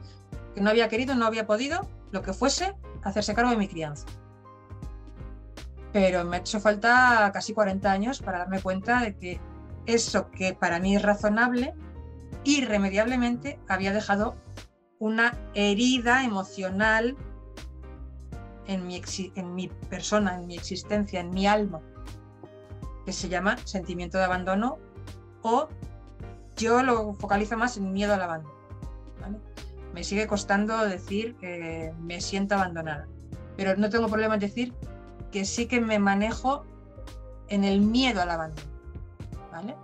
que 0.56 0.62
no 0.62 0.70
había 0.70 0.88
querido, 0.88 1.16
no 1.16 1.26
había 1.26 1.45
podido, 1.45 1.88
lo 2.12 2.22
que 2.22 2.34
fuese, 2.34 2.76
hacerse 3.04 3.34
cargo 3.34 3.52
de 3.52 3.58
mi 3.58 3.68
crianza. 3.68 4.06
Pero 5.93 6.24
me 6.26 6.38
ha 6.38 6.39
hecho 6.39 6.60
falta 6.60 7.30
casi 7.34 7.54
40 7.54 7.91
años 7.91 8.22
para 8.22 8.39
darme 8.39 8.62
cuenta 8.62 9.02
de 9.02 9.18
que 9.18 9.39
eso 9.86 10.32
que 10.32 10.54
para 10.54 10.80
mí 10.80 10.95
es 10.95 11.02
razonable, 11.02 11.74
irremediablemente 12.43 13.60
había 13.68 13.93
dejado 13.93 14.36
una 15.00 15.38
herida 15.54 16.24
emocional 16.24 17.16
en 18.68 18.86
mi, 18.86 19.01
en 19.36 19.55
mi 19.55 19.68
persona, 19.68 20.36
en 20.36 20.47
mi 20.47 20.55
existencia, 20.55 21.20
en 21.20 21.32
mi 21.32 21.47
alma, 21.47 21.82
que 23.05 23.13
se 23.13 23.30
llama 23.30 23.57
sentimiento 23.63 24.18
de 24.18 24.26
abandono 24.26 24.78
o 25.41 25.70
yo 26.57 26.84
lo 26.84 27.13
focalizo 27.13 27.57
más 27.57 27.78
en 27.78 27.93
miedo 27.93 28.13
al 28.13 28.22
abandono. 28.22 28.55
Me 29.93 30.03
sigue 30.03 30.28
costando 30.28 30.78
decir 30.86 31.36
que 31.38 31.93
me 31.99 32.22
siento 32.22 32.55
abandonada, 32.55 33.07
pero 33.55 33.76
no 33.78 33.89
tengo 33.89 34.07
problema 34.07 34.36
en 34.36 34.41
decir 34.41 34.74
que 35.32 35.45
sí 35.45 35.65
que 35.68 35.82
me 35.82 35.97
manejo 35.97 36.65
en 37.47 37.63
el 37.63 37.82
miedo 37.82 38.22
al 38.22 38.30
abandono. 38.30 38.68
¿vale? 39.51 39.76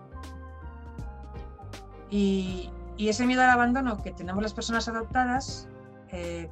Y, 2.10 2.70
ese 2.98 3.26
miedo 3.26 3.42
al 3.42 3.50
abandono 3.50 4.02
que 4.02 4.12
tenemos 4.12 4.42
las 4.42 4.54
personas 4.54 4.88
adoptadas 4.88 5.68
eh, 6.10 6.50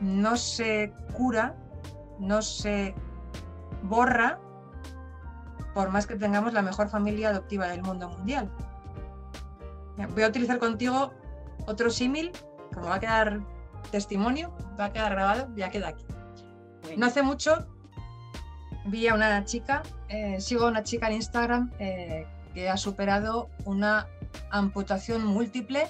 no 0.00 0.36
se 0.36 0.92
cura, 1.12 1.54
no 2.18 2.42
se 2.42 2.94
borra 3.82 4.38
por 5.74 5.90
más 5.90 6.06
que 6.06 6.16
tengamos 6.16 6.52
la 6.52 6.62
mejor 6.62 6.88
familia 6.88 7.30
adoptiva 7.30 7.66
del 7.66 7.82
mundo 7.82 8.08
mundial. 8.08 8.50
Voy 10.14 10.22
a 10.22 10.28
utilizar 10.28 10.58
contigo 10.58 11.12
otro 11.66 11.90
símil, 11.90 12.32
como 12.72 12.88
va 12.88 12.96
a 12.96 13.00
quedar 13.00 13.40
testimonio, 13.90 14.54
va 14.78 14.86
a 14.86 14.92
quedar 14.92 15.12
grabado, 15.12 15.48
ya 15.56 15.70
queda 15.70 15.88
aquí. 15.88 16.04
No 16.96 17.06
hace 17.06 17.22
mucho 17.22 17.66
vi 18.86 19.08
a 19.08 19.14
una 19.14 19.44
chica, 19.44 19.82
eh, 20.08 20.40
sigo 20.40 20.66
a 20.66 20.68
una 20.68 20.82
chica 20.82 21.08
en 21.08 21.14
Instagram 21.14 21.72
eh, 21.78 22.26
que 22.52 22.68
ha 22.68 22.76
superado 22.76 23.48
una 23.64 24.06
amputación 24.50 25.24
múltiple 25.24 25.88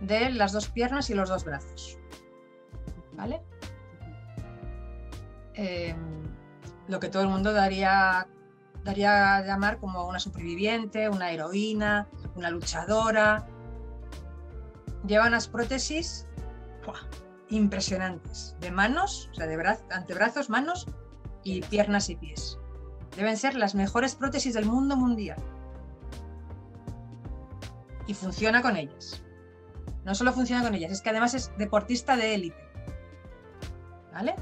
de 0.00 0.30
las 0.30 0.52
dos 0.52 0.68
piernas 0.68 1.10
y 1.10 1.14
los 1.14 1.28
dos 1.28 1.44
brazos. 1.44 1.98
Em, 5.54 6.22
lo 6.88 6.98
que 7.00 7.08
todo 7.08 7.22
el 7.22 7.28
mundo 7.28 7.52
daría, 7.52 8.26
daría 8.84 9.36
a 9.36 9.42
llamar 9.42 9.78
como 9.78 10.08
una 10.08 10.18
superviviente, 10.18 11.08
una 11.08 11.30
heroína, 11.30 12.08
una 12.34 12.50
luchadora. 12.50 13.46
Lleva 15.06 15.26
unas 15.26 15.48
prótesis 15.48 16.26
impresionantes 17.48 18.56
de 18.60 18.70
manos, 18.70 19.28
o 19.32 19.34
sea, 19.34 19.46
de 19.46 19.78
antebrazos, 19.90 20.48
manos 20.48 20.86
y 21.44 21.60
piernas 21.62 22.08
y 22.08 22.16
pies. 22.16 22.58
Deben 23.16 23.36
ser 23.36 23.54
las 23.54 23.74
mejores 23.74 24.14
prótesis 24.14 24.54
del 24.54 24.64
mundo 24.64 24.96
mundial. 24.96 25.38
Y 28.06 28.14
funciona 28.14 28.62
con 28.62 28.76
ellas. 28.76 29.22
No 30.04 30.14
solo 30.14 30.32
funciona 30.32 30.62
con 30.62 30.74
ellas, 30.74 30.90
es 30.90 31.02
que 31.02 31.10
además 31.10 31.34
es 31.34 31.52
deportista 31.58 32.16
de 32.16 32.34
élite. 32.34 32.71
¿Vale? 34.12 34.36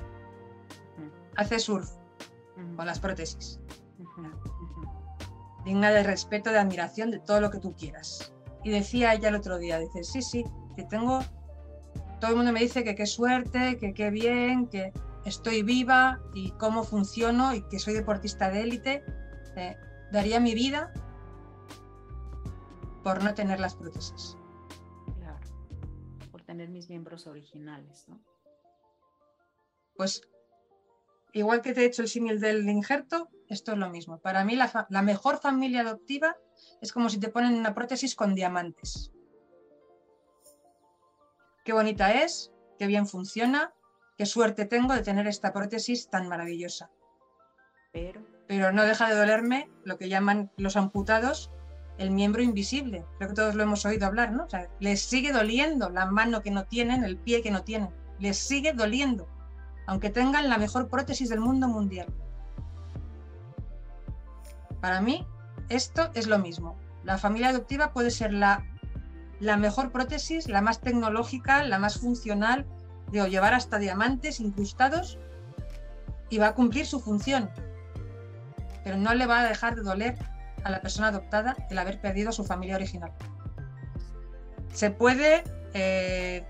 Hace 1.36 1.58
surf 1.58 1.90
con 2.76 2.86
las 2.86 2.98
prótesis. 2.98 3.60
Digna 5.64 5.90
de 5.90 6.02
respeto, 6.02 6.50
de 6.50 6.58
admiración, 6.58 7.10
de 7.10 7.20
todo 7.20 7.40
lo 7.40 7.50
que 7.50 7.58
tú 7.58 7.74
quieras. 7.74 8.32
Y 8.64 8.70
decía 8.70 9.14
ella 9.14 9.28
el 9.28 9.34
otro 9.34 9.58
día, 9.58 9.78
dice, 9.78 10.04
sí, 10.04 10.22
sí, 10.22 10.44
que 10.76 10.84
tengo... 10.84 11.20
Todo 12.20 12.32
el 12.32 12.36
mundo 12.36 12.52
me 12.52 12.60
dice 12.60 12.84
que 12.84 12.94
qué 12.94 13.06
suerte, 13.06 13.78
que 13.78 13.94
qué 13.94 14.10
bien, 14.10 14.66
que 14.66 14.92
estoy 15.24 15.62
viva 15.62 16.20
y 16.34 16.50
cómo 16.52 16.84
funciono 16.84 17.54
y 17.54 17.62
que 17.62 17.78
soy 17.78 17.94
deportista 17.94 18.50
de 18.50 18.62
élite, 18.62 19.04
eh, 19.56 19.76
daría 20.12 20.40
mi 20.40 20.54
vida 20.54 20.92
por 23.02 23.24
no 23.24 23.34
tener 23.34 23.60
las 23.60 23.74
prótesis. 23.74 24.36
Claro, 25.18 25.38
por 26.30 26.42
tener 26.42 26.68
mis 26.68 26.90
miembros 26.90 27.26
originales, 27.26 28.06
¿no? 28.08 28.20
Pues 30.01 30.22
igual 31.34 31.61
que 31.61 31.74
te 31.74 31.82
he 31.82 31.84
hecho 31.84 32.01
el 32.01 32.09
símil 32.09 32.40
del 32.40 32.66
injerto, 32.66 33.28
esto 33.51 33.72
es 33.72 33.76
lo 33.78 33.90
mismo. 33.90 34.18
Para 34.18 34.46
mí 34.46 34.57
la, 34.57 34.86
la 34.88 35.03
mejor 35.03 35.36
familia 35.36 35.82
adoptiva 35.82 36.38
es 36.80 36.90
como 36.90 37.11
si 37.11 37.20
te 37.20 37.28
ponen 37.28 37.53
una 37.53 37.74
prótesis 37.74 38.14
con 38.14 38.34
diamantes. 38.34 39.12
Qué 41.66 41.74
bonita 41.74 42.14
es, 42.14 42.51
qué 42.78 42.86
bien 42.86 43.07
funciona, 43.07 43.74
qué 44.16 44.24
suerte 44.24 44.64
tengo 44.64 44.94
de 44.94 45.03
tener 45.03 45.26
esta 45.26 45.53
prótesis 45.53 46.09
tan 46.09 46.28
maravillosa. 46.28 46.90
Pero, 47.92 48.22
pero 48.48 48.72
no 48.72 48.84
deja 48.84 49.07
de 49.07 49.16
dolerme 49.16 49.68
lo 49.84 49.98
que 49.98 50.09
llaman 50.09 50.51
los 50.57 50.76
amputados 50.76 51.51
el 51.98 52.11
miembro 52.11 52.40
invisible. 52.40 53.05
Creo 53.18 53.28
que 53.28 53.36
todos 53.36 53.55
lo 53.55 53.64
hemos 53.64 53.84
oído 53.84 54.07
hablar, 54.07 54.32
¿no? 54.32 54.44
O 54.44 54.48
sea, 54.48 54.70
les 54.78 55.03
sigue 55.03 55.30
doliendo 55.30 55.90
la 55.90 56.07
mano 56.07 56.40
que 56.40 56.51
no 56.51 56.64
tienen, 56.64 57.05
el 57.05 57.18
pie 57.18 57.42
que 57.42 57.51
no 57.51 57.64
tienen. 57.64 57.90
Les 58.18 58.38
sigue 58.38 58.72
doliendo, 58.72 59.28
aunque 59.91 60.09
tengan 60.09 60.49
la 60.49 60.57
mejor 60.57 60.88
prótesis 60.88 61.28
del 61.28 61.41
mundo 61.41 61.66
mundial. 61.66 62.07
Para 64.80 65.01
mí, 65.01 65.26
esto 65.68 66.12
es 66.14 66.28
lo 66.28 66.38
mismo. 66.38 66.76
La 67.03 67.18
familia 67.18 67.49
adoptiva 67.49 67.93
puede 67.93 68.12
ser 68.12 68.32
la, 68.32 68.64
la 69.41 69.57
mejor 69.57 69.91
prótesis, 69.91 70.49
la 70.49 70.61
más 70.61 70.80
tecnológica, 70.80 71.64
la 71.64 71.80
más 71.80 71.99
funcional, 71.99 72.66
de 73.11 73.28
llevar 73.28 73.53
hasta 73.53 73.80
diamantes 73.80 74.38
incrustados 74.38 75.18
y 76.28 76.38
va 76.38 76.47
a 76.47 76.55
cumplir 76.55 76.86
su 76.86 77.01
función. 77.01 77.51
Pero 78.84 78.97
no 78.97 79.12
le 79.14 79.26
va 79.26 79.41
a 79.41 79.45
dejar 79.45 79.74
de 79.74 79.82
doler 79.82 80.16
a 80.62 80.70
la 80.70 80.80
persona 80.82 81.09
adoptada 81.09 81.57
el 81.68 81.76
haber 81.76 82.01
perdido 82.01 82.28
a 82.28 82.32
su 82.32 82.45
familia 82.45 82.76
original. 82.76 83.11
Se 84.72 84.93
puede 84.93 85.43
eh, 85.74 86.47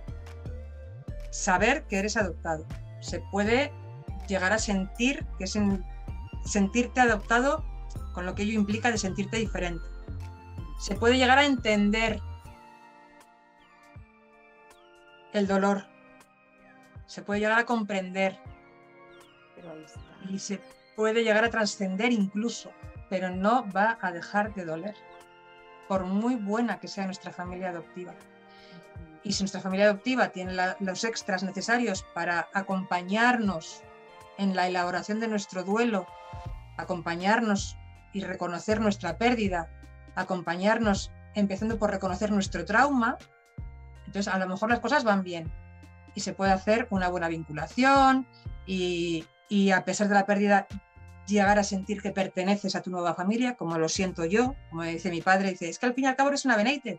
saber 1.31 1.85
que 1.85 2.01
eres 2.01 2.19
adoptado. 2.19 2.67
Se 3.01 3.21
puede 3.31 3.73
llegar 4.29 4.53
a 4.53 4.59
sentir 4.59 5.27
que 5.39 5.45
es 5.45 5.59
sentirte 6.45 7.01
adoptado 7.01 7.65
con 8.13 8.27
lo 8.27 8.35
que 8.35 8.43
ello 8.43 8.55
implica 8.55 8.91
de 8.91 8.99
sentirte 8.99 9.37
diferente. 9.37 9.85
Se 10.79 10.95
puede 10.95 11.19
llegar 11.19 11.39
a 11.39 11.45
entender 11.45 12.21
el 15.33 15.47
dolor 15.47 15.91
se 17.11 17.23
puede 17.23 17.41
llegar 17.41 17.59
a 17.59 17.67
comprender 17.67 18.39
y 20.29 20.39
se 20.39 20.61
puede 20.95 21.25
llegar 21.25 21.45
a 21.45 21.51
trascender 21.51 22.13
incluso, 22.13 22.71
pero 23.09 23.31
no 23.31 23.69
va 23.73 23.99
a 24.01 24.13
dejar 24.13 24.55
de 24.55 24.65
doler. 24.65 24.95
por 25.89 26.05
muy 26.05 26.37
buena 26.37 26.79
que 26.79 26.87
sea 26.87 27.07
nuestra 27.07 27.33
familia 27.33 27.71
adoptiva. 27.71 28.15
Y 29.23 29.33
si 29.33 29.43
nuestra 29.43 29.61
familia 29.61 29.87
adoptiva 29.87 30.29
tiene 30.29 30.55
los 30.81 31.05
extras 31.05 31.43
necesarios 31.43 32.05
para 32.15 32.49
acompañarnos 32.55 33.83
en 34.39 34.57
la 34.57 34.67
elaboración 34.67 35.21
de 35.21 35.29
nuestro 35.29 35.63
duelo, 35.63 36.07
acompañarnos 36.79 37.77
y 38.13 38.23
reconocer 38.23 38.81
nuestra 38.81 39.19
pérdida, 39.19 39.71
acompañarnos 40.15 41.13
empezando 41.35 41.79
por 41.79 41.91
reconocer 41.91 42.33
nuestro 42.33 42.65
trauma, 42.65 43.19
entonces 44.07 44.33
a 44.33 44.39
lo 44.39 44.49
mejor 44.49 44.71
las 44.71 44.81
cosas 44.81 45.05
van 45.05 45.23
bien 45.23 45.53
y 46.15 46.21
se 46.21 46.33
puede 46.33 46.53
hacer 46.53 46.89
una 46.91 47.09
buena 47.09 47.29
vinculación 47.29 48.27
y, 48.67 49.25
a 49.73 49.85
pesar 49.85 50.09
de 50.09 50.15
la 50.15 50.27
pérdida 50.27 50.67
llegar 51.27 51.59
a 51.59 51.65
sentir 51.65 52.03
que 52.03 52.11
perteneces 52.11 52.75
a 52.75 52.83
tu 52.83 52.91
nueva 52.91 53.15
familia, 53.15 53.55
como 53.55 53.79
lo 53.79 53.89
siento 53.89 54.25
yo, 54.25 54.57
como 54.71 54.83
dice 54.83 55.11
mi 55.11 55.21
padre, 55.21 55.51
dice, 55.51 55.69
es 55.69 55.79
que 55.79 55.87
al 55.87 55.95
fin 55.95 56.05
y 56.05 56.07
al 56.09 56.17
cabo 56.17 56.31
eres 56.31 56.45
una 56.45 56.57
Benítez. 56.57 56.99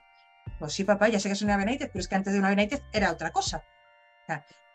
Pues 0.59 0.73
sí, 0.73 0.83
papá, 0.83 1.07
ya 1.09 1.19
sé 1.19 1.29
que 1.29 1.33
es 1.33 1.41
una 1.41 1.57
Benítez, 1.57 1.89
pero 1.91 2.01
es 2.01 2.07
que 2.07 2.15
antes 2.15 2.33
de 2.33 2.39
una 2.39 2.49
Benítez 2.49 2.83
era 2.93 3.11
otra 3.11 3.31
cosa. 3.31 3.63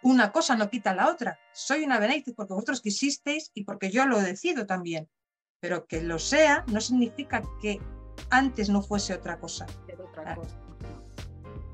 una 0.02 0.30
cosa 0.32 0.56
no 0.56 0.68
quita 0.68 0.94
la 0.94 1.08
otra. 1.08 1.38
Soy 1.52 1.84
una 1.84 1.98
Benítez 1.98 2.34
porque 2.34 2.54
vosotros 2.54 2.80
quisisteis 2.80 3.50
y 3.54 3.64
porque 3.64 3.90
yo 3.90 4.06
lo 4.06 4.20
decido 4.20 4.66
también. 4.66 5.08
Pero 5.60 5.86
que 5.86 6.02
lo 6.02 6.18
sea 6.18 6.64
no 6.68 6.80
significa 6.80 7.42
que 7.60 7.80
antes 8.30 8.68
no 8.68 8.82
fuese 8.82 9.14
otra 9.14 9.38
cosa. 9.38 9.66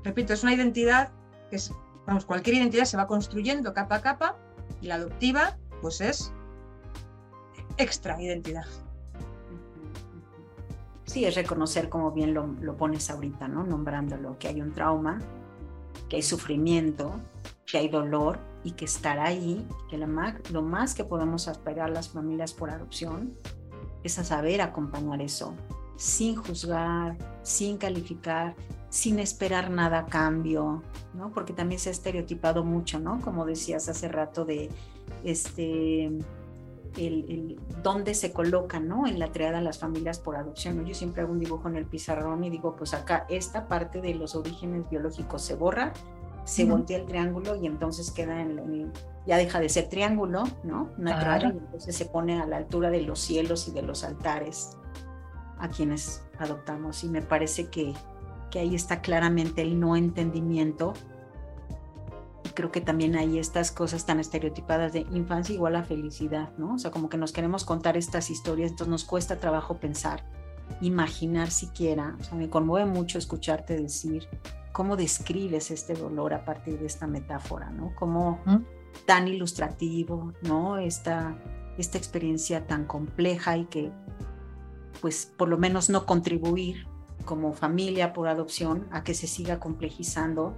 Repito, 0.03 0.33
es 0.33 0.43
una 0.43 0.53
identidad 0.53 1.11
que 1.49 1.57
es, 1.57 1.71
vamos, 2.05 2.25
cualquier 2.25 2.57
identidad 2.57 2.85
se 2.85 2.97
va 2.97 3.07
construyendo 3.07 3.73
capa 3.73 3.95
a 3.95 4.01
capa 4.01 4.37
y 4.81 4.87
la 4.87 4.95
adoptiva 4.95 5.57
pues 5.81 6.01
es 6.01 6.31
extra 7.77 8.21
identidad. 8.21 8.65
Sí, 11.05 11.25
es 11.25 11.35
reconocer 11.35 11.89
como 11.89 12.11
bien 12.11 12.33
lo, 12.33 12.77
pones 12.77 13.09
ahorita, 13.09 13.47
¿no? 13.47 13.63
Nombrándolo, 13.63 14.37
que 14.39 14.47
hay 14.47 14.61
un 14.61 14.71
trauma, 14.71 15.19
que 16.09 16.17
hay 16.17 16.21
sufrimiento, 16.21 17.19
que 17.65 17.77
hay 17.77 17.89
dolor 17.89 18.39
y 18.63 18.71
que 18.71 18.85
estar 18.85 19.19
ahí, 19.19 19.67
que 19.89 19.97
lo 19.97 20.61
más 20.61 20.93
que 20.93 21.03
podemos 21.03 21.47
aspirar 21.47 21.89
las 21.89 22.09
familias 22.09 22.53
por 22.53 22.69
adopción 22.69 23.33
es 24.03 24.19
a 24.19 24.23
saber 24.23 24.61
acompañar 24.61 25.21
eso, 25.21 25.53
sin 25.97 26.35
juzgar, 26.35 27.17
sin 27.41 27.77
calificar, 27.77 28.55
sin 28.89 29.19
esperar 29.19 29.69
nada 29.71 29.99
a 29.99 30.05
cambio, 30.05 30.83
¿no? 31.13 31.31
Porque 31.31 31.53
también 31.53 31.79
se 31.79 31.89
ha 31.89 31.91
estereotipado 31.91 32.63
mucho, 32.63 32.99
¿no? 32.99 33.19
Como 33.21 33.45
decías 33.45 33.89
hace 33.89 34.07
rato 34.07 34.45
de 34.45 34.69
este 35.23 36.11
el, 36.97 37.59
dónde 37.81 38.13
se 38.13 38.31
colocan 38.31 38.87
¿no? 38.87 39.07
en 39.07 39.19
la 39.19 39.31
triada 39.31 39.61
las 39.61 39.79
familias 39.79 40.19
por 40.19 40.35
adopción. 40.35 40.85
Yo 40.85 40.93
siempre 40.93 41.21
hago 41.21 41.31
un 41.31 41.39
dibujo 41.39 41.67
en 41.67 41.75
el 41.75 41.85
pizarrón 41.85 42.43
y 42.43 42.49
digo, 42.49 42.75
pues 42.75 42.93
acá 42.93 43.25
esta 43.29 43.67
parte 43.67 44.01
de 44.01 44.15
los 44.15 44.35
orígenes 44.35 44.89
biológicos 44.89 45.41
se 45.41 45.55
borra, 45.55 45.93
se 46.45 46.65
voltea 46.65 46.97
el 46.97 47.05
triángulo 47.05 47.55
y 47.55 47.67
entonces 47.67 48.11
queda 48.11 48.41
en, 48.41 48.91
ya 49.25 49.37
deja 49.37 49.59
de 49.59 49.69
ser 49.69 49.89
triángulo, 49.89 50.43
¿no? 50.63 50.89
Natural, 50.97 51.53
y 51.55 51.57
entonces 51.57 51.95
se 51.95 52.05
pone 52.05 52.41
a 52.41 52.45
la 52.45 52.57
altura 52.57 52.89
de 52.89 53.01
los 53.01 53.19
cielos 53.19 53.67
y 53.67 53.71
de 53.71 53.81
los 53.81 54.03
altares 54.03 54.77
a 55.57 55.69
quienes 55.69 56.23
adoptamos. 56.37 57.03
Y 57.03 57.09
me 57.09 57.21
parece 57.21 57.67
que, 57.67 57.93
que 58.51 58.59
ahí 58.59 58.75
está 58.75 59.01
claramente 59.01 59.61
el 59.61 59.79
no 59.79 59.95
entendimiento 59.95 60.93
creo 62.53 62.71
que 62.71 62.81
también 62.81 63.15
hay 63.15 63.39
estas 63.39 63.71
cosas 63.71 64.05
tan 64.05 64.19
estereotipadas 64.19 64.93
de 64.93 65.01
infancia 65.11 65.55
igual 65.55 65.75
a 65.75 65.83
felicidad, 65.83 66.51
¿no? 66.57 66.75
O 66.75 66.77
sea, 66.77 66.91
como 66.91 67.09
que 67.09 67.17
nos 67.17 67.31
queremos 67.31 67.65
contar 67.65 67.97
estas 67.97 68.29
historias, 68.29 68.71
entonces 68.71 68.91
nos 68.91 69.05
cuesta 69.05 69.39
trabajo 69.39 69.77
pensar, 69.77 70.23
imaginar 70.81 71.51
siquiera. 71.51 72.15
O 72.19 72.23
sea, 72.23 72.37
me 72.37 72.49
conmueve 72.49 72.89
mucho 72.89 73.17
escucharte 73.17 73.77
decir 73.77 74.27
cómo 74.71 74.95
describes 74.97 75.71
este 75.71 75.93
dolor 75.93 76.33
a 76.33 76.45
partir 76.45 76.79
de 76.79 76.85
esta 76.85 77.07
metáfora, 77.07 77.69
¿no? 77.69 77.93
Como 77.95 78.39
tan 79.05 79.27
ilustrativo, 79.27 80.33
¿no? 80.41 80.77
Esta, 80.77 81.37
esta 81.77 81.97
experiencia 81.97 82.67
tan 82.67 82.85
compleja 82.85 83.57
y 83.57 83.65
que, 83.65 83.91
pues, 85.01 85.31
por 85.37 85.47
lo 85.47 85.57
menos 85.57 85.89
no 85.89 86.05
contribuir 86.05 86.87
como 87.25 87.53
familia 87.53 88.11
por 88.11 88.27
adopción 88.27 88.87
a 88.91 89.03
que 89.03 89.13
se 89.13 89.27
siga 89.27 89.59
complejizando 89.59 90.53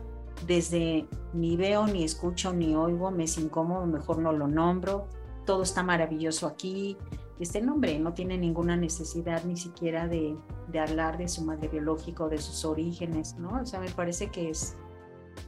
desde 0.46 1.08
ni 1.34 1.58
veo, 1.58 1.88
ni 1.88 2.04
escucho, 2.04 2.54
ni 2.54 2.76
oigo, 2.76 3.12
me 3.12 3.24
es 3.24 3.38
incómodo, 3.38 3.86
mejor 3.86 4.20
no 4.20 4.32
lo 4.32 4.48
nombro, 4.48 5.08
todo 5.46 5.64
está 5.64 5.84
maravilloso 5.84 6.48
aquí. 6.48 6.98
Este 7.40 7.62
nombre 7.62 8.00
no 8.00 8.14
tiene 8.14 8.38
ninguna 8.38 8.78
necesidad 8.78 9.44
ni 9.44 9.58
siquiera 9.58 10.08
de, 10.08 10.38
hablar 10.80 11.18
de 11.18 11.28
su 11.28 11.44
madre 11.44 11.68
biológica 11.68 12.24
o 12.24 12.30
de 12.30 12.38
sus 12.38 12.66
orígenes, 12.66 13.36
¿no? 13.36 13.62
O 13.62 13.66
sea, 13.66 13.80
me 13.80 13.90
parece 13.90 14.30
que 14.30 14.50
es 14.50 14.76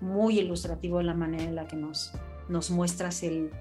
muy 0.02 0.40
ilustrativo 0.40 1.02
la 1.02 1.14
manera 1.14 1.44
en 1.44 1.56
la 1.56 1.68
que 1.68 1.78
nos, 1.78 2.12
nos 2.50 2.72
muestras 2.72 3.24
el, 3.24 3.52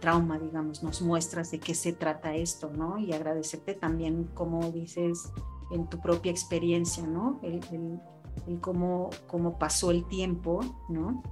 trauma, 0.00 0.38
digamos, 0.38 0.82
nos 0.82 1.00
muestras 1.00 1.50
de 1.50 1.58
qué 1.58 1.74
se 1.74 1.92
trata 1.92 2.34
esto, 2.34 2.70
¿no? 2.70 2.98
Y 2.98 3.12
agradecerte 3.12 3.74
también, 3.74 4.24
como 4.34 4.70
dices, 4.70 5.32
en 5.70 5.86
tu 5.88 6.00
propia 6.00 6.30
experiencia, 6.30 7.06
¿no? 7.06 7.40
el, 7.42 7.60
en 8.46 8.58
cómo, 8.58 9.10
cómo 9.26 9.58
pasó 9.58 9.90
el 9.90 10.06
tiempo, 10.08 10.60
¿no? 10.88 11.22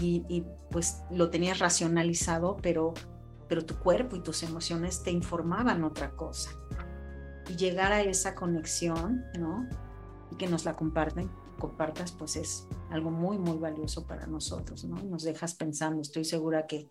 Y, 0.00 0.44
pues 0.70 1.02
lo 1.12 1.30
tenías 1.30 1.60
racionalizado, 1.60 2.56
pero, 2.60 2.94
pero 3.48 3.64
tu 3.64 3.76
cuerpo 3.76 4.16
y 4.16 4.20
tus 4.20 4.42
emociones 4.42 5.04
te 5.04 5.12
informaban 5.12 5.84
otra 5.84 6.10
cosa. 6.16 6.50
Y 7.48 7.54
llegar 7.54 7.92
a 7.92 8.02
esa 8.02 8.34
conexión, 8.34 9.24
¿no? 9.38 9.68
Y 10.32 10.36
que 10.36 10.48
nos 10.48 10.64
la 10.64 10.74
comparten, 10.74 11.30
compartas, 11.60 12.10
pues 12.10 12.34
es 12.34 12.66
algo 12.90 13.12
muy, 13.12 13.38
muy 13.38 13.56
valioso 13.56 14.04
para 14.06 14.26
nosotros, 14.26 14.84
¿no? 14.84 14.96
Nos 14.96 15.22
dejas 15.22 15.54
pensando, 15.54 16.02
estoy 16.02 16.24
segura 16.24 16.66
que 16.66 16.88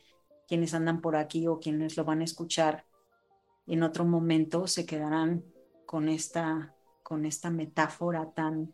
quienes 0.48 0.74
andan 0.74 1.02
por 1.02 1.18
aquí 1.18 1.46
o 1.48 1.60
quienes 1.60 1.98
lo 1.98 2.06
van 2.06 2.22
a 2.22 2.26
escuchar 2.26 2.86
en 3.68 3.84
otro 3.84 4.06
momento 4.06 4.68
se 4.68 4.86
quedarán 4.86 5.44
con 5.86 6.10
esta, 6.10 6.76
con 7.02 7.26
esta 7.26 7.50
metáfora 7.50 8.32
tan, 8.34 8.74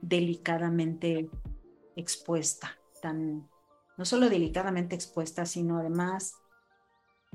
delicadamente 0.00 1.28
expuesta, 1.96 2.78
tan, 3.02 3.48
no 3.96 4.04
solo 4.04 4.28
delicadamente 4.28 4.94
expuesta, 4.94 5.44
sino 5.46 5.78
además 5.78 6.34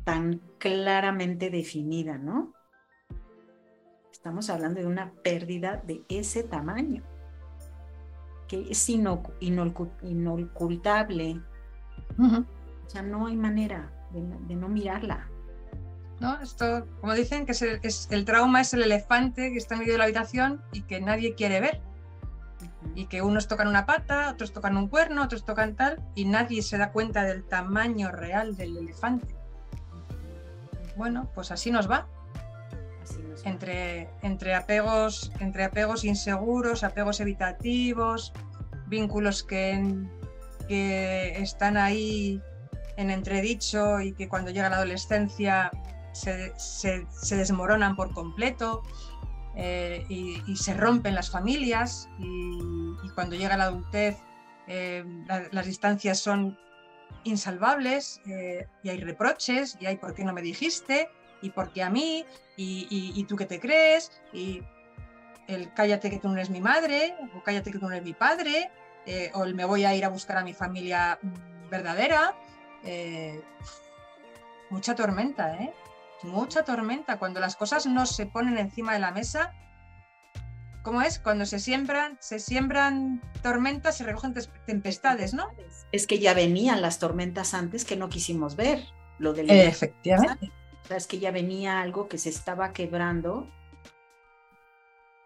tan 0.04 0.42
claramente 0.58 1.50
definida, 1.50 2.18
¿no? 2.18 2.54
Estamos 4.12 4.50
hablando 4.50 4.80
de 4.80 4.88
una 4.88 5.12
pérdida 5.12 5.84
de 5.86 6.04
ese 6.08 6.44
tamaño, 6.44 7.04
que 8.48 8.72
es 8.72 8.90
inocultable. 8.90 11.42
O 12.18 12.90
sea, 12.90 13.02
no 13.02 13.28
hay 13.28 13.36
manera 13.36 13.92
de, 14.12 14.56
no 14.56 14.70
mirarla. 14.70 15.30
¿No? 16.20 16.40
Esto, 16.40 16.88
como 17.02 17.14
dicen, 17.14 17.46
que 17.46 17.52
es 17.52 18.08
el 18.12 18.24
trauma 18.24 18.62
es 18.62 18.74
el 18.74 18.84
elefante 18.84 19.52
que 19.52 19.58
está 19.58 19.76
en 19.76 19.82
medio 19.82 19.94
de 19.94 19.98
la 19.98 20.06
habitación 20.06 20.62
y 20.72 20.84
que 20.84 21.02
nadie 21.02 21.36
quiere 21.36 21.60
ver 21.60 21.82
y 22.96 23.06
que 23.06 23.22
unos 23.22 23.48
tocan 23.48 23.68
una 23.68 23.86
pata, 23.86 24.30
otros 24.32 24.54
tocan 24.54 24.78
un 24.78 24.88
cuerno, 24.88 25.24
otros 25.24 25.46
tocan 25.46 25.76
tal, 25.76 26.02
y 26.16 26.26
nadie 26.26 26.62
se 26.62 26.78
da 26.78 26.92
cuenta 26.92 27.24
del 27.24 27.44
tamaño 27.44 28.12
real 28.12 28.56
del 28.56 28.78
elefante. 28.78 29.36
Bueno, 30.96 31.30
pues 31.34 31.52
así 31.52 31.72
nos 31.72 31.90
va. 31.90 32.08
Entre, 33.46 34.10
entre, 34.22 34.56
apegos, 34.56 35.32
entre 35.40 35.66
apegos 35.66 36.06
inseguros, 36.06 36.84
apegos 36.84 37.20
evitativos, 37.20 38.32
vínculos 38.88 39.44
que, 39.44 39.84
que 40.68 41.42
están 41.42 41.76
ahí 41.76 42.42
en 42.96 43.10
entredicho 43.10 44.00
y 44.00 44.14
que 44.14 44.30
cuando 44.30 44.52
llega 44.52 44.70
la 44.70 44.78
adolescencia 44.78 45.72
se, 46.14 46.54
se 46.58 47.36
desmoronan 47.36 47.96
por 47.96 48.14
completo. 48.14 48.84
Eh, 49.56 50.04
y, 50.10 50.56
se 50.56 50.74
rompen 50.74 51.14
las 51.14 51.30
familias 51.30 52.10
y, 52.18 53.10
cuando 53.14 53.36
llega 53.36 53.56
la 53.56 53.66
adultez 53.66 54.18
eh, 54.66 55.06
las 55.52 55.68
distancias 55.68 56.18
son 56.20 56.58
insalvables 57.26 58.22
eh, 58.26 58.66
y 58.82 58.90
hay 58.90 59.00
reproches 59.02 59.78
y 59.80 59.86
hay 59.86 59.98
por 59.98 60.16
qué 60.16 60.24
no 60.24 60.34
me 60.34 60.42
dijiste 60.42 61.10
y 61.44 61.52
por 61.52 61.72
qué 61.72 61.84
a 61.84 61.92
mí 61.92 62.26
y, 62.58 63.24
tú 63.26 63.36
qué 63.36 63.46
te 63.46 63.60
crees 63.60 64.12
y 64.32 64.64
el 65.48 65.72
cállate 65.74 66.10
que 66.10 66.18
tú 66.18 66.30
no 66.30 66.34
eres 66.34 66.50
mi 66.50 66.62
madre 66.62 67.16
o 67.36 67.44
cállate 67.44 67.72
que 67.72 67.78
tú 67.78 67.86
no 67.86 67.92
eres 67.92 68.04
mi 68.04 68.14
padre 68.14 68.72
o 69.34 69.44
el 69.44 69.54
me 69.54 69.66
voy 69.66 69.86
a 69.86 69.94
ir 69.94 70.06
a 70.06 70.10
buscar 70.10 70.38
a 70.38 70.44
mi 70.44 70.54
familia 70.54 71.20
verdadera. 71.70 72.34
mucha 74.72 74.96
tormenta, 74.96 75.56
¿eh? 75.62 75.72
Mucha 76.24 76.64
tormenta, 76.64 77.20
cuando 77.20 77.40
las 77.40 77.56
cosas 77.56 77.86
no 77.86 78.06
se 78.06 78.26
ponen 78.26 78.58
encima 78.58 78.94
de 78.94 79.00
la 79.00 79.12
mesa. 79.12 79.54
¿Cómo 80.82 81.02
es? 81.02 81.20
Cuando 81.20 81.46
se 81.46 81.60
siembran, 81.60 82.18
se 82.20 82.40
siembran 82.40 83.22
tormentas, 83.42 83.98
se 83.98 84.04
recogen 84.04 84.34
tempestades, 84.66 85.34
¿no? 85.34 85.48
Es 85.92 86.08
que 86.08 86.20
ya 86.20 86.34
venían 86.34 86.82
las 86.82 87.00
tormentas 87.00 87.54
antes 87.54 87.86
que 87.86 87.96
no 87.96 88.10
quisimos 88.10 88.56
ver. 88.56 88.84
Lo 89.20 89.34
del 89.34 89.50
Efectivamente. 89.50 90.52
es 90.90 91.08
que 91.08 91.20
ya 91.20 91.32
venía 91.32 91.82
algo 91.82 92.10
que 92.10 92.18
se 92.18 92.30
estaba 92.30 92.74
quebrando 92.74 93.50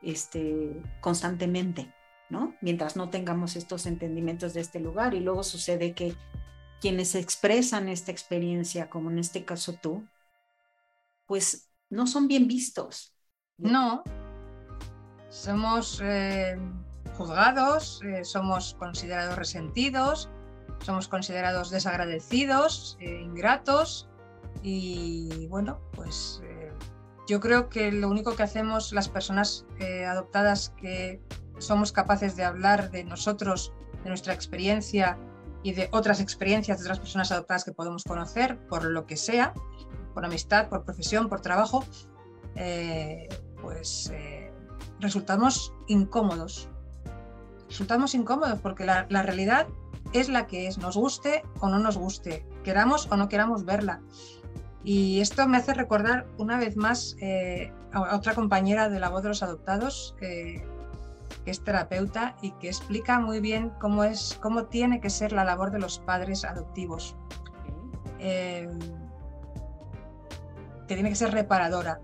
este, 0.02 0.80
constantemente, 1.02 1.92
¿no? 2.30 2.56
Mientras 2.62 2.96
no 2.96 3.10
tengamos 3.10 3.56
estos 3.56 3.86
entendimientos 3.86 4.54
de 4.54 4.62
este 4.62 4.80
lugar 4.80 5.16
y 5.16 5.22
luego 5.22 5.44
sucede 5.44 5.94
que 5.94 6.16
quienes 6.80 7.16
expresan 7.16 7.90
esta 7.90 8.12
experiencia, 8.12 8.90
como 8.90 9.10
en 9.10 9.20
este 9.20 9.46
caso 9.46 9.74
tú, 9.74 10.06
pues 11.28 11.70
no 11.90 12.08
son 12.08 12.28
bien 12.28 12.48
vistos. 12.48 13.14
No, 13.58 14.04
somos 15.30 16.00
eh, 16.04 16.58
juzgados, 17.18 18.02
eh, 18.04 18.24
somos 18.24 18.76
considerados 18.76 19.36
resentidos, 19.36 20.30
somos 20.84 21.08
considerados 21.08 21.70
desagradecidos, 21.70 22.98
eh, 23.00 23.22
ingratos 23.22 24.10
y 24.64 25.48
bueno, 25.48 25.80
pues 25.94 26.42
yo 27.28 27.40
creo 27.40 27.70
que 27.70 27.92
lo 27.92 28.10
único 28.10 28.36
que 28.36 28.44
hacemos 28.44 28.94
las 28.94 29.10
personas 29.10 29.66
adoptadas 30.08 30.74
que 30.78 31.22
somos 31.60 31.92
capaces 31.92 32.36
de 32.36 32.44
hablar 32.44 32.90
de 32.90 33.04
nosotros, 33.04 33.74
de 34.04 34.10
nuestra 34.10 34.34
experiencia 34.34 35.20
y 35.64 35.74
de 35.74 35.90
otras 35.92 36.22
experiencias 36.22 36.80
de 36.80 36.86
otras 36.86 37.00
personas 37.00 37.32
adoptadas 37.32 37.66
que 37.66 37.74
podemos 37.74 38.04
conocer, 38.04 38.58
por 38.68 38.86
lo 38.86 39.06
que 39.06 39.18
sea, 39.18 39.54
por 40.18 40.26
amistad, 40.26 40.68
por 40.68 40.84
profesión, 40.84 41.30
por 41.30 41.42
trabajo, 41.42 41.86
eh, 42.56 43.30
pues 43.62 44.10
eh, 44.12 44.52
resultamos 45.00 45.76
incómodos. 45.86 46.70
Resultamos 47.68 48.16
incómodos 48.16 48.58
porque 48.58 48.84
la, 48.84 49.04
realidad 49.06 49.68
es 50.14 50.28
la 50.28 50.48
que 50.48 50.66
es, 50.66 50.80
nos 50.80 50.98
guste 50.98 51.44
o 51.60 51.70
no 51.70 51.78
nos 51.78 52.00
guste, 52.00 52.48
queramos 52.64 53.08
o 53.12 53.16
no 53.16 53.30
queramos 53.30 53.64
verla. 53.64 54.02
Y 54.84 55.22
esto 55.22 55.48
me 55.48 55.58
hace 55.58 55.76
recordar 55.76 56.26
una 56.40 56.58
vez 56.58 56.78
más 56.78 57.16
eh, 57.22 57.72
a 57.94 58.16
otra 58.16 58.34
compañera 58.34 58.90
de 58.90 59.00
la 59.00 59.10
voz 59.10 59.22
de 59.22 59.30
los 59.30 59.44
adoptados, 59.44 60.16
que 60.20 60.66
es 61.46 61.64
terapeuta 61.64 62.38
y 62.42 62.54
que 62.54 62.70
explica 62.70 63.20
muy 63.20 63.40
bien 63.40 63.70
cómo, 63.80 64.04
es, 64.04 64.40
cómo 64.42 64.64
tiene 64.64 65.00
que 65.00 65.12
ser 65.12 65.32
la 65.32 65.46
labor 65.46 65.70
de 65.70 65.78
los 65.78 66.00
padres 66.00 66.44
adoptivos. 66.44 67.16
Eh, 68.18 68.68
que 70.88 70.96
tiene 70.96 71.10
que 71.10 71.16
ser 71.16 71.32
reparadora. 71.32 72.00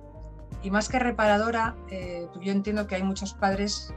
Y 0.61 0.71
más 0.71 0.87
que 0.89 0.99
reparadora, 0.99 1.75
eh, 1.89 2.27
yo 2.41 2.51
entiendo 2.51 2.87
que 2.87 2.95
hay 2.95 3.03
muchos 3.03 3.33
padres 3.33 3.93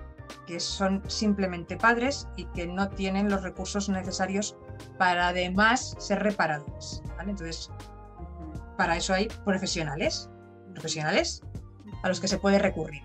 que 0.47 0.59
son 0.59 1.03
simplemente 1.09 1.77
padres 1.77 2.29
y 2.37 2.47
que 2.47 2.67
no 2.67 2.89
tienen 2.89 3.29
los 3.29 3.43
recursos 3.43 3.89
necesarios 3.89 4.57
para 4.99 5.29
además 5.29 5.95
ser 5.99 6.23
reparadores. 6.23 7.03
Entonces, 7.21 7.71
para 8.77 8.97
eso 8.97 9.15
hay 9.15 9.29
profesionales, 9.45 10.29
profesionales 10.73 11.43
a 12.03 12.09
los 12.09 12.21
que 12.21 12.29
se 12.29 12.39
puede 12.39 12.59
recurrir. 12.59 13.03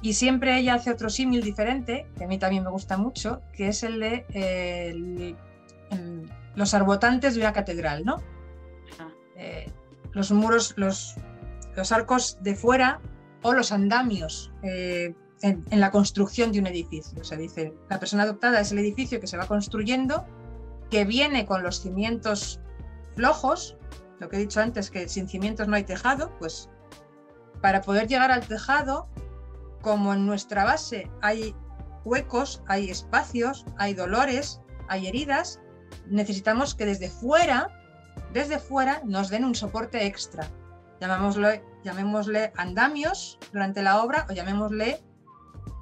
Y 0.00 0.12
siempre 0.14 0.56
ella 0.58 0.74
hace 0.74 0.92
otro 0.92 1.10
símil 1.10 1.42
diferente, 1.42 2.06
que 2.16 2.24
a 2.24 2.28
mí 2.28 2.38
también 2.38 2.62
me 2.62 2.70
gusta 2.70 2.96
mucho, 2.96 3.42
que 3.52 3.68
es 3.68 3.82
el 3.82 3.98
de 3.98 5.36
los 6.54 6.74
arbotantes 6.74 7.34
de 7.34 7.40
una 7.40 7.52
catedral, 7.52 8.04
¿no? 8.04 8.22
Eh, 9.36 9.70
los 10.12 10.30
muros, 10.32 10.74
los, 10.76 11.16
los, 11.76 11.92
arcos 11.92 12.38
de 12.42 12.54
fuera 12.54 13.00
o 13.42 13.52
los 13.52 13.72
andamios 13.72 14.52
eh, 14.62 15.14
en, 15.42 15.64
en, 15.70 15.80
la 15.80 15.90
construcción 15.90 16.52
de 16.52 16.60
un 16.60 16.66
edificio. 16.66 17.20
O 17.20 17.24
sea, 17.24 17.38
dice, 17.38 17.74
la 17.88 17.98
persona 18.00 18.24
adoptada 18.24 18.60
es 18.60 18.72
el 18.72 18.78
edificio 18.78 19.20
que 19.20 19.26
se 19.26 19.36
va 19.36 19.46
construyendo, 19.46 20.26
que 20.90 21.04
viene 21.04 21.46
con 21.46 21.62
los 21.62 21.80
cimientos 21.80 22.60
flojos, 23.14 23.76
lo 24.20 24.28
que 24.28 24.36
he 24.36 24.40
dicho 24.40 24.60
antes, 24.60 24.90
que 24.90 25.08
sin 25.08 25.28
cimientos 25.28 25.68
no 25.68 25.76
hay 25.76 25.84
tejado, 25.84 26.36
pues 26.38 26.68
para 27.60 27.80
poder 27.82 28.08
llegar 28.08 28.30
al 28.30 28.46
tejado 28.46 29.08
como 29.82 30.12
en 30.14 30.26
nuestra 30.26 30.64
base 30.64 31.10
hay 31.22 31.54
huecos, 32.04 32.62
hay 32.66 32.90
espacios, 32.90 33.64
hay 33.76 33.94
dolores, 33.94 34.60
hay 34.88 35.06
heridas, 35.06 35.60
necesitamos 36.06 36.74
que 36.74 36.86
desde 36.86 37.08
fuera, 37.08 37.68
desde 38.32 38.58
fuera, 38.58 39.00
nos 39.04 39.28
den 39.28 39.44
un 39.44 39.54
soporte 39.54 40.06
extra. 40.06 40.48
Llamémosle, 41.00 41.62
llamémosle 41.84 42.52
andamios 42.56 43.38
durante 43.52 43.82
la 43.82 44.02
obra 44.02 44.26
o 44.28 44.32
llamémosle 44.32 45.00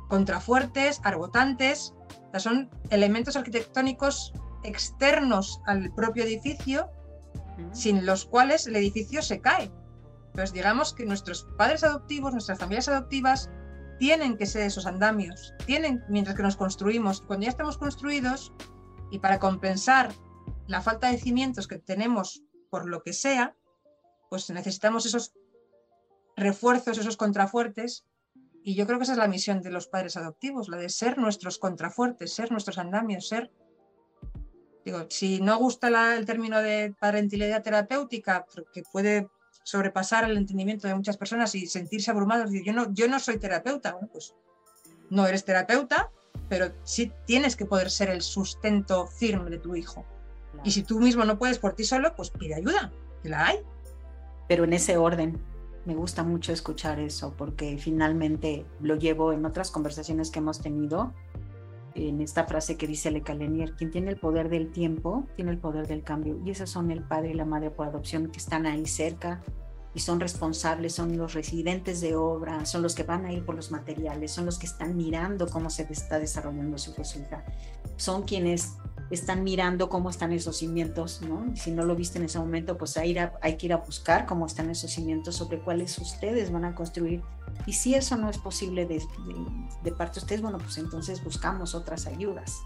contrafuertes, 0.09 1.01
arbotantes. 1.05 1.95
son 2.37 2.71
elementos 2.91 3.37
arquitectónicos 3.37 4.33
externos 4.63 5.61
al 5.67 5.93
propio 5.95 6.25
edificio, 6.25 6.91
sin 7.73 8.05
los 8.05 8.25
cuales 8.25 8.67
el 8.67 8.77
edificio 8.77 9.23
se 9.23 9.41
cae. 9.41 9.71
Pues 10.33 10.53
digamos 10.53 10.93
que 10.93 11.07
nuestros 11.07 11.47
padres 11.57 11.83
adoptivos, 11.83 12.33
nuestras 12.33 12.59
familias 12.59 12.89
adoptivas, 12.89 13.51
tienen 13.99 14.37
que 14.37 14.45
ser 14.45 14.63
esos 14.63 14.87
andamios, 14.87 15.55
tienen 15.65 16.05
mientras 16.09 16.37
que 16.37 16.43
nos 16.43 16.57
construimos. 16.57 17.23
Cuando 17.23 17.45
ya 17.45 17.51
estamos 17.51 17.79
construidos 17.79 18.53
y 19.11 19.19
para 19.19 19.39
compensar 19.39 20.11
la 20.67 20.83
falta 20.83 21.11
de 21.11 21.19
cimientos 21.19 21.69
que 21.69 21.79
tenemos 21.79 22.43
por 22.71 22.89
lo 22.89 23.03
que 23.03 23.13
sea, 23.13 23.55
pues 24.29 24.51
necesitamos 24.51 25.07
esos 25.07 25.33
refuerzos, 26.37 26.99
esos 26.99 27.17
contrafuertes. 27.17 28.05
Y 28.63 28.75
yo 28.75 28.87
creo 28.87 28.99
que 28.99 29.05
esa 29.05 29.13
es 29.13 29.19
la 29.19 29.29
misión 29.29 29.63
de 29.63 29.71
los 29.71 29.87
padres 29.87 30.17
adoptivos, 30.17 30.69
la 30.69 30.77
de 30.77 30.89
ser 30.89 31.19
nuestros 31.19 31.59
contrafuertes, 31.59 32.33
ser 32.33 32.51
nuestros 32.51 32.79
andamios, 32.79 33.29
ser... 33.29 33.51
Digo, 34.85 35.07
si 35.09 35.41
no 35.41 35.59
gusta 35.59 36.17
el 36.17 36.27
término 36.27 36.63
de 36.63 36.95
parentilidad 37.01 37.63
terapéutica, 37.63 38.47
que 38.73 38.83
puede 38.93 39.29
sobrepasar 39.65 40.25
el 40.25 40.37
entendimiento 40.37 40.87
de 40.87 40.95
muchas 40.95 41.17
personas 41.17 41.55
y 41.57 41.67
sentirse 41.67 42.11
abrumados. 42.11 42.51
Yo 42.65 42.73
no, 42.73 42.93
yo 42.95 43.09
no 43.09 43.19
soy 43.19 43.39
terapeuta. 43.39 43.93
Bueno, 43.93 44.09
pues 44.13 44.35
no 45.11 45.27
eres 45.27 45.45
terapeuta, 45.45 46.11
pero 46.49 46.73
sí 46.85 47.13
tienes 47.27 47.57
que 47.57 47.67
poder 47.67 47.91
ser 47.91 48.11
el 48.11 48.23
sustento 48.23 49.09
firme 49.09 49.51
de 49.51 49.59
tu 49.59 49.75
hijo. 49.75 50.05
Y 50.65 50.71
si 50.71 50.83
tú 50.83 51.01
mismo 51.01 51.25
no 51.25 51.39
puedes 51.39 51.59
por 51.59 51.75
ti 51.75 51.85
solo, 51.85 52.15
pues 52.17 52.31
pide 52.31 52.55
ayuda, 52.55 52.93
que 53.23 53.29
la 53.29 53.47
hay. 53.47 53.59
Pero 54.49 54.65
en 54.65 54.73
ese 54.73 54.97
orden, 54.97 55.39
me 55.85 55.95
gusta 55.95 56.23
mucho 56.23 56.53
escuchar 56.53 56.99
eso, 57.01 57.35
porque 57.37 57.79
finalmente 57.79 58.67
lo 58.81 58.97
llevo 58.97 59.33
en 59.33 59.45
otras 59.45 59.71
conversaciones 59.71 60.31
que 60.31 60.41
hemos 60.41 60.61
tenido, 60.61 61.13
en 61.95 62.21
esta 62.21 62.45
frase 62.45 62.77
que 62.77 62.87
dice 62.87 63.11
Le 63.11 63.23
Calenier, 63.23 63.75
quien 63.75 63.91
tiene 63.91 64.11
el 64.11 64.19
poder 64.19 64.49
del 64.49 64.71
tiempo, 64.71 65.27
tiene 65.35 65.51
el 65.53 65.59
poder 65.59 65.87
del 65.87 66.03
cambio. 66.03 66.39
Y 66.45 66.51
esos 66.51 66.69
son 66.69 66.91
el 66.91 67.03
padre 67.03 67.31
y 67.31 67.35
la 67.35 67.45
madre 67.45 67.71
por 67.71 67.87
adopción 67.87 68.29
que 68.29 68.39
están 68.39 68.67
ahí 68.67 68.87
cerca 68.87 69.43
y 69.95 70.01
son 70.01 70.21
responsables, 70.21 70.93
son 70.93 71.17
los 71.17 71.33
residentes 71.33 72.03
de 72.03 72.17
obra, 72.17 72.67
son 72.67 72.83
los 72.83 72.95
que 72.95 73.03
van 73.03 73.25
a 73.25 73.33
ir 73.33 73.47
por 73.47 73.55
los 73.55 73.71
materiales, 73.71 74.31
son 74.31 74.45
los 74.45 74.59
que 74.59 74.67
están 74.67 74.95
mirando 74.95 75.49
cómo 75.49 75.71
se 75.71 75.85
está 75.91 76.19
desarrollando 76.19 76.77
su 76.77 76.91
hija. 76.91 77.47
Son 77.97 78.25
quienes 78.25 78.77
están 79.11 79.45
mirando 79.45 79.89
cómo 79.89 80.11
están 80.11 80.33
esos 80.33 80.57
cimientos, 80.57 81.23
¿no? 81.23 81.55
si 81.57 81.71
no 81.71 81.85
lo 81.85 81.95
viste 81.95 82.19
en 82.19 82.25
ese 82.25 82.39
momento, 82.39 82.77
pues 82.77 82.97
hay, 82.97 83.17
hay 83.41 83.57
que 83.57 83.67
ir 83.67 83.73
a 83.73 83.79
buscar 83.79 84.27
cómo 84.27 84.47
están 84.47 84.71
esos 84.71 84.91
cimientos 84.91 85.37
sobre 85.37 85.61
cuáles 85.61 85.99
ustedes 85.99 86.51
van 86.51 86.65
a 86.65 86.75
construir. 86.75 87.23
Y 87.67 87.73
si 87.73 87.95
eso 87.95 88.17
no 88.17 88.29
es 88.29 88.39
posible 88.39 88.87
de, 88.87 89.03
de, 89.83 89.93
parte 89.93 90.15
de 90.15 90.25
ustedes, 90.25 90.43
bueno, 90.43 90.59
pues 90.59 90.79
entonces 90.79 91.23
buscamos 91.23 91.75
otras 91.75 92.07
ayudas, 92.07 92.61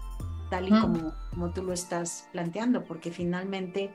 tal 0.49 0.67
y 0.67 0.71
como, 0.71 1.13
como 1.29 1.51
tú 1.51 1.63
lo 1.63 1.73
estás 1.73 2.27
planteando, 2.31 2.83
porque 2.83 3.11
finalmente, 3.11 3.93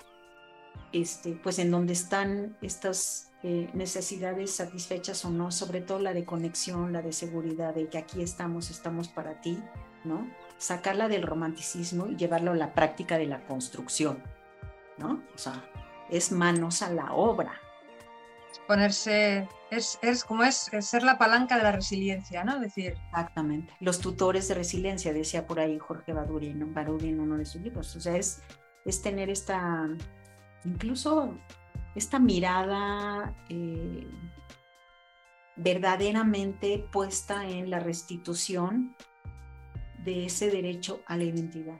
este, 0.92 1.32
pues 1.42 1.58
en 1.58 1.70
donde 1.70 1.92
están 1.92 2.56
estas 2.62 3.32
eh, 3.42 3.68
necesidades 3.74 4.52
satisfechas 4.52 5.24
o 5.24 5.30
no, 5.30 5.50
sobre 5.50 5.80
todo 5.80 5.98
la 5.98 6.14
de 6.14 6.24
conexión, 6.24 6.92
la 6.92 7.02
de 7.02 7.12
seguridad, 7.12 7.74
de 7.74 7.88
que 7.88 7.98
aquí 7.98 8.22
estamos, 8.22 8.70
estamos 8.70 9.08
para 9.08 9.40
ti, 9.40 9.58
¿no? 10.04 10.26
Sacarla 10.58 11.08
del 11.08 11.22
romanticismo 11.22 12.06
y 12.06 12.16
llevarlo 12.16 12.52
a 12.52 12.56
la 12.56 12.74
práctica 12.74 13.18
de 13.18 13.26
la 13.26 13.40
construcción, 13.42 14.22
¿no? 14.98 15.22
O 15.34 15.38
sea, 15.38 15.64
es 16.10 16.32
manos 16.32 16.82
a 16.82 16.90
la 16.90 17.12
obra. 17.12 17.60
Ponerse, 18.66 19.48
es, 19.70 19.98
es 20.02 20.24
como 20.24 20.42
es, 20.42 20.70
ser 20.80 21.02
la 21.02 21.18
palanca 21.18 21.56
de 21.56 21.62
la 21.62 21.72
resiliencia, 21.72 22.42
¿no? 22.42 22.58
Decir. 22.58 22.94
Exactamente. 23.10 23.72
Los 23.80 24.00
tutores 24.00 24.48
de 24.48 24.54
resiliencia, 24.54 25.12
decía 25.12 25.46
por 25.46 25.60
ahí 25.60 25.78
Jorge 25.78 26.12
Baduri, 26.12 26.54
¿no? 26.54 26.66
en 27.00 27.20
uno 27.20 27.36
de 27.36 27.44
sus 27.44 27.60
libros. 27.60 27.94
O 27.94 28.00
sea, 28.00 28.16
es, 28.16 28.42
es 28.84 29.02
tener 29.02 29.30
esta, 29.30 29.88
incluso 30.64 31.38
esta 31.94 32.18
mirada 32.18 33.34
eh, 33.48 34.08
verdaderamente 35.56 36.86
puesta 36.90 37.48
en 37.48 37.70
la 37.70 37.78
restitución 37.78 38.94
de 40.06 40.24
ese 40.24 40.50
derecho 40.50 41.02
a 41.06 41.16
la 41.16 41.24
identidad. 41.24 41.78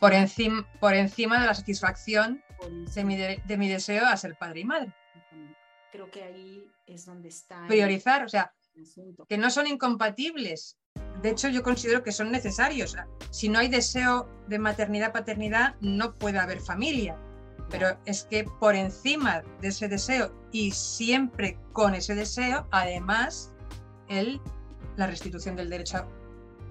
Por 0.00 0.12
encima, 0.12 0.66
por 0.80 0.94
encima 0.94 1.40
de 1.40 1.46
la 1.46 1.54
satisfacción 1.54 2.42
de 2.94 3.04
mi, 3.04 3.16
de, 3.16 3.56
mi, 3.56 3.68
deseo 3.68 4.04
a 4.06 4.16
ser 4.16 4.36
padre 4.36 4.60
y 4.60 4.64
madre. 4.64 4.92
Creo 5.92 6.10
que 6.10 6.24
ahí 6.24 6.66
es 6.86 7.06
donde 7.06 7.28
está. 7.28 7.66
Priorizar, 7.68 8.24
o 8.24 8.28
sea, 8.28 8.52
que 9.28 9.38
no 9.38 9.50
son 9.50 9.66
incompatibles. 9.66 10.78
De 11.22 11.30
hecho, 11.30 11.48
yo 11.48 11.62
considero 11.62 12.02
que 12.02 12.12
son 12.12 12.30
necesarios. 12.30 12.96
Si 13.30 13.48
no 13.48 13.58
hay 13.58 13.68
deseo 13.68 14.28
de 14.48 14.58
maternidad-paternidad, 14.58 15.76
no 15.80 16.14
puede 16.14 16.38
haber 16.38 16.60
familia. 16.60 17.16
Pero 17.70 17.98
es 18.06 18.24
que 18.24 18.44
por 18.44 18.74
encima 18.74 19.42
de 19.60 19.68
ese 19.68 19.88
deseo 19.88 20.34
y 20.52 20.70
siempre 20.72 21.58
con 21.72 21.94
ese 21.94 22.14
deseo, 22.14 22.66
además, 22.70 23.52
el 24.08 24.40
la 24.98 25.06
restitución 25.06 25.54
del 25.56 25.70
derecho 25.70 26.06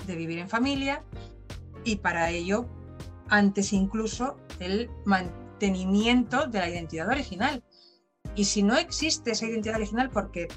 de 0.05 0.15
vivir 0.15 0.39
en 0.39 0.49
familia 0.49 1.03
y 1.83 1.97
para 1.97 2.29
ello, 2.29 2.67
antes 3.29 3.73
incluso, 3.73 4.37
el 4.59 4.89
mantenimiento 5.05 6.47
de 6.47 6.59
la 6.59 6.69
identidad 6.69 7.09
original. 7.09 7.63
Y 8.35 8.45
si 8.45 8.63
no 8.63 8.77
existe 8.77 9.31
esa 9.31 9.45
identidad 9.45 9.77
original, 9.77 10.09
porque 10.09 10.47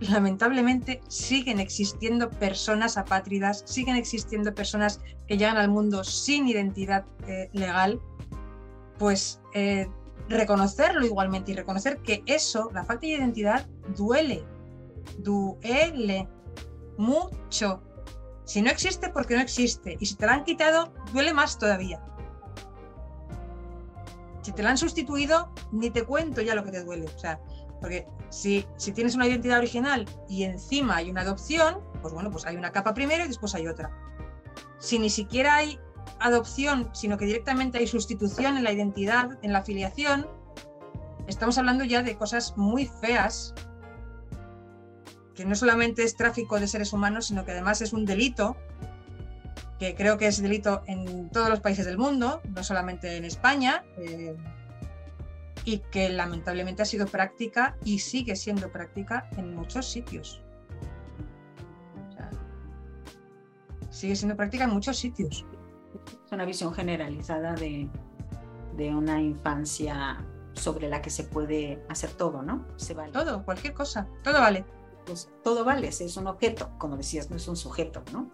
lamentablemente 0.00 1.00
siguen 1.08 1.60
existiendo 1.60 2.30
personas 2.30 2.96
apátridas, 2.96 3.62
siguen 3.66 3.96
existiendo 3.96 4.54
personas 4.54 5.00
que 5.26 5.36
llegan 5.36 5.56
al 5.56 5.70
mundo 5.70 6.04
sin 6.04 6.48
identidad 6.48 7.04
eh, 7.26 7.48
legal, 7.52 8.00
pues 8.98 9.40
eh, 9.54 9.88
reconocerlo 10.28 11.04
igualmente 11.04 11.52
y 11.52 11.54
reconocer 11.54 11.98
que 11.98 12.22
eso, 12.26 12.70
la 12.72 12.84
falta 12.84 13.02
de 13.02 13.14
identidad, 13.14 13.66
duele, 13.96 14.44
duele 15.18 16.28
mucho. 16.96 17.82
Si 18.44 18.60
no 18.62 18.70
existe, 18.70 19.08
porque 19.08 19.34
no 19.34 19.40
existe. 19.40 19.96
Y 20.00 20.06
si 20.06 20.16
te 20.16 20.26
la 20.26 20.34
han 20.34 20.44
quitado, 20.44 20.92
duele 21.12 21.32
más 21.32 21.58
todavía. 21.58 22.00
Si 24.42 24.52
te 24.52 24.62
la 24.62 24.70
han 24.70 24.78
sustituido, 24.78 25.50
ni 25.72 25.90
te 25.90 26.04
cuento 26.04 26.42
ya 26.42 26.54
lo 26.54 26.64
que 26.64 26.70
te 26.70 26.84
duele. 26.84 27.06
O 27.06 27.18
sea, 27.18 27.40
porque 27.80 28.06
si, 28.28 28.66
si 28.76 28.92
tienes 28.92 29.14
una 29.14 29.26
identidad 29.26 29.58
original 29.58 30.06
y 30.28 30.44
encima 30.44 30.96
hay 30.96 31.10
una 31.10 31.22
adopción, 31.22 31.80
pues 32.02 32.12
bueno, 32.12 32.30
pues 32.30 32.44
hay 32.44 32.56
una 32.56 32.70
capa 32.70 32.92
primero 32.92 33.24
y 33.24 33.28
después 33.28 33.54
hay 33.54 33.66
otra. 33.66 33.90
Si 34.78 34.98
ni 34.98 35.08
siquiera 35.08 35.56
hay 35.56 35.78
adopción, 36.18 36.90
sino 36.92 37.16
que 37.16 37.24
directamente 37.24 37.78
hay 37.78 37.86
sustitución 37.86 38.56
en 38.56 38.64
la 38.64 38.72
identidad, 38.72 39.38
en 39.42 39.52
la 39.52 39.60
afiliación, 39.60 40.26
estamos 41.26 41.58
hablando 41.58 41.84
ya 41.84 42.02
de 42.02 42.16
cosas 42.16 42.56
muy 42.56 42.86
feas, 42.86 43.54
que 45.34 45.44
no 45.44 45.54
solamente 45.54 46.02
es 46.02 46.16
tráfico 46.16 46.58
de 46.60 46.68
seres 46.68 46.92
humanos, 46.92 47.26
sino 47.26 47.44
que 47.44 47.52
además 47.52 47.80
es 47.80 47.92
un 47.92 48.04
delito, 48.04 48.56
que 49.78 49.94
creo 49.94 50.18
que 50.18 50.26
es 50.26 50.40
delito 50.40 50.82
en 50.86 51.28
todos 51.30 51.48
los 51.48 51.60
países 51.60 51.86
del 51.86 51.98
mundo, 51.98 52.40
no 52.54 52.62
solamente 52.62 53.16
en 53.16 53.24
España, 53.24 53.84
eh, 53.96 54.36
y 55.64 55.78
que 55.78 56.10
lamentablemente 56.10 56.82
ha 56.82 56.86
sido 56.86 57.06
práctica 57.06 57.76
y 57.84 57.98
sigue 57.98 58.36
siendo 58.36 58.70
práctica 58.70 59.28
en 59.36 59.54
muchos 59.54 59.90
sitios. 59.90 60.40
sigue 63.94 64.16
siendo 64.16 64.36
práctica 64.36 64.64
en 64.64 64.70
muchos 64.70 64.98
sitios. 64.98 65.46
Es 66.26 66.32
una 66.32 66.44
visión 66.44 66.74
generalizada 66.74 67.54
de, 67.54 67.88
de 68.76 68.94
una 68.94 69.20
infancia 69.22 70.18
sobre 70.54 70.88
la 70.88 71.00
que 71.00 71.10
se 71.10 71.24
puede 71.24 71.82
hacer 71.88 72.10
todo, 72.10 72.42
¿no? 72.42 72.66
Se 72.76 72.92
vale. 72.92 73.12
Todo, 73.12 73.44
cualquier 73.44 73.72
cosa, 73.72 74.08
todo 74.22 74.40
vale. 74.40 74.64
Pues 75.06 75.28
todo 75.42 75.64
vale, 75.64 75.88
es 75.88 76.16
un 76.16 76.26
objeto, 76.26 76.70
como 76.78 76.96
decías, 76.96 77.30
no 77.30 77.36
es 77.36 77.46
un 77.48 77.56
sujeto, 77.56 78.02
¿no? 78.12 78.30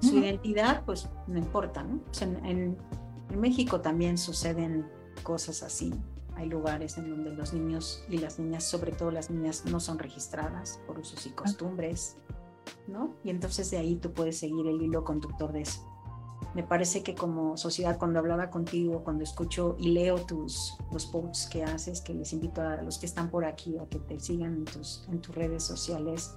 Su 0.00 0.18
identidad, 0.18 0.84
pues 0.84 1.08
no 1.26 1.38
importa, 1.38 1.82
¿no? 1.82 2.00
en, 2.20 2.44
en, 2.44 3.40
México 3.40 3.80
también 3.80 4.18
suceden 4.18 4.86
cosas 5.22 5.62
así. 5.62 5.94
Hay 6.36 6.46
lugares 6.48 6.98
en 6.98 7.08
donde 7.08 7.30
los 7.30 7.52
niños 7.52 8.04
y 8.08 8.18
las 8.18 8.38
niñas, 8.38 8.64
sobre 8.64 8.92
todo 8.92 9.10
las 9.10 9.30
niñas, 9.30 9.64
no 9.64 9.80
son 9.80 9.98
registradas 9.98 10.80
por 10.86 10.98
usos 10.98 11.26
y 11.26 11.30
ah. 11.30 11.36
costumbres, 11.36 12.16
¿no? 12.86 13.14
Y 13.24 13.30
entonces 13.30 13.70
de 13.70 13.78
ahí 13.78 13.96
tú 13.96 14.12
puedes 14.12 14.38
seguir 14.38 14.66
el 14.66 14.82
hilo 14.82 15.04
conductor 15.04 15.52
de 15.52 15.62
eso 15.62 15.93
me 16.54 16.62
parece 16.62 17.02
que 17.02 17.14
como 17.14 17.56
sociedad, 17.56 17.98
cuando 17.98 18.20
hablaba 18.20 18.48
contigo, 18.48 19.02
cuando 19.02 19.24
escucho 19.24 19.76
y 19.78 19.88
leo 19.88 20.24
tus, 20.24 20.76
los 20.92 21.06
posts 21.06 21.48
que 21.48 21.64
haces, 21.64 22.00
que 22.00 22.14
les 22.14 22.32
invito 22.32 22.62
a 22.62 22.80
los 22.82 22.98
que 22.98 23.06
están 23.06 23.28
por 23.28 23.44
aquí 23.44 23.76
a 23.78 23.88
que 23.88 23.98
te 23.98 24.20
sigan 24.20 24.54
en 24.54 24.64
tus, 24.64 25.04
en 25.08 25.20
tus 25.20 25.34
redes 25.34 25.64
sociales, 25.64 26.36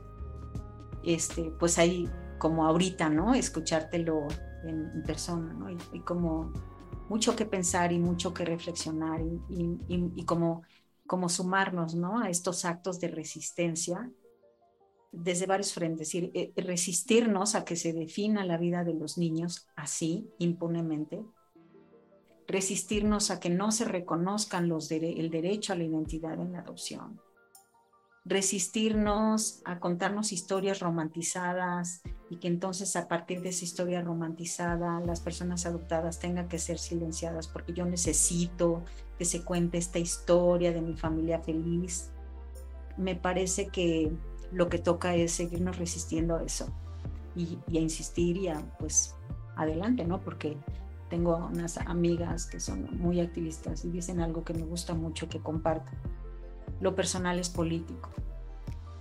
este, 1.04 1.52
pues 1.60 1.78
hay 1.78 2.10
como 2.40 2.66
ahorita, 2.66 3.10
¿no? 3.10 3.36
Escuchártelo 3.36 4.28
en, 4.64 5.04
persona, 5.04 5.54
¿no? 5.54 5.70
Y, 5.70 6.00
como 6.02 6.52
mucho 7.10 7.36
que 7.36 7.46
pensar 7.46 7.92
y 7.92 8.00
mucho 8.00 8.34
que 8.34 8.44
reflexionar 8.44 9.22
y, 9.22 9.40
y, 9.88 10.12
y 10.16 10.26
como, 10.26 10.64
como 11.06 11.30
sumarnos, 11.30 11.94
¿no? 11.94 12.20
A 12.20 12.30
estos 12.30 12.66
actos 12.66 13.00
de 13.00 13.08
resistencia 13.10 14.12
desde 15.12 15.46
varios 15.46 15.74
frentes, 15.74 16.08
decir, 16.08 16.32
eh, 16.34 16.52
resistirnos 16.58 17.56
a 17.56 17.66
que 17.66 17.76
se 17.76 17.94
defina 17.94 18.46
la 18.46 18.58
vida 18.58 18.84
de 18.84 18.94
los 18.94 19.18
niños 19.18 19.68
así, 19.76 20.30
impunemente, 20.38 21.24
resistirnos 22.48 23.30
a 23.30 23.40
que 23.40 23.50
no 23.50 23.72
se 23.72 23.86
reconozcan 23.86 24.70
los 24.70 24.90
el 24.92 25.30
derecho 25.30 25.74
a 25.74 25.76
la 25.76 25.84
identidad 25.84 26.40
en 26.40 26.54
la 26.54 26.60
adopción, 26.60 27.20
resistirnos 28.24 29.62
a 29.66 29.80
contarnos 29.80 30.32
historias 30.32 30.80
romantizadas 30.80 32.02
y 32.30 32.38
que 32.38 32.48
entonces 32.48 32.96
a 32.96 33.08
partir 33.08 33.42
de 33.42 33.50
esa 33.50 33.66
historia 33.66 34.02
romantizada 34.02 35.00
las 35.02 35.22
personas 35.22 35.66
adoptadas 35.66 36.20
tengan 36.20 36.48
que 36.48 36.60
ser 36.60 36.78
silenciadas 36.78 37.48
porque 37.48 37.74
yo 37.74 37.86
necesito 37.86 38.84
que 39.18 39.26
se 39.26 39.44
cuente 39.44 39.78
esta 39.78 40.00
historia 40.00 40.72
de 40.72 40.82
mi 40.82 40.96
familia 40.96 41.40
feliz. 41.40 42.12
Me 42.98 43.16
parece 43.16 43.68
que 43.68 44.12
lo 44.52 44.70
que 44.70 44.80
toca 44.80 45.16
es 45.16 45.32
seguirnos 45.34 45.78
resistiendo 45.78 46.38
a 46.38 46.44
eso 46.44 46.68
y, 47.36 47.60
a 47.76 47.80
insistir 47.80 48.38
y 48.38 48.48
a, 48.48 48.60
pues, 48.80 49.16
adelante, 49.56 50.06
¿no? 50.06 50.22
Porque 50.22 50.58
tengo 51.10 51.38
unas 51.52 51.78
amigas 51.78 52.46
que 52.46 52.60
son 52.60 52.88
muy 53.00 53.20
activistas 53.22 53.86
y 53.86 53.90
dicen 53.90 54.20
algo 54.20 54.44
que 54.44 54.54
me 54.54 54.64
gusta 54.64 54.94
mucho 54.94 55.30
que 55.30 55.40
comparto. 55.40 55.92
Lo 56.82 56.96
personal 56.96 57.40
es 57.40 57.50
político. 57.50 58.10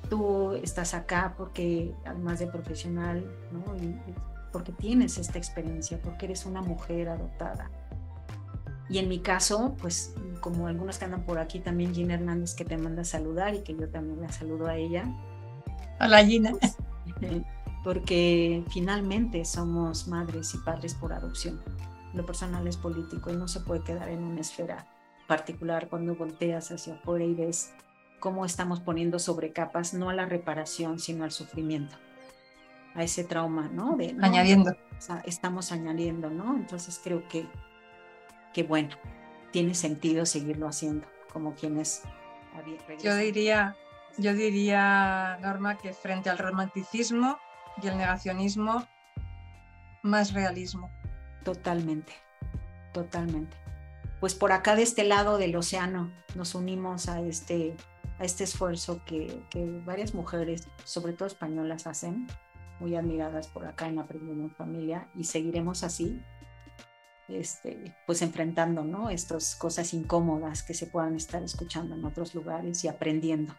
Tú 0.08 0.52
estás 0.52 0.94
acá 0.94 1.34
porque, 1.36 1.94
además 2.04 2.38
de 2.38 2.46
profesional, 2.46 3.24
¿no? 3.52 3.64
porque 4.52 4.72
tienes 4.72 5.18
esta 5.18 5.38
experiencia, 5.38 6.00
porque 6.00 6.26
eres 6.26 6.46
una 6.46 6.62
mujer 6.62 7.08
adoptada. 7.08 7.70
Y 8.88 8.98
en 8.98 9.08
mi 9.08 9.18
caso, 9.18 9.74
pues 9.80 10.14
como 10.40 10.68
algunos 10.68 10.98
que 10.98 11.04
andan 11.04 11.24
por 11.24 11.38
aquí, 11.38 11.58
también 11.58 11.92
Gina 11.92 12.14
Hernández 12.14 12.54
que 12.54 12.64
te 12.64 12.78
manda 12.78 13.02
a 13.02 13.04
saludar 13.04 13.54
y 13.54 13.62
que 13.62 13.74
yo 13.74 13.88
también 13.88 14.20
la 14.20 14.30
saludo 14.30 14.68
a 14.68 14.76
ella, 14.76 15.04
a 15.98 16.08
la 16.08 16.24
Gina. 16.24 16.52
Porque 17.84 18.64
finalmente 18.70 19.44
somos 19.44 20.08
madres 20.08 20.54
y 20.54 20.58
padres 20.58 20.94
por 20.94 21.12
adopción. 21.12 21.62
Lo 22.14 22.26
personal 22.26 22.66
es 22.66 22.76
político 22.76 23.30
y 23.30 23.36
no 23.36 23.46
se 23.46 23.60
puede 23.60 23.84
quedar 23.84 24.08
en 24.08 24.24
una 24.24 24.40
esfera 24.40 24.86
particular 25.28 25.88
cuando 25.88 26.16
volteas 26.16 26.70
hacia 26.72 26.94
afuera 26.94 27.24
y 27.24 27.34
ves 27.34 27.72
cómo 28.18 28.44
estamos 28.44 28.80
poniendo 28.80 29.18
sobre 29.18 29.52
capas 29.52 29.94
no 29.94 30.10
a 30.10 30.14
la 30.14 30.26
reparación, 30.26 30.98
sino 30.98 31.24
al 31.24 31.30
sufrimiento, 31.30 31.96
a 32.94 33.02
ese 33.02 33.24
trauma, 33.24 33.68
¿no? 33.68 33.96
De, 33.96 34.16
añadiendo. 34.20 34.74
estamos 35.24 35.72
añadiendo, 35.72 36.30
¿no? 36.30 36.56
Entonces 36.56 37.00
creo 37.02 37.28
que, 37.28 37.46
que, 38.52 38.62
bueno, 38.62 38.96
tiene 39.52 39.74
sentido 39.74 40.26
seguirlo 40.26 40.66
haciendo, 40.66 41.06
como 41.32 41.54
quienes... 41.54 42.02
Yo 43.02 43.14
diría, 43.14 43.76
yo 44.18 44.34
diría, 44.34 45.38
Norma, 45.40 45.76
que 45.76 45.92
frente 45.92 46.30
al 46.30 46.38
romanticismo 46.38 47.38
y 47.82 47.88
el 47.88 47.98
negacionismo, 47.98 48.86
más 50.02 50.32
realismo. 50.32 50.90
Totalmente, 51.44 52.12
totalmente. 52.92 53.56
Pues 54.20 54.34
por 54.34 54.52
acá 54.52 54.74
de 54.74 54.82
este 54.82 55.04
lado 55.04 55.38
del 55.38 55.54
océano 55.56 56.10
nos 56.34 56.54
unimos 56.54 57.08
a 57.08 57.20
este, 57.20 57.76
a 58.18 58.24
este 58.24 58.44
esfuerzo 58.44 59.02
que, 59.04 59.44
varias 59.84 60.14
mujeres, 60.14 60.68
sobre 60.84 61.12
todo 61.12 61.28
españolas, 61.28 61.86
hacen, 61.86 62.26
muy 62.80 62.94
admiradas 62.96 63.48
por 63.48 63.66
acá 63.66 63.88
en 63.88 63.98
Aprendiendo 63.98 64.44
en 64.44 64.50
Familia, 64.50 65.08
y 65.14 65.24
seguiremos 65.24 65.82
así, 65.82 66.22
este, 67.28 67.94
pues 68.06 68.22
enfrentando 68.22 68.84
¿no? 68.84 69.10
estas 69.10 69.56
cosas 69.56 69.92
incómodas 69.92 70.62
que 70.62 70.74
se 70.74 70.86
puedan 70.86 71.16
estar 71.16 71.42
escuchando 71.42 71.94
en 71.94 72.04
otros 72.04 72.34
lugares 72.34 72.84
y 72.84 72.88
aprendiendo 72.88 73.54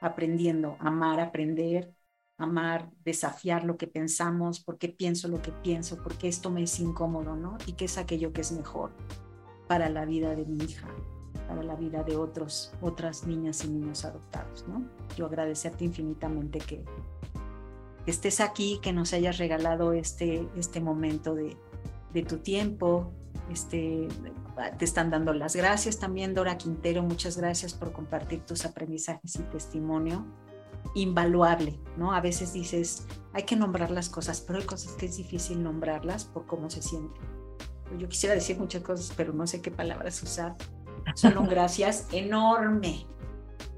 aprendiendo, 0.00 0.76
amar, 0.80 1.20
aprender, 1.20 1.94
amar, 2.38 2.90
desafiar 3.04 3.64
lo 3.64 3.76
que 3.76 3.86
pensamos, 3.86 4.60
por 4.60 4.78
qué 4.78 4.88
pienso 4.88 5.28
lo 5.28 5.42
que 5.42 5.52
pienso, 5.52 6.00
porque 6.02 6.28
esto 6.28 6.50
me 6.50 6.62
es 6.62 6.78
incómodo, 6.78 7.36
¿no? 7.36 7.58
Y 7.66 7.72
qué 7.72 7.86
es 7.86 7.98
aquello 7.98 8.32
que 8.32 8.42
es 8.42 8.52
mejor 8.52 8.92
para 9.66 9.88
la 9.88 10.04
vida 10.04 10.34
de 10.34 10.46
mi 10.46 10.64
hija, 10.64 10.88
para 11.48 11.62
la 11.62 11.74
vida 11.74 12.04
de 12.04 12.16
otros, 12.16 12.72
otras 12.80 13.26
niñas 13.26 13.64
y 13.64 13.68
niños 13.68 14.04
adoptados, 14.04 14.66
¿no? 14.68 14.88
Yo 15.16 15.26
agradecerte 15.26 15.84
infinitamente 15.84 16.58
que, 16.60 16.84
estés 18.06 18.40
aquí, 18.40 18.78
que 18.82 18.92
nos 18.92 19.12
hayas 19.12 19.36
regalado 19.36 19.92
este, 19.92 20.48
este 20.56 20.80
momento 20.80 21.34
de, 21.34 21.56
de 22.14 22.22
tu 22.22 22.38
tiempo, 22.38 23.12
este, 23.50 24.08
te 24.78 24.84
están 24.84 25.10
dando 25.10 25.32
las 25.32 25.56
gracias 25.56 25.98
también, 25.98 26.34
Dora 26.34 26.58
Quintero, 26.58 27.02
muchas 27.02 27.36
gracias 27.36 27.72
por 27.72 27.92
compartir 27.92 28.40
tus 28.40 28.64
aprendizajes 28.64 29.36
y 29.36 29.42
testimonio. 29.44 30.26
Invaluable, 30.94 31.78
¿no? 31.96 32.12
A 32.12 32.20
veces 32.20 32.52
dices, 32.52 33.06
hay 33.32 33.44
que 33.44 33.56
nombrar 33.56 33.90
las 33.90 34.08
cosas, 34.08 34.40
pero 34.40 34.58
hay 34.58 34.64
cosas 34.64 34.92
que 34.92 35.06
es 35.06 35.16
difícil 35.16 35.62
nombrarlas 35.62 36.24
por 36.24 36.46
cómo 36.46 36.70
se 36.70 36.82
sienten. 36.82 37.22
Yo 37.98 38.08
quisiera 38.08 38.34
decir 38.34 38.58
muchas 38.58 38.82
cosas, 38.82 39.12
pero 39.16 39.32
no 39.32 39.46
sé 39.46 39.60
qué 39.62 39.70
palabras 39.70 40.22
usar. 40.22 40.56
Solo 41.14 41.40
un 41.40 41.48
gracias 41.48 42.06
enorme, 42.12 43.06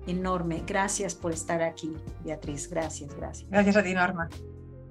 enorme. 0.07 0.63
Gracias 0.67 1.15
por 1.15 1.33
estar 1.33 1.63
aquí, 1.63 1.97
Beatriz. 2.25 2.69
Gracias, 2.69 3.15
gracias. 3.15 3.49
Gracias 3.51 3.77
a 3.77 3.83
ti, 3.83 3.95
Norma. 3.95 4.29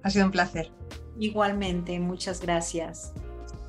Ha 0.03 0.09
sido 0.09 0.25
un 0.25 0.32
placer. 0.32 0.71
Igualmente, 1.17 1.99
muchas 1.99 2.39
gracias. 2.41 3.13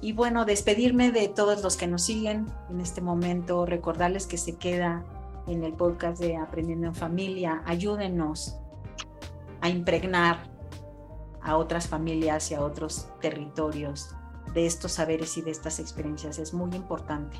Y 0.01 0.13
bueno, 0.13 0.45
despedirme 0.45 1.13
de 1.13 1.29
todos 1.29 1.63
los 1.63 1.77
que 1.77 1.87
nos 1.87 2.03
siguen 2.03 2.47
en 2.71 2.81
este 2.81 3.01
momento, 3.01 3.67
recordarles 3.67 4.27
que 4.27 4.39
se 4.39 4.57
queda 4.57 5.05
en 5.47 5.63
el 5.63 5.75
podcast 5.75 6.21
de 6.21 6.37
Aprendiendo 6.37 6.87
en 6.87 6.95
Familia. 6.95 7.63
Ayúdenos 7.67 8.57
a 9.61 9.69
impregnar 9.69 10.51
a 11.43 11.57
otras 11.57 11.87
familias 11.87 12.51
y 12.51 12.55
a 12.55 12.63
otros 12.63 13.09
territorios 13.21 14.15
de 14.55 14.67
estos 14.67 14.93
saberes 14.93 15.37
y 15.37 15.43
de 15.43 15.51
estas 15.51 15.79
experiencias. 15.79 16.39
Es 16.39 16.55
muy 16.55 16.75
importante 16.75 17.37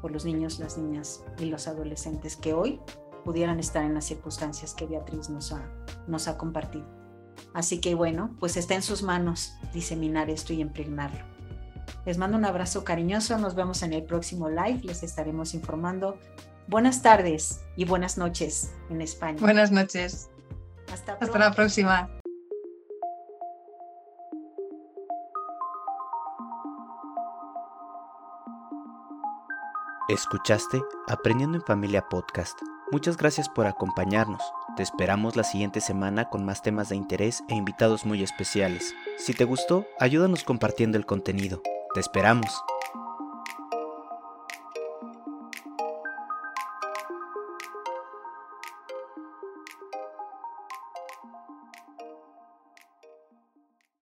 por 0.00 0.12
los 0.12 0.24
niños, 0.24 0.58
las 0.58 0.78
niñas 0.78 1.24
y 1.38 1.46
los 1.46 1.66
adolescentes 1.66 2.36
que 2.36 2.54
hoy 2.54 2.80
pudieran 3.24 3.58
estar 3.58 3.84
en 3.84 3.94
las 3.94 4.04
circunstancias 4.04 4.72
que 4.72 4.86
Beatriz 4.86 5.30
nos 5.30 5.52
ha, 5.52 5.68
nos 6.06 6.28
ha 6.28 6.38
compartido. 6.38 6.86
Así 7.54 7.80
que 7.80 7.94
bueno, 7.94 8.36
pues 8.38 8.56
está 8.56 8.74
en 8.74 8.82
sus 8.82 9.02
manos 9.02 9.54
diseminar 9.72 10.30
esto 10.30 10.52
y 10.52 10.60
impregnarlo. 10.60 11.35
Les 12.06 12.18
mando 12.18 12.38
un 12.38 12.44
abrazo 12.44 12.84
cariñoso, 12.84 13.36
nos 13.36 13.56
vemos 13.56 13.82
en 13.82 13.92
el 13.92 14.04
próximo 14.04 14.48
live, 14.48 14.80
les 14.84 15.02
estaremos 15.02 15.54
informando. 15.54 16.16
Buenas 16.68 17.02
tardes 17.02 17.64
y 17.74 17.84
buenas 17.84 18.16
noches 18.16 18.72
en 18.90 19.00
España. 19.00 19.38
Buenas 19.40 19.72
noches. 19.72 20.30
Hasta, 20.92 21.14
Hasta 21.14 21.36
la 21.36 21.50
próxima. 21.50 22.08
Escuchaste 30.08 30.80
Aprendiendo 31.08 31.58
en 31.58 31.64
Familia 31.64 32.08
Podcast. 32.08 32.56
Muchas 32.92 33.16
gracias 33.16 33.48
por 33.48 33.66
acompañarnos. 33.66 34.42
Te 34.76 34.84
esperamos 34.84 35.34
la 35.34 35.42
siguiente 35.42 35.80
semana 35.80 36.28
con 36.30 36.44
más 36.44 36.62
temas 36.62 36.88
de 36.88 36.94
interés 36.94 37.42
e 37.48 37.56
invitados 37.56 38.06
muy 38.06 38.22
especiales. 38.22 38.94
Si 39.18 39.34
te 39.34 39.44
gustó, 39.44 39.84
ayúdanos 39.98 40.44
compartiendo 40.44 40.98
el 40.98 41.04
contenido. 41.04 41.62
Te 41.96 42.00
esperamos. 42.00 42.62